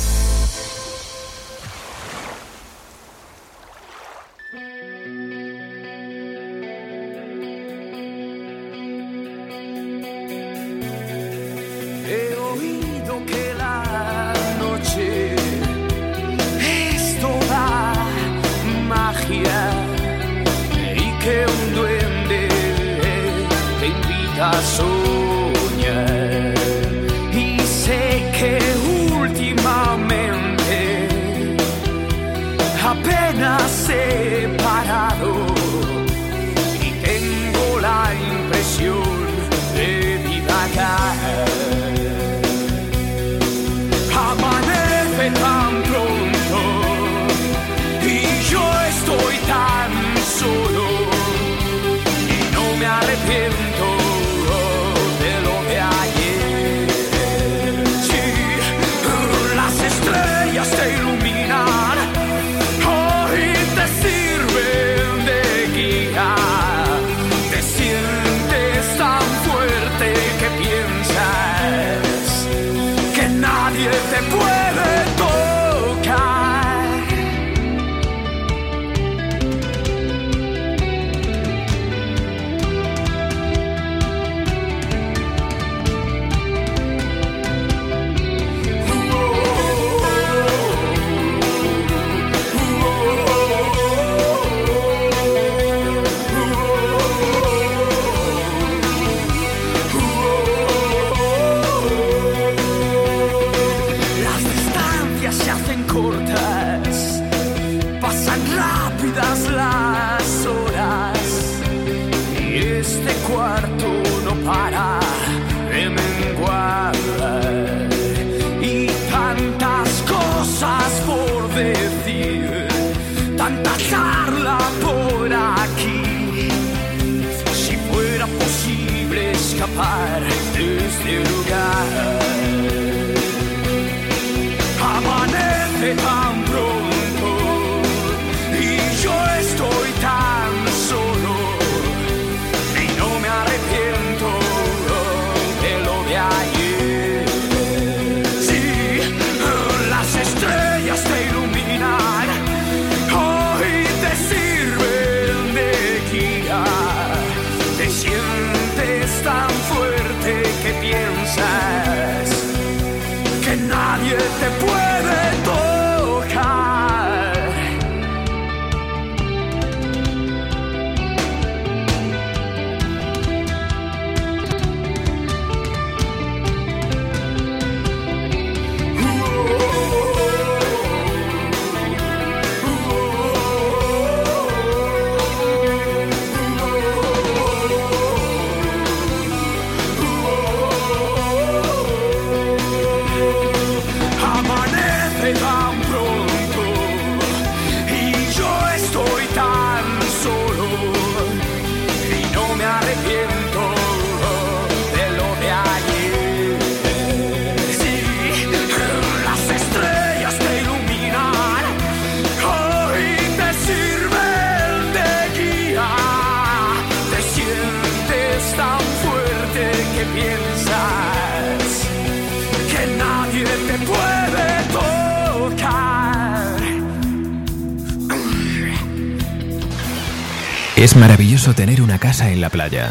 Tener 231.52 231.82
una 231.82 231.98
casa 231.98 232.32
en 232.32 232.40
la 232.40 232.48
playa. 232.48 232.90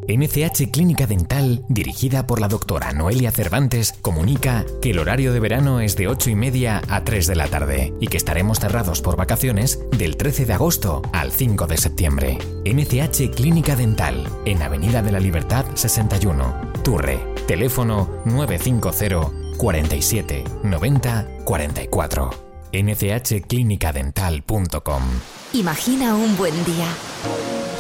MCH 0.09 0.71
Clínica 0.71 1.05
Dental, 1.05 1.63
dirigida 1.69 2.25
por 2.25 2.41
la 2.41 2.47
doctora 2.47 2.93
Noelia 2.93 3.29
Cervantes, 3.29 3.93
comunica 4.01 4.65
que 4.81 4.89
el 4.89 4.97
horario 4.97 5.31
de 5.33 5.39
verano 5.39 5.81
es 5.81 5.95
de 5.95 6.07
8 6.07 6.31
y 6.31 6.35
media 6.35 6.81
a 6.89 7.03
3 7.03 7.27
de 7.27 7.35
la 7.35 7.47
tarde 7.47 7.93
y 7.99 8.07
que 8.07 8.17
estaremos 8.17 8.59
cerrados 8.59 9.03
por 9.03 9.17
vacaciones 9.17 9.79
del 9.91 10.17
13 10.17 10.47
de 10.47 10.53
agosto 10.53 11.03
al 11.13 11.31
5 11.31 11.67
de 11.67 11.77
septiembre. 11.77 12.39
MCH 12.65 13.29
Clínica 13.35 13.75
Dental, 13.75 14.27
en 14.45 14.63
Avenida 14.63 15.03
de 15.03 15.11
la 15.11 15.19
Libertad 15.19 15.65
61, 15.75 16.71
Turre. 16.83 17.19
Teléfono 17.47 18.09
950 18.25 19.29
47 19.57 20.43
90 20.63 21.27
44. 21.43 22.31
nchclinicadental.com 22.71 25.03
Imagina 25.53 26.15
un 26.15 26.35
buen 26.35 26.65
día. 26.65 26.87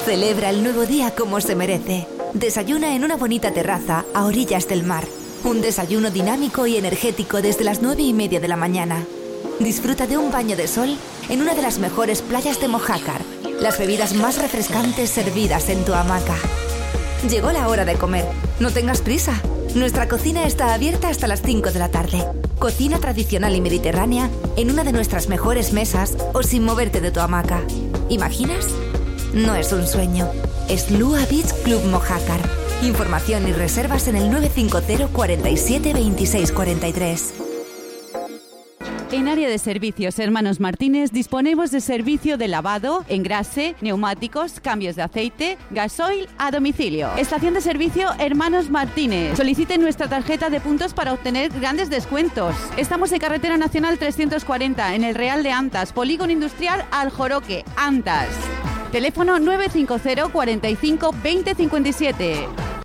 Celebra 0.05 0.51
el 0.51 0.61
nuevo 0.61 0.85
día 0.85 1.15
como 1.15 1.41
se 1.41 1.55
merece. 1.55 2.05
Desayuna 2.33 2.95
en 2.95 3.03
una 3.03 3.17
bonita 3.17 3.51
terraza 3.51 4.05
a 4.13 4.25
orillas 4.25 4.67
del 4.67 4.83
mar. 4.83 5.05
Un 5.43 5.61
desayuno 5.61 6.11
dinámico 6.11 6.67
y 6.67 6.77
energético 6.77 7.41
desde 7.41 7.63
las 7.63 7.81
nueve 7.81 8.03
y 8.03 8.13
media 8.13 8.39
de 8.39 8.47
la 8.47 8.55
mañana. 8.55 9.03
Disfruta 9.59 10.05
de 10.05 10.17
un 10.17 10.31
baño 10.31 10.55
de 10.55 10.67
sol 10.67 10.95
en 11.27 11.41
una 11.41 11.55
de 11.55 11.63
las 11.63 11.79
mejores 11.79 12.21
playas 12.21 12.61
de 12.61 12.67
Mojácar. 12.67 13.21
Las 13.59 13.79
bebidas 13.79 14.13
más 14.13 14.39
refrescantes 14.39 15.09
servidas 15.09 15.69
en 15.69 15.83
tu 15.85 15.93
hamaca. 15.93 16.35
Llegó 17.27 17.51
la 17.51 17.67
hora 17.67 17.83
de 17.83 17.95
comer. 17.95 18.25
No 18.59 18.69
tengas 18.69 19.01
prisa. 19.01 19.41
Nuestra 19.73 20.07
cocina 20.07 20.45
está 20.45 20.73
abierta 20.73 21.09
hasta 21.09 21.27
las 21.27 21.41
5 21.41 21.71
de 21.71 21.79
la 21.79 21.89
tarde. 21.89 22.23
Cocina 22.59 22.99
tradicional 22.99 23.55
y 23.55 23.61
mediterránea 23.61 24.29
en 24.55 24.69
una 24.69 24.83
de 24.83 24.91
nuestras 24.91 25.29
mejores 25.29 25.73
mesas 25.73 26.15
o 26.33 26.43
sin 26.43 26.63
moverte 26.63 27.01
de 27.01 27.11
tu 27.11 27.21
hamaca. 27.21 27.61
¿Imaginas? 28.07 28.67
No 29.33 29.55
es 29.55 29.71
un 29.73 29.87
sueño. 29.87 30.29
Es 30.69 30.91
Lua 30.91 31.25
Beach 31.31 31.51
Club 31.63 31.83
Mojácar. 31.85 32.39
Información 32.83 33.47
y 33.47 33.53
reservas 33.53 34.07
en 34.07 34.15
el 34.15 34.29
950 34.29 35.11
47 35.11 35.93
26 35.93 36.51
43. 36.51 37.33
En 39.11 39.27
área 39.27 39.49
de 39.49 39.57
servicios 39.57 40.19
Hermanos 40.19 40.59
Martínez 40.59 41.11
disponemos 41.11 41.71
de 41.71 41.81
servicio 41.81 42.37
de 42.37 42.47
lavado, 42.47 43.03
engrase, 43.09 43.75
neumáticos, 43.81 44.59
cambios 44.59 44.95
de 44.95 45.01
aceite, 45.01 45.57
gasoil 45.71 46.29
a 46.37 46.51
domicilio. 46.51 47.09
Estación 47.17 47.55
de 47.55 47.61
servicio 47.61 48.11
Hermanos 48.19 48.69
Martínez. 48.69 49.35
Solicite 49.37 49.79
nuestra 49.79 50.07
tarjeta 50.07 50.51
de 50.51 50.61
puntos 50.61 50.93
para 50.93 51.13
obtener 51.13 51.49
grandes 51.59 51.89
descuentos. 51.89 52.55
Estamos 52.77 53.11
en 53.11 53.19
Carretera 53.19 53.57
Nacional 53.57 53.97
340 53.97 54.93
en 54.93 55.03
el 55.03 55.15
Real 55.15 55.41
de 55.41 55.51
Antas, 55.51 55.93
Polígono 55.93 56.31
Industrial 56.31 56.85
Aljoroque, 56.91 57.65
Antas. 57.75 58.27
Teléfono 58.91 59.39
950 59.39 60.29
45 60.29 61.11
2057. 61.21 62.78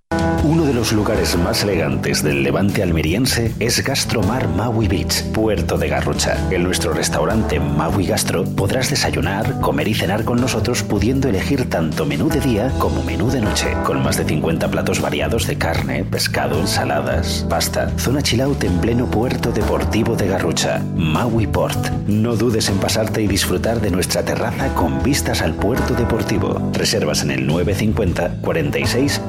Uno 0.44 0.64
de 0.66 0.74
los 0.74 0.92
lugares 0.92 1.36
más 1.38 1.62
elegantes 1.62 2.22
del 2.22 2.42
levante 2.42 2.82
almeriense 2.82 3.52
es 3.60 3.82
Gastromar 3.82 4.46
Maui 4.48 4.88
Beach, 4.88 5.24
Puerto 5.32 5.78
de 5.78 5.88
Garrucha. 5.88 6.36
En 6.50 6.62
nuestro 6.62 6.92
restaurante 6.92 7.58
Maui 7.58 8.06
Gastro 8.06 8.44
podrás 8.44 8.90
desayunar, 8.90 9.60
comer 9.60 9.88
y 9.88 9.94
cenar 9.94 10.24
con 10.24 10.40
nosotros 10.40 10.82
pudiendo 10.82 11.28
elegir 11.28 11.70
tanto 11.70 12.04
menú 12.04 12.28
de 12.28 12.40
día 12.40 12.70
como 12.78 13.02
menú 13.02 13.30
de 13.30 13.40
noche, 13.40 13.74
con 13.84 14.02
más 14.02 14.18
de 14.18 14.24
50 14.24 14.68
platos 14.70 15.00
variados 15.00 15.46
de 15.46 15.56
carne, 15.56 16.04
pescado, 16.04 16.60
ensaladas, 16.60 17.46
pasta. 17.48 17.90
Zona 17.98 18.22
chill 18.22 18.42
out 18.42 18.62
en 18.64 18.80
puerto 19.06 19.50
deportivo 19.50 20.14
de 20.14 20.28
Garrucha, 20.28 20.82
Maui 20.94 21.46
Port. 21.46 21.88
No 22.06 22.36
dudes 22.36 22.68
en 22.68 22.76
pasarte 22.76 23.22
y 23.22 23.26
disfrutar 23.26 23.80
de 23.80 23.90
nuestra 23.90 24.22
terraza 24.22 24.74
con 24.74 25.02
vistas 25.02 25.40
al 25.40 25.54
puerto 25.54 25.94
deportivo. 25.94 26.70
Reservas 26.74 27.22
en 27.22 27.30
el 27.30 27.46
950 27.46 28.40
46 28.42 29.20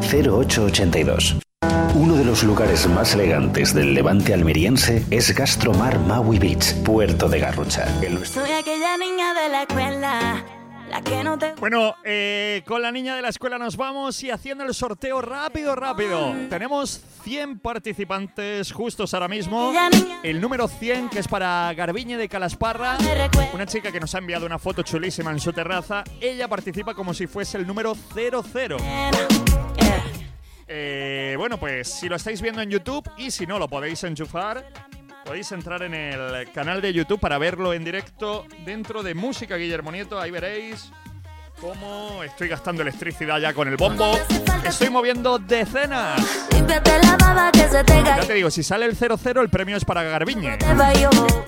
0882. 0.75 1.37
Uno 1.95 2.15
de 2.15 2.25
los 2.25 2.43
lugares 2.43 2.87
más 2.87 3.13
elegantes 3.13 3.73
del 3.73 3.93
levante 3.93 4.33
almeriense 4.33 5.05
es 5.09 5.33
Gastromar 5.33 5.99
Maui 5.99 6.37
Beach, 6.37 6.73
Puerto 6.83 7.29
de 7.29 7.39
Garrucha. 7.39 7.87
Soy 8.25 8.51
aquella 8.51 8.97
niña 8.97 9.33
de 9.33 9.49
la 9.49 9.61
escuela, 9.61 10.45
la 10.89 11.01
que 11.01 11.23
no 11.23 11.37
te... 11.37 11.53
Bueno, 11.55 11.95
eh, 12.03 12.61
con 12.67 12.81
la 12.81 12.91
niña 12.91 13.15
de 13.15 13.21
la 13.21 13.29
escuela 13.29 13.57
nos 13.57 13.77
vamos 13.77 14.21
y 14.23 14.31
haciendo 14.31 14.65
el 14.65 14.73
sorteo 14.73 15.21
rápido, 15.21 15.75
rápido. 15.75 16.35
Tenemos 16.49 17.01
100 17.23 17.59
participantes 17.59 18.73
justos 18.73 19.13
ahora 19.13 19.29
mismo. 19.29 19.71
El 20.23 20.41
número 20.41 20.67
100, 20.67 21.07
que 21.07 21.19
es 21.19 21.27
para 21.29 21.73
Garbiñe 21.73 22.17
de 22.17 22.27
Calasparra, 22.27 22.97
una 23.53 23.65
chica 23.65 23.93
que 23.93 24.01
nos 24.01 24.13
ha 24.13 24.17
enviado 24.17 24.45
una 24.45 24.59
foto 24.59 24.83
chulísima 24.83 25.31
en 25.31 25.39
su 25.39 25.53
terraza. 25.53 26.03
Ella 26.19 26.49
participa 26.49 26.93
como 26.93 27.13
si 27.13 27.27
fuese 27.27 27.57
el 27.57 27.65
número 27.65 27.95
00. 28.13 28.77
Eh, 30.67 31.35
bueno, 31.37 31.59
pues 31.59 31.87
si 31.87 32.09
lo 32.09 32.15
estáis 32.15 32.41
viendo 32.41 32.61
en 32.61 32.69
YouTube 32.69 33.09
y 33.17 33.31
si 33.31 33.45
no 33.45 33.59
lo 33.59 33.67
podéis 33.67 34.03
enchufar, 34.03 34.67
podéis 35.23 35.51
entrar 35.51 35.83
en 35.83 35.93
el 35.93 36.51
canal 36.51 36.81
de 36.81 36.93
YouTube 36.93 37.19
para 37.19 37.37
verlo 37.37 37.73
en 37.73 37.83
directo 37.83 38.45
dentro 38.65 39.03
de 39.03 39.13
Música 39.13 39.57
Guillermo 39.57 39.91
Nieto. 39.91 40.19
Ahí 40.19 40.31
veréis 40.31 40.91
cómo 41.59 42.23
estoy 42.23 42.47
gastando 42.47 42.81
electricidad 42.81 43.39
ya 43.39 43.53
con 43.53 43.67
el 43.67 43.77
bombo. 43.77 44.17
Estoy 44.63 44.89
moviendo 44.89 45.37
decenas. 45.37 46.21
Que 46.49 46.63
Ya 48.17 48.27
te 48.27 48.33
digo, 48.33 48.49
si 48.49 48.63
sale 48.63 48.85
el 48.85 48.95
00, 48.95 49.41
el 49.41 49.49
premio 49.49 49.77
es 49.77 49.85
para 49.85 50.03
Garbiñe, 50.03 50.57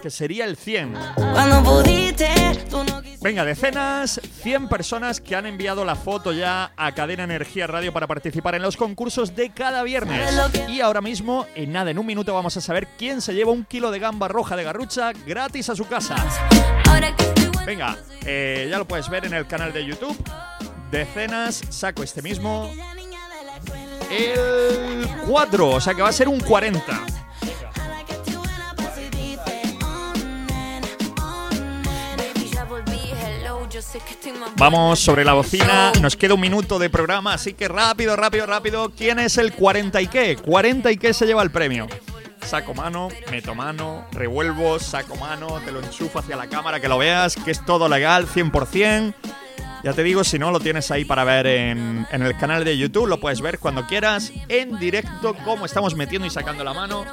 que 0.02 0.10
sería 0.10 0.46
el 0.46 0.56
100. 0.56 0.94
Cuando 1.16 1.64
pudiste, 1.64 2.30
tú 2.70 2.84
no 2.84 3.02
Venga, 3.20 3.44
decenas, 3.44 4.22
100 4.44 4.70
personas 4.70 5.20
que 5.20 5.36
han 5.36 5.48
enviado 5.48 5.84
la 5.84 5.96
foto 5.96 6.34
ya 6.34 6.72
a 6.78 6.92
Cadena 6.94 7.24
Energía 7.24 7.66
Radio 7.66 7.92
para 7.92 8.06
participar 8.06 8.56
en 8.56 8.62
los 8.62 8.78
concursos 8.78 9.36
de 9.36 9.50
cada 9.50 9.84
viernes. 9.84 10.34
Y 10.70 10.82
ahora 10.82 11.02
mismo, 11.02 11.48
en 11.56 11.72
nada, 11.72 11.90
en 11.90 11.98
un 11.98 12.06
minuto 12.06 12.34
vamos 12.34 12.56
a 12.58 12.62
saber 12.62 12.88
quién 12.98 13.22
se 13.22 13.34
lleva 13.34 13.52
un 13.52 13.66
kilo 13.66 13.92
de 13.92 14.00
gamba 14.00 14.28
roja 14.28 14.56
de 14.56 14.64
garrucha 14.64 15.12
gratis 15.26 15.70
a 15.70 15.76
su 15.76 15.88
casa. 15.88 16.16
Venga, 17.68 17.98
eh, 18.26 18.69
ya 18.72 18.77
lo 18.77 18.88
puedes 18.88 19.10
ver 19.10 19.26
en 19.26 19.34
el 19.34 19.45
canal 19.45 19.73
de 19.73 19.85
YouTube. 19.85 20.18
Decenas, 20.89 21.61
saco 21.68 22.02
este 22.02 22.22
mismo. 22.22 22.72
El 24.10 25.06
4, 25.27 25.69
o 25.72 25.81
sea 25.81 25.94
que 25.94 26.02
va 26.02 26.07
a 26.07 26.14
ser 26.14 26.30
un 26.30 26.39
40. 26.39 27.06
Vamos 34.56 34.99
sobre 34.99 35.26
la 35.26 35.34
bocina, 35.34 35.91
nos 36.02 36.15
queda 36.15 36.35
un 36.35 36.39
minuto 36.39 36.80
de 36.80 36.89
programa, 36.89 37.34
así 37.34 37.53
que 37.53 37.68
rápido, 37.68 38.15
rápido, 38.15 38.45
rápido. 38.45 38.94
¿Quién 38.95 39.19
es 39.19 39.38
el 39.38 39.52
40 39.52 40.02
y 40.02 40.07
qué? 40.07 40.38
40 40.38 40.89
y 40.89 40.98
qué 40.98 41.14
se 41.14 41.26
lleva 41.26 41.44
el 41.44 41.52
premio. 41.52 41.88
Saco 42.41 42.73
mano, 42.73 43.09
meto 43.30 43.55
mano, 43.55 44.05
revuelvo, 44.11 44.80
saco 44.80 45.15
mano, 45.15 45.59
te 45.65 45.72
lo 45.72 45.81
enchufo 45.81 46.19
hacia 46.19 46.35
la 46.35 46.47
cámara 46.47 46.80
que 46.80 46.88
lo 46.88 46.97
veas, 46.97 47.35
que 47.35 47.51
es 47.51 47.64
todo 47.65 47.89
legal, 47.89 48.27
100%. 48.27 49.14
Ya 49.84 49.93
te 49.93 50.03
digo, 50.03 50.23
si 50.23 50.39
no, 50.39 50.51
lo 50.51 50.59
tienes 50.59 50.89
ahí 50.91 51.05
para 51.05 51.23
ver 51.23 51.45
en, 51.45 52.07
en 52.11 52.22
el 52.23 52.38
canal 52.38 52.64
de 52.64 52.77
YouTube. 52.77 53.07
Lo 53.07 53.19
puedes 53.19 53.41
ver 53.41 53.59
cuando 53.59 53.85
quieras, 53.85 54.31
en 54.47 54.77
directo, 54.80 55.35
como 55.45 55.65
estamos 55.65 55.95
metiendo 55.95 56.27
y 56.27 56.30
sacando 56.30 56.64
la 56.64 56.73
mano. 56.73 57.05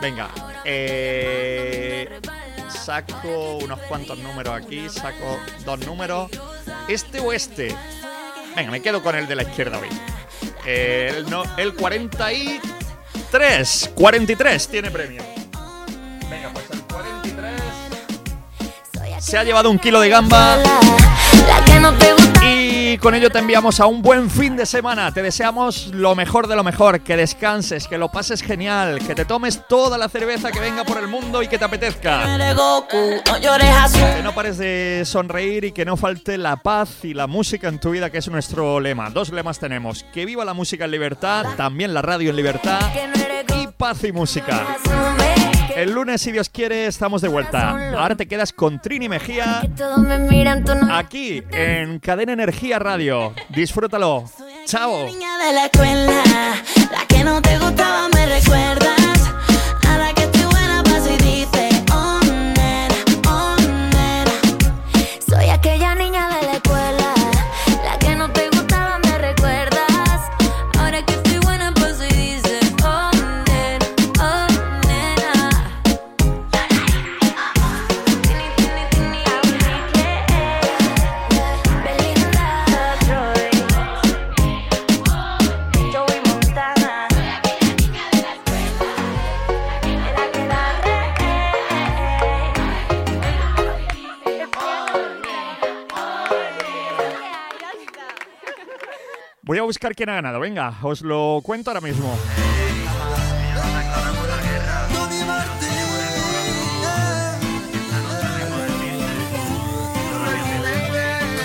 Venga, 0.00 0.28
eh, 0.64 2.20
saco 2.68 3.58
unos 3.62 3.78
cuantos 3.80 4.18
números 4.18 4.54
aquí, 4.54 4.88
saco 4.88 5.38
dos 5.64 5.78
números. 5.86 6.30
¿Este 6.88 7.20
o 7.20 7.32
este? 7.32 7.74
Venga, 8.54 8.70
me 8.70 8.82
quedo 8.82 9.02
con 9.02 9.14
el 9.16 9.26
de 9.26 9.36
la 9.36 9.42
izquierda 9.42 9.78
hoy. 9.78 9.88
El, 10.66 11.30
no, 11.30 11.44
el 11.56 11.74
43. 11.74 12.85
43 13.94 14.68
tiene 14.68 14.90
premio. 14.90 15.22
Venga, 16.30 16.50
pues 16.52 16.64
el 16.70 16.75
43 16.75 16.75
se 19.18 19.38
ha 19.38 19.44
llevado 19.44 19.70
un 19.70 19.78
kilo 19.78 20.00
de 20.00 20.08
gamba. 20.08 20.58
Y 22.42 22.98
con 22.98 23.14
ello 23.14 23.30
te 23.30 23.38
enviamos 23.38 23.80
a 23.80 23.86
un 23.86 24.00
buen 24.00 24.30
fin 24.30 24.56
de 24.56 24.64
semana. 24.64 25.12
Te 25.12 25.22
deseamos 25.22 25.88
lo 25.88 26.14
mejor 26.14 26.46
de 26.46 26.56
lo 26.56 26.62
mejor, 26.62 27.00
que 27.00 27.16
descanses, 27.16 27.88
que 27.88 27.98
lo 27.98 28.08
pases 28.10 28.42
genial, 28.42 29.00
que 29.06 29.14
te 29.14 29.24
tomes 29.24 29.66
toda 29.68 29.98
la 29.98 30.08
cerveza 30.08 30.52
que 30.52 30.60
venga 30.60 30.84
por 30.84 30.98
el 30.98 31.08
mundo 31.08 31.42
y 31.42 31.48
que 31.48 31.58
te 31.58 31.64
apetezca. 31.64 32.22
Que 34.16 34.22
no 34.22 34.34
pares 34.34 34.58
de 34.58 35.02
sonreír 35.04 35.64
y 35.64 35.72
que 35.72 35.84
no 35.84 35.96
falte 35.96 36.38
la 36.38 36.56
paz 36.56 37.04
y 37.04 37.14
la 37.14 37.26
música 37.26 37.68
en 37.68 37.80
tu 37.80 37.90
vida, 37.90 38.10
que 38.10 38.18
es 38.18 38.28
nuestro 38.28 38.80
lema. 38.80 39.10
Dos 39.10 39.30
lemas 39.30 39.58
tenemos. 39.58 40.04
Que 40.12 40.24
viva 40.24 40.44
la 40.44 40.54
música 40.54 40.84
en 40.84 40.90
libertad, 40.92 41.44
también 41.56 41.92
la 41.92 42.02
radio 42.02 42.30
en 42.30 42.36
libertad 42.36 42.80
y 43.60 43.66
paz 43.66 44.04
y 44.04 44.12
música. 44.12 44.76
El 45.74 45.92
lunes, 45.92 46.20
si 46.20 46.32
Dios 46.32 46.48
quiere, 46.48 46.86
estamos 46.86 47.22
de 47.22 47.28
vuelta. 47.28 47.70
Ahora 47.98 48.16
te 48.16 48.26
quedas 48.26 48.52
con 48.52 48.80
Trini 48.80 49.08
Mejía 49.08 49.62
aquí 50.90 51.42
en 51.50 51.98
Cadena 51.98 52.32
Energía 52.32 52.78
Radio. 52.78 53.34
Disfrútalo. 53.50 54.24
Chao. 54.66 55.06
niña 55.06 55.38
de 55.38 55.52
la 55.52 55.64
escuela, 55.66 56.22
la 56.92 57.06
que 57.06 57.24
no 57.24 57.40
te 57.40 57.58
gustaba 57.58 58.08
me 58.08 58.26
recuerdas. 58.26 58.95
Buscar 99.86 99.94
quién 99.94 100.08
ha 100.08 100.14
ganado. 100.14 100.40
Venga, 100.40 100.74
os 100.82 101.02
lo 101.02 101.40
cuento 101.42 101.70
ahora 101.70 101.80
mismo. 101.80 102.16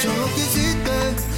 Yo 0.03 0.15
lo 0.17 0.25
quisiste 0.33 0.91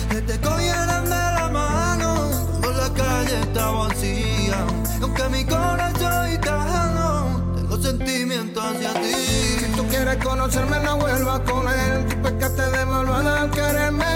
que 0.10 0.22
te 0.22 0.40
cogieran 0.40 1.04
de 1.04 1.10
la 1.10 1.50
mano 1.52 2.30
Por 2.62 2.74
la 2.74 2.90
calle 2.94 3.42
está 3.42 3.72
vacía 3.72 4.58
y 4.58 5.02
Aunque 5.02 5.24
mi 5.30 5.44
corazón 5.44 6.30
gitano 6.32 7.54
Tengo 7.56 7.78
sentimientos 7.82 8.64
hacia 8.64 8.94
ti 8.94 9.14
Si 9.60 9.66
tú 9.76 9.86
quieres 9.90 10.24
conocerme 10.24 10.80
no 10.80 10.98
vuelvas 10.98 11.42
con 11.42 11.68
él 11.68 12.06
Tu 12.08 12.22
pecaste 12.22 12.62
de 12.62 12.86
malvada 12.86 13.42
al 13.42 13.52
quererme 13.52 14.12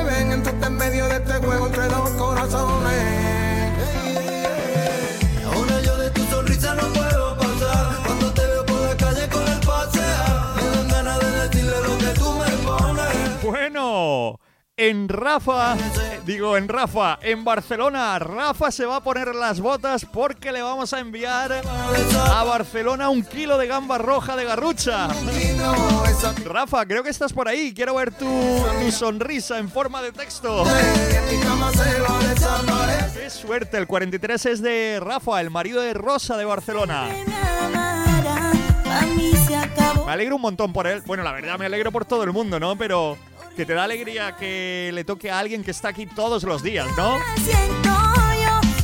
este 1.27 1.45
juego 1.45 1.65
entre 1.67 1.87
dos 1.89 2.09
corazones 2.11 3.36
en 14.79 15.09
Rafa, 15.09 15.75
digo 16.23 16.55
en 16.55 16.67
Rafa, 16.67 17.17
en 17.23 17.43
Barcelona, 17.43 18.19
Rafa 18.19 18.69
se 18.69 18.85
va 18.85 18.97
a 18.97 19.03
poner 19.03 19.33
las 19.33 19.59
botas 19.59 20.05
porque 20.05 20.51
le 20.51 20.61
vamos 20.61 20.93
a 20.93 20.99
enviar 20.99 21.51
a 21.51 22.43
Barcelona 22.43 23.09
un 23.09 23.23
kilo 23.23 23.57
de 23.57 23.65
gamba 23.65 23.97
roja 23.97 24.35
de 24.35 24.45
garrucha. 24.45 25.07
Rafa, 26.45 26.85
creo 26.85 27.01
que 27.01 27.09
estás 27.09 27.33
por 27.33 27.47
ahí. 27.47 27.73
Quiero 27.73 27.95
ver 27.95 28.13
tu, 28.13 28.27
tu 28.79 28.91
sonrisa 28.91 29.57
en 29.57 29.67
forma 29.67 29.99
de 30.03 30.11
texto. 30.11 30.63
Qué 33.15 33.29
suerte, 33.31 33.77
el 33.79 33.87
43 33.87 34.45
es 34.45 34.61
de 34.61 34.99
Rafa, 35.01 35.41
el 35.41 35.49
marido 35.49 35.81
de 35.81 35.95
Rosa 35.95 36.37
de 36.37 36.45
Barcelona. 36.45 37.07
Me 40.05 40.11
alegro 40.11 40.35
un 40.35 40.41
montón 40.43 40.71
por 40.71 40.85
él. 40.85 41.01
Bueno, 41.07 41.23
la 41.23 41.31
verdad 41.31 41.57
me 41.57 41.65
alegro 41.65 41.91
por 41.91 42.05
todo 42.05 42.23
el 42.23 42.31
mundo, 42.31 42.59
¿no? 42.59 42.77
Pero 42.77 43.17
que 43.57 43.65
te 43.65 43.73
da 43.73 43.85
alegría 43.85 44.35
que 44.35 44.91
le 44.93 45.03
toque 45.03 45.31
a 45.31 45.39
alguien 45.39 45.63
que 45.63 45.71
está 45.71 45.88
aquí 45.88 46.05
todos 46.05 46.43
los 46.43 46.61
días, 46.61 46.85
¿no? 46.95 47.17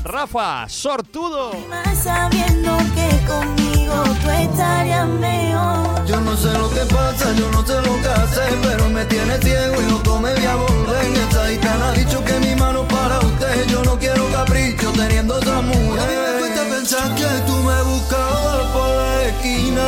Rafa, 0.04 0.68
sortudo. 0.68 1.52
Más 1.70 2.04
sabiendo 2.04 2.76
que 2.95 3.08
conmigo 3.28 4.04
tú 4.24 4.30
estarías 4.32 5.08
mejor. 5.08 6.06
Yo 6.08 6.20
no 6.22 6.36
sé 6.36 6.52
lo 6.58 6.70
que 6.72 6.82
pasa, 6.91 7.34
yo 7.36 7.52
no 7.52 7.64
sé 7.64 7.76
lo 7.76 8.02
que 8.02 8.08
hace, 8.08 8.41
pero 8.64 8.90
me 8.90 9.06
tiene 9.06 9.38
ciego 9.38 9.76
y 9.80 9.91
loco 9.91 10.20
me 10.20 10.34
voy 10.34 10.45
a 10.45 10.56
volver. 10.56 11.06
Esa 11.30 11.48
gitana 11.50 11.90
ha 11.90 11.91
dicho 11.91 12.26
que 12.26 12.34
mi 12.40 12.56
mano 12.56 12.88
para 12.88 13.20
usted, 13.20 13.68
yo 13.68 13.84
no 13.84 14.00
quiero 14.00 14.28
capricho 14.32 14.91
teniendo 14.94 15.36
otra 15.36 15.62
mujer. 15.62 16.00
Y 16.00 16.00
a 16.00 16.08
mí 16.08 16.16
me 16.16 16.40
cuesta 16.40 16.64
pensar 16.64 17.16
que 17.16 17.28
tú 17.45 17.56
me 17.58 17.82
buscabas 17.84 18.72
por 18.74 18.88
la 18.90 19.24
esquina. 19.26 19.86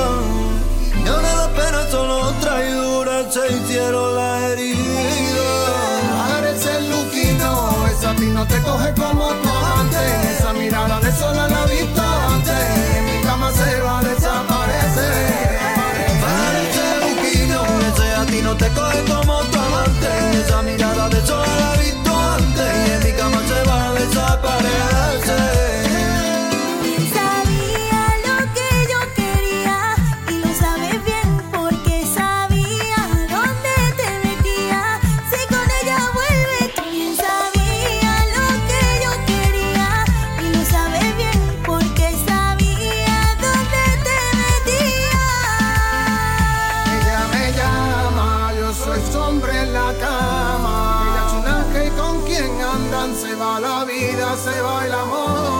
Y 1.04 1.08
ahora 1.08 1.36
la 1.36 1.50
pena 1.50 1.90
son 1.90 2.08
los 2.08 2.40
traidores, 2.40 3.34
se 3.34 3.52
hicieron 3.52 4.15
te 8.48 8.62
coge 8.62 8.94
como 8.94 9.28
tú 9.42 9.55
se 53.14 53.36
va 53.36 53.60
la 53.60 53.84
vida, 53.86 54.36
se 54.38 54.62
va 54.62 54.86
el 54.86 54.94
amor. 54.94 55.55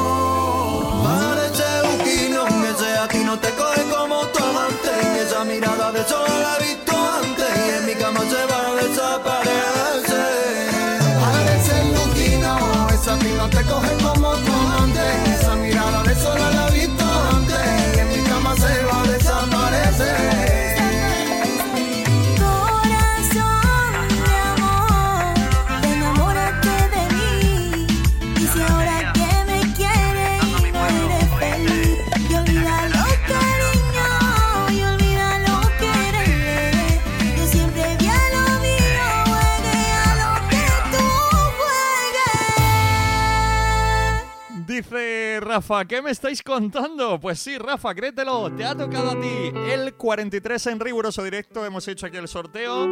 Rafa, 45.56 45.86
¿qué 45.86 46.02
me 46.02 46.12
estáis 46.12 46.44
contando? 46.44 47.18
Pues 47.18 47.40
sí, 47.40 47.58
Rafa, 47.58 47.96
créetelo, 47.96 48.52
te 48.52 48.66
ha 48.66 48.76
tocado 48.76 49.12
a 49.12 49.22
ti. 49.22 49.54
El 49.72 49.94
43 49.94 50.68
en 50.68 50.82
riguroso 50.82 51.24
directo, 51.24 51.66
hemos 51.66 51.88
hecho 51.88 52.08
aquí 52.08 52.18
el 52.18 52.28
sorteo 52.28 52.86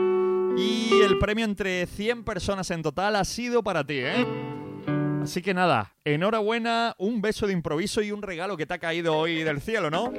y 0.57 1.01
el 1.03 1.19
premio 1.19 1.43
entre 1.43 1.85
100 1.85 2.23
personas 2.23 2.71
en 2.71 2.81
total 2.81 3.17
ha 3.17 3.25
sido 3.25 3.63
para 3.63 3.83
ti, 3.83 3.95
¿eh? 3.97 4.25
Así 5.21 5.41
que 5.41 5.53
nada, 5.53 5.93
enhorabuena, 6.05 6.95
un 6.99 7.21
beso 7.21 7.47
de 7.47 7.51
improviso 7.51 8.01
y 8.01 8.13
un 8.13 8.21
regalo 8.21 8.55
que 8.55 8.65
te 8.65 8.75
ha 8.75 8.79
caído 8.79 9.17
hoy 9.17 9.43
del 9.43 9.59
cielo, 9.59 9.91
¿no? 9.91 10.13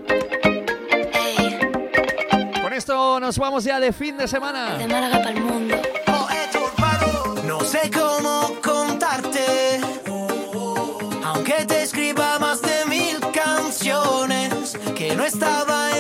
Con 2.61 2.75
esto 2.75 3.21
nos 3.21 3.39
vamos 3.39 3.65
ya 3.65 3.81
de 3.81 3.91
fin 3.91 4.19
de 4.19 4.29
semana. 4.29 4.77
De 4.77 4.87
Málaga 4.87 5.17
para 5.17 5.31
el 5.31 5.41
mundo. 5.41 5.77
No 7.47 7.61
sé 7.61 7.91
cómo 7.91 8.14
estaba 15.27 15.94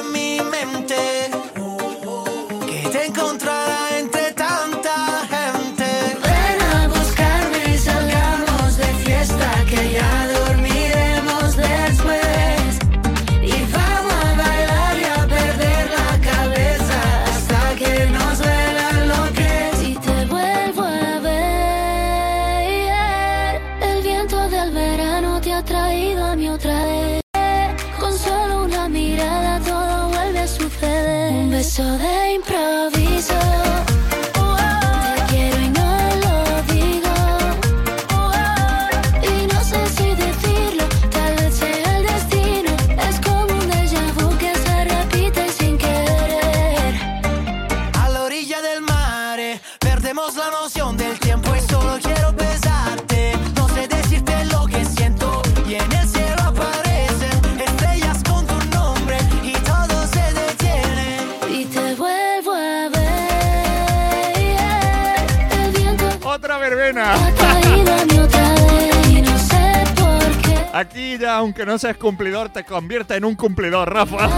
Aquí 70.74 71.18
ya, 71.18 71.36
aunque 71.36 71.64
no 71.64 71.78
seas 71.78 71.96
cumplidor, 71.96 72.48
te 72.48 72.64
convierte 72.64 73.14
en 73.14 73.24
un 73.24 73.36
cumplidor, 73.36 73.92
Rafa. 73.92 74.28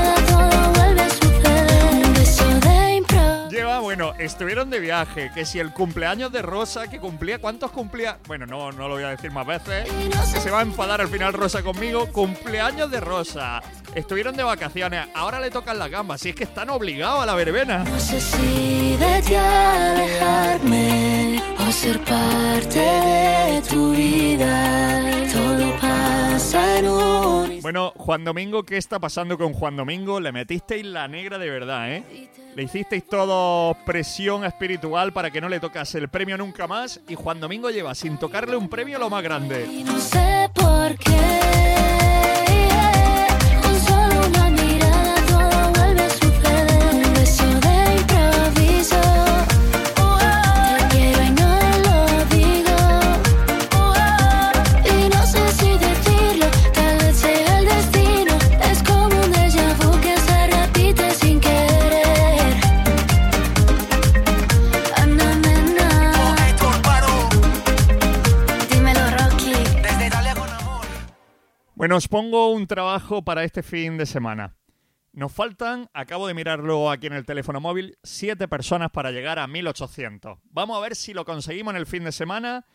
Lleva, 3.51 3.79
bueno, 3.81 4.13
estuvieron 4.19 4.69
de 4.69 4.79
viaje, 4.79 5.31
que 5.35 5.47
si 5.47 5.61
el 5.61 5.73
cumpleaños 5.73 6.31
de 6.31 6.43
Rosa, 6.43 6.89
que 6.89 7.01
cumplía, 7.01 7.39
¿cuántos 7.39 7.71
cumplía? 7.71 8.19
Bueno, 8.27 8.45
no, 8.45 8.71
no 8.71 8.87
lo 8.87 8.97
voy 8.97 9.05
a 9.05 9.09
decir 9.09 9.31
más 9.31 9.47
veces, 9.47 9.89
que 10.35 10.41
se 10.41 10.51
va 10.51 10.59
a 10.59 10.63
enfadar 10.63 11.01
al 11.01 11.09
final 11.09 11.33
Rosa 11.33 11.63
conmigo. 11.63 12.07
Cumpleaños 12.13 12.91
de 12.91 13.01
Rosa, 13.01 13.63
estuvieron 13.95 14.37
de 14.37 14.43
vacaciones, 14.43 15.09
ahora 15.15 15.41
le 15.41 15.51
tocan 15.51 15.79
las 15.79 15.91
gambas, 15.91 16.21
si 16.21 16.29
es 16.29 16.35
que 16.35 16.45
están 16.45 16.69
obligados 16.69 17.23
a 17.23 17.25
la 17.25 17.35
verbena. 17.35 17.79
No 17.79 17.99
sé 17.99 18.21
si 18.21 18.95
de 18.99 19.23
ti 19.23 19.35
alejarme 19.37 20.77
o 21.67 21.73
ser 21.73 21.99
parte 22.01 22.79
de 22.79 23.63
tu 23.71 23.93
vida. 23.93 25.26
Bueno, 27.63 27.93
Juan 27.97 28.25
Domingo, 28.25 28.63
¿qué 28.63 28.77
está 28.77 28.99
pasando 28.99 29.39
con 29.39 29.55
Juan 29.55 29.77
Domingo? 29.77 30.21
Le 30.21 30.33
metisteis 30.33 30.85
la 30.85 31.09
negra 31.09 31.39
de 31.39 31.49
verdad, 31.49 31.91
¿eh? 31.91 32.31
Le 32.55 32.63
hicisteis 32.63 33.07
todo 33.07 33.75
presión 33.87 34.45
espiritual 34.45 35.13
para 35.13 35.31
que 35.31 35.41
no 35.41 35.49
le 35.49 35.61
tocase 35.61 35.99
el 35.99 36.09
premio 36.09 36.37
nunca 36.37 36.67
más 36.67 37.01
y 37.09 37.15
Juan 37.15 37.41
Domingo 37.41 37.71
lleva 37.71 37.95
sin 37.95 38.19
tocarle 38.19 38.57
un 38.57 38.69
premio 38.69 38.99
lo 38.99 39.09
más 39.09 39.23
grande. 39.23 39.67
Y 39.67 39.83
no 39.83 39.99
sé 39.99 40.51
por 40.55 40.97
qué. 40.99 41.26
Bueno, 71.87 71.99
os 71.99 72.09
pongo 72.09 72.51
un 72.51 72.67
trabajo 72.67 73.23
para 73.23 73.45
este 73.45 73.63
fin 73.63 73.97
de 73.97 74.07
semana. 74.07 74.57
Nos 75.13 75.31
faltan, 75.31 75.89
acabo 75.95 76.27
de 76.27 76.35
mirarlo 76.35 76.91
aquí 76.91 77.07
en 77.07 77.13
el 77.13 77.25
teléfono 77.25 77.61
móvil, 77.61 77.97
siete 78.03 78.49
personas 78.49 78.91
para 78.91 79.13
llegar 79.13 79.39
a 79.39 79.47
1800. 79.47 80.41
Vamos 80.51 80.77
a 80.77 80.81
ver 80.81 80.97
si 80.97 81.15
lo 81.15 81.25
conseguimos 81.25 81.75
en 81.75 81.79
el 81.79 81.87
fin 81.87 82.03
de 82.03 82.11
semana 82.11 82.67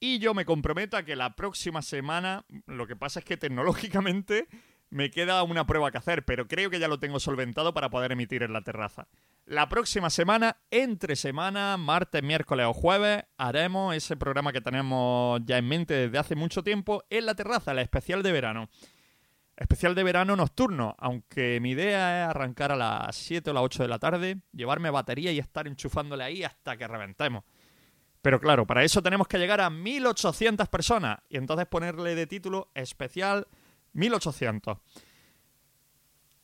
y 0.00 0.18
yo 0.18 0.34
me 0.34 0.44
comprometo 0.44 0.96
a 0.96 1.04
que 1.04 1.14
la 1.14 1.36
próxima 1.36 1.80
semana, 1.80 2.44
lo 2.66 2.88
que 2.88 2.96
pasa 2.96 3.20
es 3.20 3.24
que 3.24 3.36
tecnológicamente 3.36 4.48
me 4.90 5.10
queda 5.10 5.42
una 5.42 5.66
prueba 5.66 5.90
que 5.90 5.98
hacer, 5.98 6.24
pero 6.24 6.46
creo 6.46 6.70
que 6.70 6.78
ya 6.78 6.88
lo 6.88 6.98
tengo 6.98 7.20
solventado 7.20 7.74
para 7.74 7.90
poder 7.90 8.12
emitir 8.12 8.42
en 8.42 8.52
la 8.52 8.62
terraza. 8.62 9.08
La 9.44 9.68
próxima 9.68 10.10
semana, 10.10 10.56
entre 10.70 11.16
semana, 11.16 11.76
martes, 11.76 12.22
miércoles 12.22 12.66
o 12.66 12.72
jueves, 12.72 13.24
haremos 13.36 13.94
ese 13.94 14.16
programa 14.16 14.52
que 14.52 14.60
tenemos 14.60 15.40
ya 15.44 15.58
en 15.58 15.68
mente 15.68 15.94
desde 15.94 16.18
hace 16.18 16.34
mucho 16.34 16.62
tiempo 16.62 17.04
en 17.10 17.26
la 17.26 17.34
terraza, 17.34 17.74
la 17.74 17.82
especial 17.82 18.22
de 18.22 18.32
verano. 18.32 18.68
Especial 19.56 19.94
de 19.94 20.02
verano 20.02 20.36
nocturno, 20.36 20.94
aunque 20.98 21.60
mi 21.60 21.70
idea 21.70 22.24
es 22.24 22.30
arrancar 22.30 22.72
a 22.72 22.76
las 22.76 23.16
7 23.16 23.50
o 23.50 23.54
las 23.54 23.62
8 23.62 23.84
de 23.84 23.88
la 23.88 23.98
tarde, 23.98 24.42
llevarme 24.52 24.90
batería 24.90 25.32
y 25.32 25.38
estar 25.38 25.66
enchufándole 25.66 26.24
ahí 26.24 26.44
hasta 26.44 26.76
que 26.76 26.86
reventemos. 26.86 27.44
Pero 28.20 28.40
claro, 28.40 28.66
para 28.66 28.82
eso 28.82 29.02
tenemos 29.02 29.28
que 29.28 29.38
llegar 29.38 29.60
a 29.60 29.70
1800 29.70 30.68
personas 30.68 31.20
y 31.28 31.36
entonces 31.36 31.66
ponerle 31.66 32.14
de 32.14 32.26
título 32.26 32.70
especial 32.74 33.46
1800. 33.96 34.78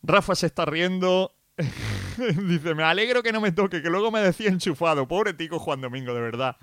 Rafa 0.02 0.34
se 0.34 0.46
está 0.46 0.64
riendo. 0.64 1.34
Dice, 2.16 2.74
me 2.74 2.82
alegro 2.82 3.22
que 3.22 3.32
no 3.32 3.40
me 3.40 3.52
toque, 3.52 3.82
que 3.82 3.90
luego 3.90 4.10
me 4.10 4.20
decía 4.20 4.48
enchufado. 4.48 5.06
Pobre 5.06 5.34
tico 5.34 5.58
Juan 5.58 5.80
Domingo, 5.80 6.14
de 6.14 6.20
verdad. 6.20 6.56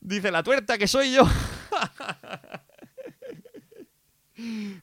Dice, 0.00 0.30
la 0.30 0.42
tuerta 0.42 0.76
que 0.78 0.86
soy 0.86 1.14
yo. 1.14 1.24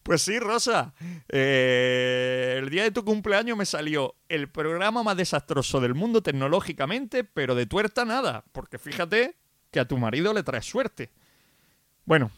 Pues 0.04 0.22
sí, 0.22 0.40
Rosa. 0.40 0.94
Eh, 1.30 2.56
el 2.58 2.70
día 2.70 2.84
de 2.84 2.92
tu 2.92 3.04
cumpleaños 3.04 3.58
me 3.58 3.66
salió 3.66 4.16
el 4.30 4.50
programa 4.50 5.04
más 5.04 5.18
desastroso 5.18 5.82
del 5.82 5.94
mundo 5.94 6.24
tecnológicamente, 6.24 7.24
pero 7.24 7.54
de 7.54 7.66
tuerta 7.66 8.06
nada. 8.06 8.46
Porque 8.52 8.80
fíjate 8.80 9.36
que 9.70 9.80
a 9.80 9.88
tu 9.88 9.98
marido 9.98 10.34
le 10.34 10.44
trae 10.44 10.62
suerte. 10.62 11.12
Bueno, 12.06 12.32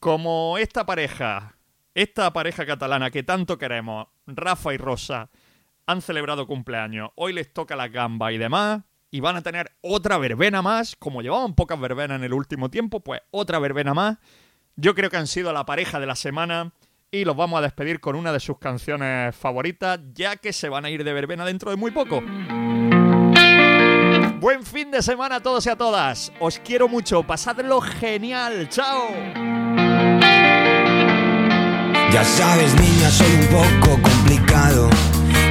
como 0.00 0.58
esta 0.58 0.84
pareja, 0.86 1.55
esta 1.96 2.30
pareja 2.30 2.66
catalana 2.66 3.10
que 3.10 3.22
tanto 3.22 3.56
queremos, 3.56 4.08
Rafa 4.26 4.74
y 4.74 4.76
Rosa, 4.76 5.30
han 5.86 6.02
celebrado 6.02 6.46
cumpleaños, 6.46 7.10
hoy 7.14 7.32
les 7.32 7.50
toca 7.50 7.74
la 7.74 7.88
gamba 7.88 8.32
y 8.32 8.38
demás, 8.38 8.82
y 9.10 9.20
van 9.20 9.36
a 9.36 9.42
tener 9.42 9.72
otra 9.80 10.18
verbena 10.18 10.60
más, 10.60 10.94
como 10.96 11.22
llevaban 11.22 11.54
pocas 11.54 11.80
verbenas 11.80 12.18
en 12.18 12.24
el 12.24 12.34
último 12.34 12.68
tiempo, 12.68 13.00
pues 13.00 13.22
otra 13.30 13.58
verbena 13.60 13.94
más. 13.94 14.18
Yo 14.76 14.94
creo 14.94 15.08
que 15.08 15.16
han 15.16 15.26
sido 15.26 15.54
la 15.54 15.64
pareja 15.64 15.98
de 15.98 16.04
la 16.04 16.16
semana 16.16 16.74
y 17.10 17.24
los 17.24 17.34
vamos 17.34 17.58
a 17.58 17.62
despedir 17.62 17.98
con 18.00 18.14
una 18.14 18.30
de 18.30 18.40
sus 18.40 18.58
canciones 18.58 19.34
favoritas, 19.34 19.98
ya 20.12 20.36
que 20.36 20.52
se 20.52 20.68
van 20.68 20.84
a 20.84 20.90
ir 20.90 21.02
de 21.02 21.14
verbena 21.14 21.46
dentro 21.46 21.70
de 21.70 21.78
muy 21.78 21.92
poco. 21.92 22.20
Buen 24.38 24.64
fin 24.64 24.90
de 24.90 25.00
semana 25.00 25.36
a 25.36 25.40
todos 25.40 25.64
y 25.64 25.70
a 25.70 25.76
todas. 25.76 26.30
Os 26.40 26.58
quiero 26.58 26.88
mucho. 26.88 27.22
Pasadlo 27.22 27.80
genial. 27.80 28.68
Chao. 28.68 29.85
Ya 32.12 32.24
sabes, 32.24 32.72
niña, 32.80 33.10
soy 33.10 33.30
un 33.40 33.46
poco 33.48 34.00
complicado. 34.00 34.88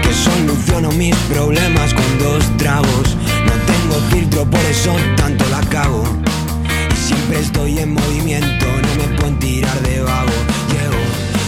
Que 0.02 0.14
soluciono 0.14 0.90
mis 0.91 1.15
problemas 1.34 1.94
con 1.94 2.19
dos 2.19 2.44
tragos. 2.57 3.15
No 3.45 3.53
tengo 3.65 3.95
filtro, 4.10 4.45
por 4.49 4.61
eso 4.61 4.95
tanto 5.18 5.45
la 5.49 5.61
cago. 5.69 6.03
Y 6.91 6.95
siempre 6.95 7.40
estoy 7.40 7.80
en 7.80 7.94
movimiento, 7.94 8.65
no 8.65 9.03
me 9.03 9.18
pueden 9.18 9.38
tirar 9.40 9.80
de 9.82 10.02
vago. 10.02 10.38
Llego 10.72 11.02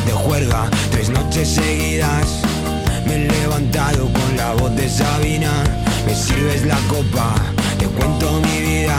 de 0.06 0.12
juerga 0.12 0.70
tres 0.92 1.10
noches 1.10 1.48
seguidas. 1.48 2.42
Me 3.06 3.16
he 3.16 3.28
levantado 3.28 4.12
con 4.12 4.38
la 4.38 4.54
voz 4.54 4.76
de 4.76 4.90
Sabina. 4.90 5.52
Me 6.06 6.14
sirves 6.14 6.66
la 6.66 6.78
copa, 6.90 7.34
te 7.80 7.86
cuento 7.88 8.42
mi 8.42 8.62
vida. 8.62 8.98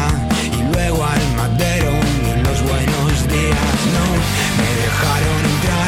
Y 0.59 0.74
luego 0.74 1.05
al 1.05 1.36
madero, 1.36 1.90
en 2.32 2.43
los 2.43 2.62
buenos 2.62 3.28
días, 3.28 3.76
no 3.94 4.05
me 4.59 4.68
dejaron 4.82 5.39
entrar 5.55 5.88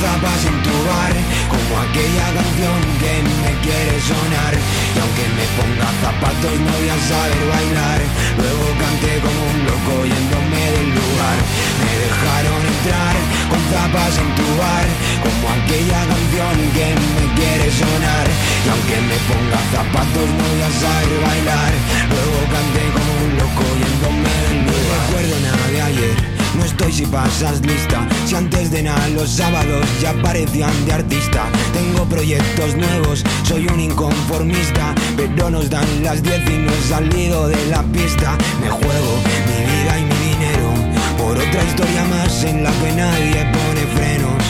con 0.00 0.08
zapas 0.08 0.44
en 0.46 0.62
tu 0.62 0.76
bar, 0.88 1.14
como 1.48 1.72
aquella 1.80 2.26
canción 2.32 2.80
que 3.00 3.14
me 3.20 3.52
quiere 3.60 3.96
sonar. 4.00 4.54
Y 4.56 4.98
aunque 5.00 5.24
me 5.36 5.46
ponga 5.56 5.88
zapatos 6.00 6.54
no 6.56 6.72
voy 6.72 6.88
a 6.88 6.98
saber 7.08 7.42
bailar. 7.52 8.00
Luego 8.40 8.66
canté 8.80 9.12
como 9.20 9.40
un 9.52 9.58
loco 9.68 9.94
yéndome 10.08 10.62
del 10.76 10.88
lugar. 10.96 11.38
Me 11.80 11.92
dejaron 12.06 12.60
entrar 12.72 13.14
con 13.50 13.60
zapas 13.72 14.14
en 14.24 14.30
tu 14.38 14.48
bar, 14.60 14.86
como 15.24 15.44
aquella 15.58 16.00
canción 16.08 16.56
que 16.76 16.88
me 16.96 17.26
quiere 17.36 17.68
sonar. 17.70 18.26
Y 18.64 18.68
aunque 18.72 18.96
me 19.04 19.18
ponga 19.28 19.60
zapatos 19.74 20.28
no 20.38 20.44
voy 20.48 20.62
a 20.64 20.70
saber 20.80 21.12
bailar. 21.28 21.72
Luego 22.08 22.40
canté 22.48 22.84
como 22.96 23.12
un 23.20 23.32
loco 23.36 23.64
yéndome 23.80 24.32
del 24.48 24.58
lugar. 24.64 24.80
No 24.80 24.96
recuerdo 24.96 25.36
nada 25.44 25.66
de 25.68 25.80
ayer. 25.82 26.39
No 26.56 26.64
estoy 26.64 26.92
si 26.92 27.06
pasas 27.06 27.60
lista. 27.60 28.06
Si 28.26 28.34
antes 28.34 28.70
de 28.70 28.82
nada 28.82 29.08
los 29.08 29.30
sábados 29.30 29.86
ya 30.00 30.12
parecían 30.22 30.72
de 30.84 30.92
artista. 30.92 31.44
Tengo 31.72 32.04
proyectos 32.06 32.76
nuevos, 32.76 33.24
soy 33.44 33.66
un 33.68 33.80
inconformista. 33.80 34.94
Pero 35.16 35.50
nos 35.50 35.70
dan 35.70 35.86
las 36.02 36.22
10 36.22 36.50
y 36.50 36.58
no 36.58 36.72
he 36.72 36.82
salido 36.88 37.48
de 37.48 37.66
la 37.66 37.82
pista. 37.84 38.36
Me 38.60 38.68
juego 38.68 39.12
mi 39.46 39.60
vida 39.72 39.98
y 39.98 40.02
mi 40.02 40.30
dinero 40.30 40.70
Por 41.18 41.36
otra 41.36 41.64
historia 41.64 42.04
más 42.04 42.44
en 42.44 42.64
la 42.64 42.72
que 42.72 42.92
nadie 42.92 43.46
pone 43.52 43.82
frenos. 43.94 44.44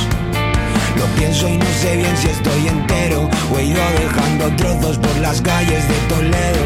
Lo 0.96 1.06
pienso 1.18 1.48
y 1.48 1.56
no 1.56 1.66
sé 1.80 1.96
bien 1.96 2.16
si 2.16 2.28
estoy 2.28 2.68
entero 2.68 3.28
o 3.52 3.58
he 3.58 3.64
ido 3.64 3.82
dejando 3.98 4.56
trozos 4.56 4.98
por 4.98 5.16
las 5.18 5.40
calles 5.40 5.86
de 5.88 5.94
Toledo. 6.08 6.64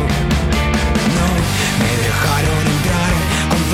No, 1.16 1.26
me 1.80 1.92
dejaron 2.04 2.83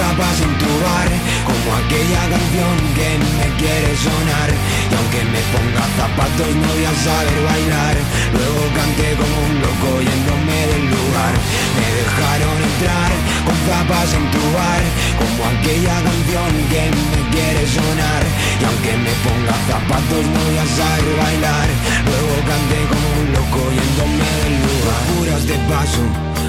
zapas 0.01 0.41
en 0.41 0.53
tu 0.57 0.71
bar, 0.81 1.11
como 1.45 1.69
aquella 1.81 2.23
canción 2.33 2.77
que 2.97 3.11
me 3.37 3.49
quiere 3.61 3.91
sonar. 4.07 4.49
Y 4.91 4.93
aunque 4.97 5.21
me 5.33 5.43
ponga 5.53 5.85
zapatos 6.01 6.51
no 6.61 6.69
voy 6.73 6.85
a 6.89 6.95
saber 7.05 7.39
bailar. 7.51 7.97
Luego 8.37 8.63
canté 8.79 9.09
como 9.21 9.37
un 9.49 9.55
loco 9.65 9.91
yéndome 10.09 10.59
del 10.73 10.85
lugar. 10.95 11.35
Me 11.77 11.89
dejaron 12.01 12.57
entrar 12.71 13.11
con 13.45 13.57
zapas 13.69 14.11
en 14.19 14.27
tu 14.35 14.45
bar, 14.57 14.83
como 15.21 15.41
aquella 15.53 15.97
canción 16.09 16.51
que 16.73 16.83
me 17.13 17.21
quiere 17.35 17.63
sonar. 17.77 18.23
Y 18.61 18.63
aunque 18.69 18.93
me 19.05 19.15
ponga 19.25 19.55
zapatos 19.69 20.23
no 20.33 20.41
voy 20.49 20.59
a 20.65 20.67
saber 20.79 21.09
bailar. 21.25 21.69
Luego 22.09 22.35
canté 22.51 22.79
como 22.93 23.09
un 23.21 23.27
loco 23.37 23.61
yéndome 23.77 24.29
del 24.43 24.57
lugar. 24.65 25.03
Puras 25.13 25.45
de 25.51 25.57
paso, 25.69 26.05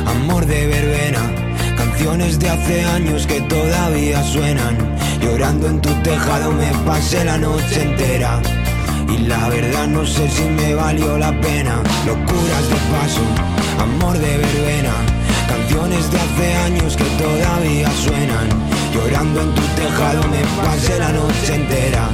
amor 0.08 0.44
de 0.46 0.60
verbena. 0.72 1.41
Canciones 1.82 2.38
de 2.38 2.48
hace 2.48 2.84
años 2.84 3.26
que 3.26 3.42
todavía 3.42 4.22
suenan. 4.24 4.78
Llorando 5.20 5.66
en 5.66 5.82
tu 5.82 5.90
tejado 6.04 6.52
me 6.52 6.72
pasé 6.86 7.26
la 7.26 7.40
noche 7.40 7.82
entera. 7.82 8.40
Y 9.10 9.18
la 9.26 9.50
verdad 9.50 9.88
no 9.88 10.06
sé 10.06 10.30
si 10.30 10.44
me 10.44 10.76
valió 10.76 11.18
la 11.18 11.32
pena. 11.42 11.82
Locuras 12.06 12.70
de 12.70 12.80
paso, 12.94 13.24
amor 13.80 14.16
de 14.16 14.38
verbena. 14.38 14.94
Canciones 15.48 16.12
de 16.12 16.20
hace 16.20 16.54
años 16.68 16.96
que 16.96 17.10
todavía 17.24 17.90
suenan. 18.06 18.48
Llorando 18.94 19.42
en 19.42 19.56
tu 19.56 19.62
tejado 19.62 20.22
me 20.28 20.64
pasé 20.64 21.00
la 21.00 21.12
noche 21.12 21.56
entera. 21.56 22.10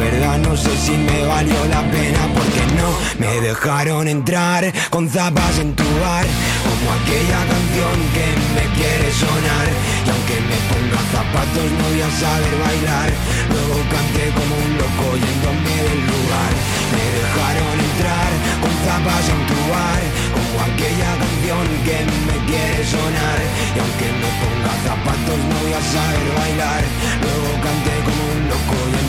Verdad 0.00 0.38
no 0.38 0.56
sé 0.56 0.74
si 0.78 0.92
me 0.92 1.26
valió 1.26 1.60
la 1.68 1.82
pena 1.92 2.20
porque 2.32 2.62
no 2.80 2.88
me 3.18 3.38
dejaron 3.46 4.08
entrar 4.08 4.64
con 4.88 5.06
zapas 5.10 5.58
en 5.58 5.76
tu 5.76 5.84
bar 6.00 6.24
como 6.64 6.86
aquella 6.96 7.40
canción 7.52 7.96
que 8.16 8.26
me 8.56 8.64
quiere 8.80 9.12
sonar. 9.12 9.66
Y 9.68 10.08
aunque 10.08 10.36
me 10.48 10.58
ponga 10.72 11.00
zapatos 11.12 11.68
no 11.76 11.84
voy 11.84 12.00
a 12.00 12.10
saber 12.16 12.54
bailar. 12.64 13.08
Luego 13.52 13.76
canté 13.92 14.24
como 14.32 14.54
un 14.64 14.72
loco 14.80 15.06
yéndome 15.20 15.76
del 15.84 16.00
lugar. 16.08 16.52
Me 16.96 17.04
dejaron 17.20 17.76
entrar 17.92 18.30
con 18.64 18.72
zapas 18.88 19.26
en 19.28 19.40
tu 19.52 19.58
bar 19.68 20.02
como 20.32 20.56
aquella 20.64 21.10
canción 21.20 21.64
que 21.84 21.98
me 22.24 22.36
quiere 22.48 22.80
sonar. 22.88 23.38
Y 23.76 23.78
aunque 23.84 24.08
me 24.16 24.30
ponga 24.40 24.72
zapatos 24.80 25.38
no 25.44 25.56
voy 25.60 25.74
a 25.76 25.82
saber 25.92 26.26
bailar. 26.40 26.82
Luego 27.20 27.52
canté 27.60 27.94
como 28.08 28.22
un 28.32 28.42
loco 28.48 28.99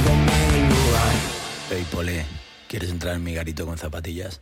Hey, 1.74 1.88
Pole, 1.90 2.26
¿quieres 2.68 2.90
entrar 2.90 3.16
en 3.16 3.24
mi 3.24 3.34
garito 3.34 3.66
con 3.66 3.78
zapatillas? 3.78 4.42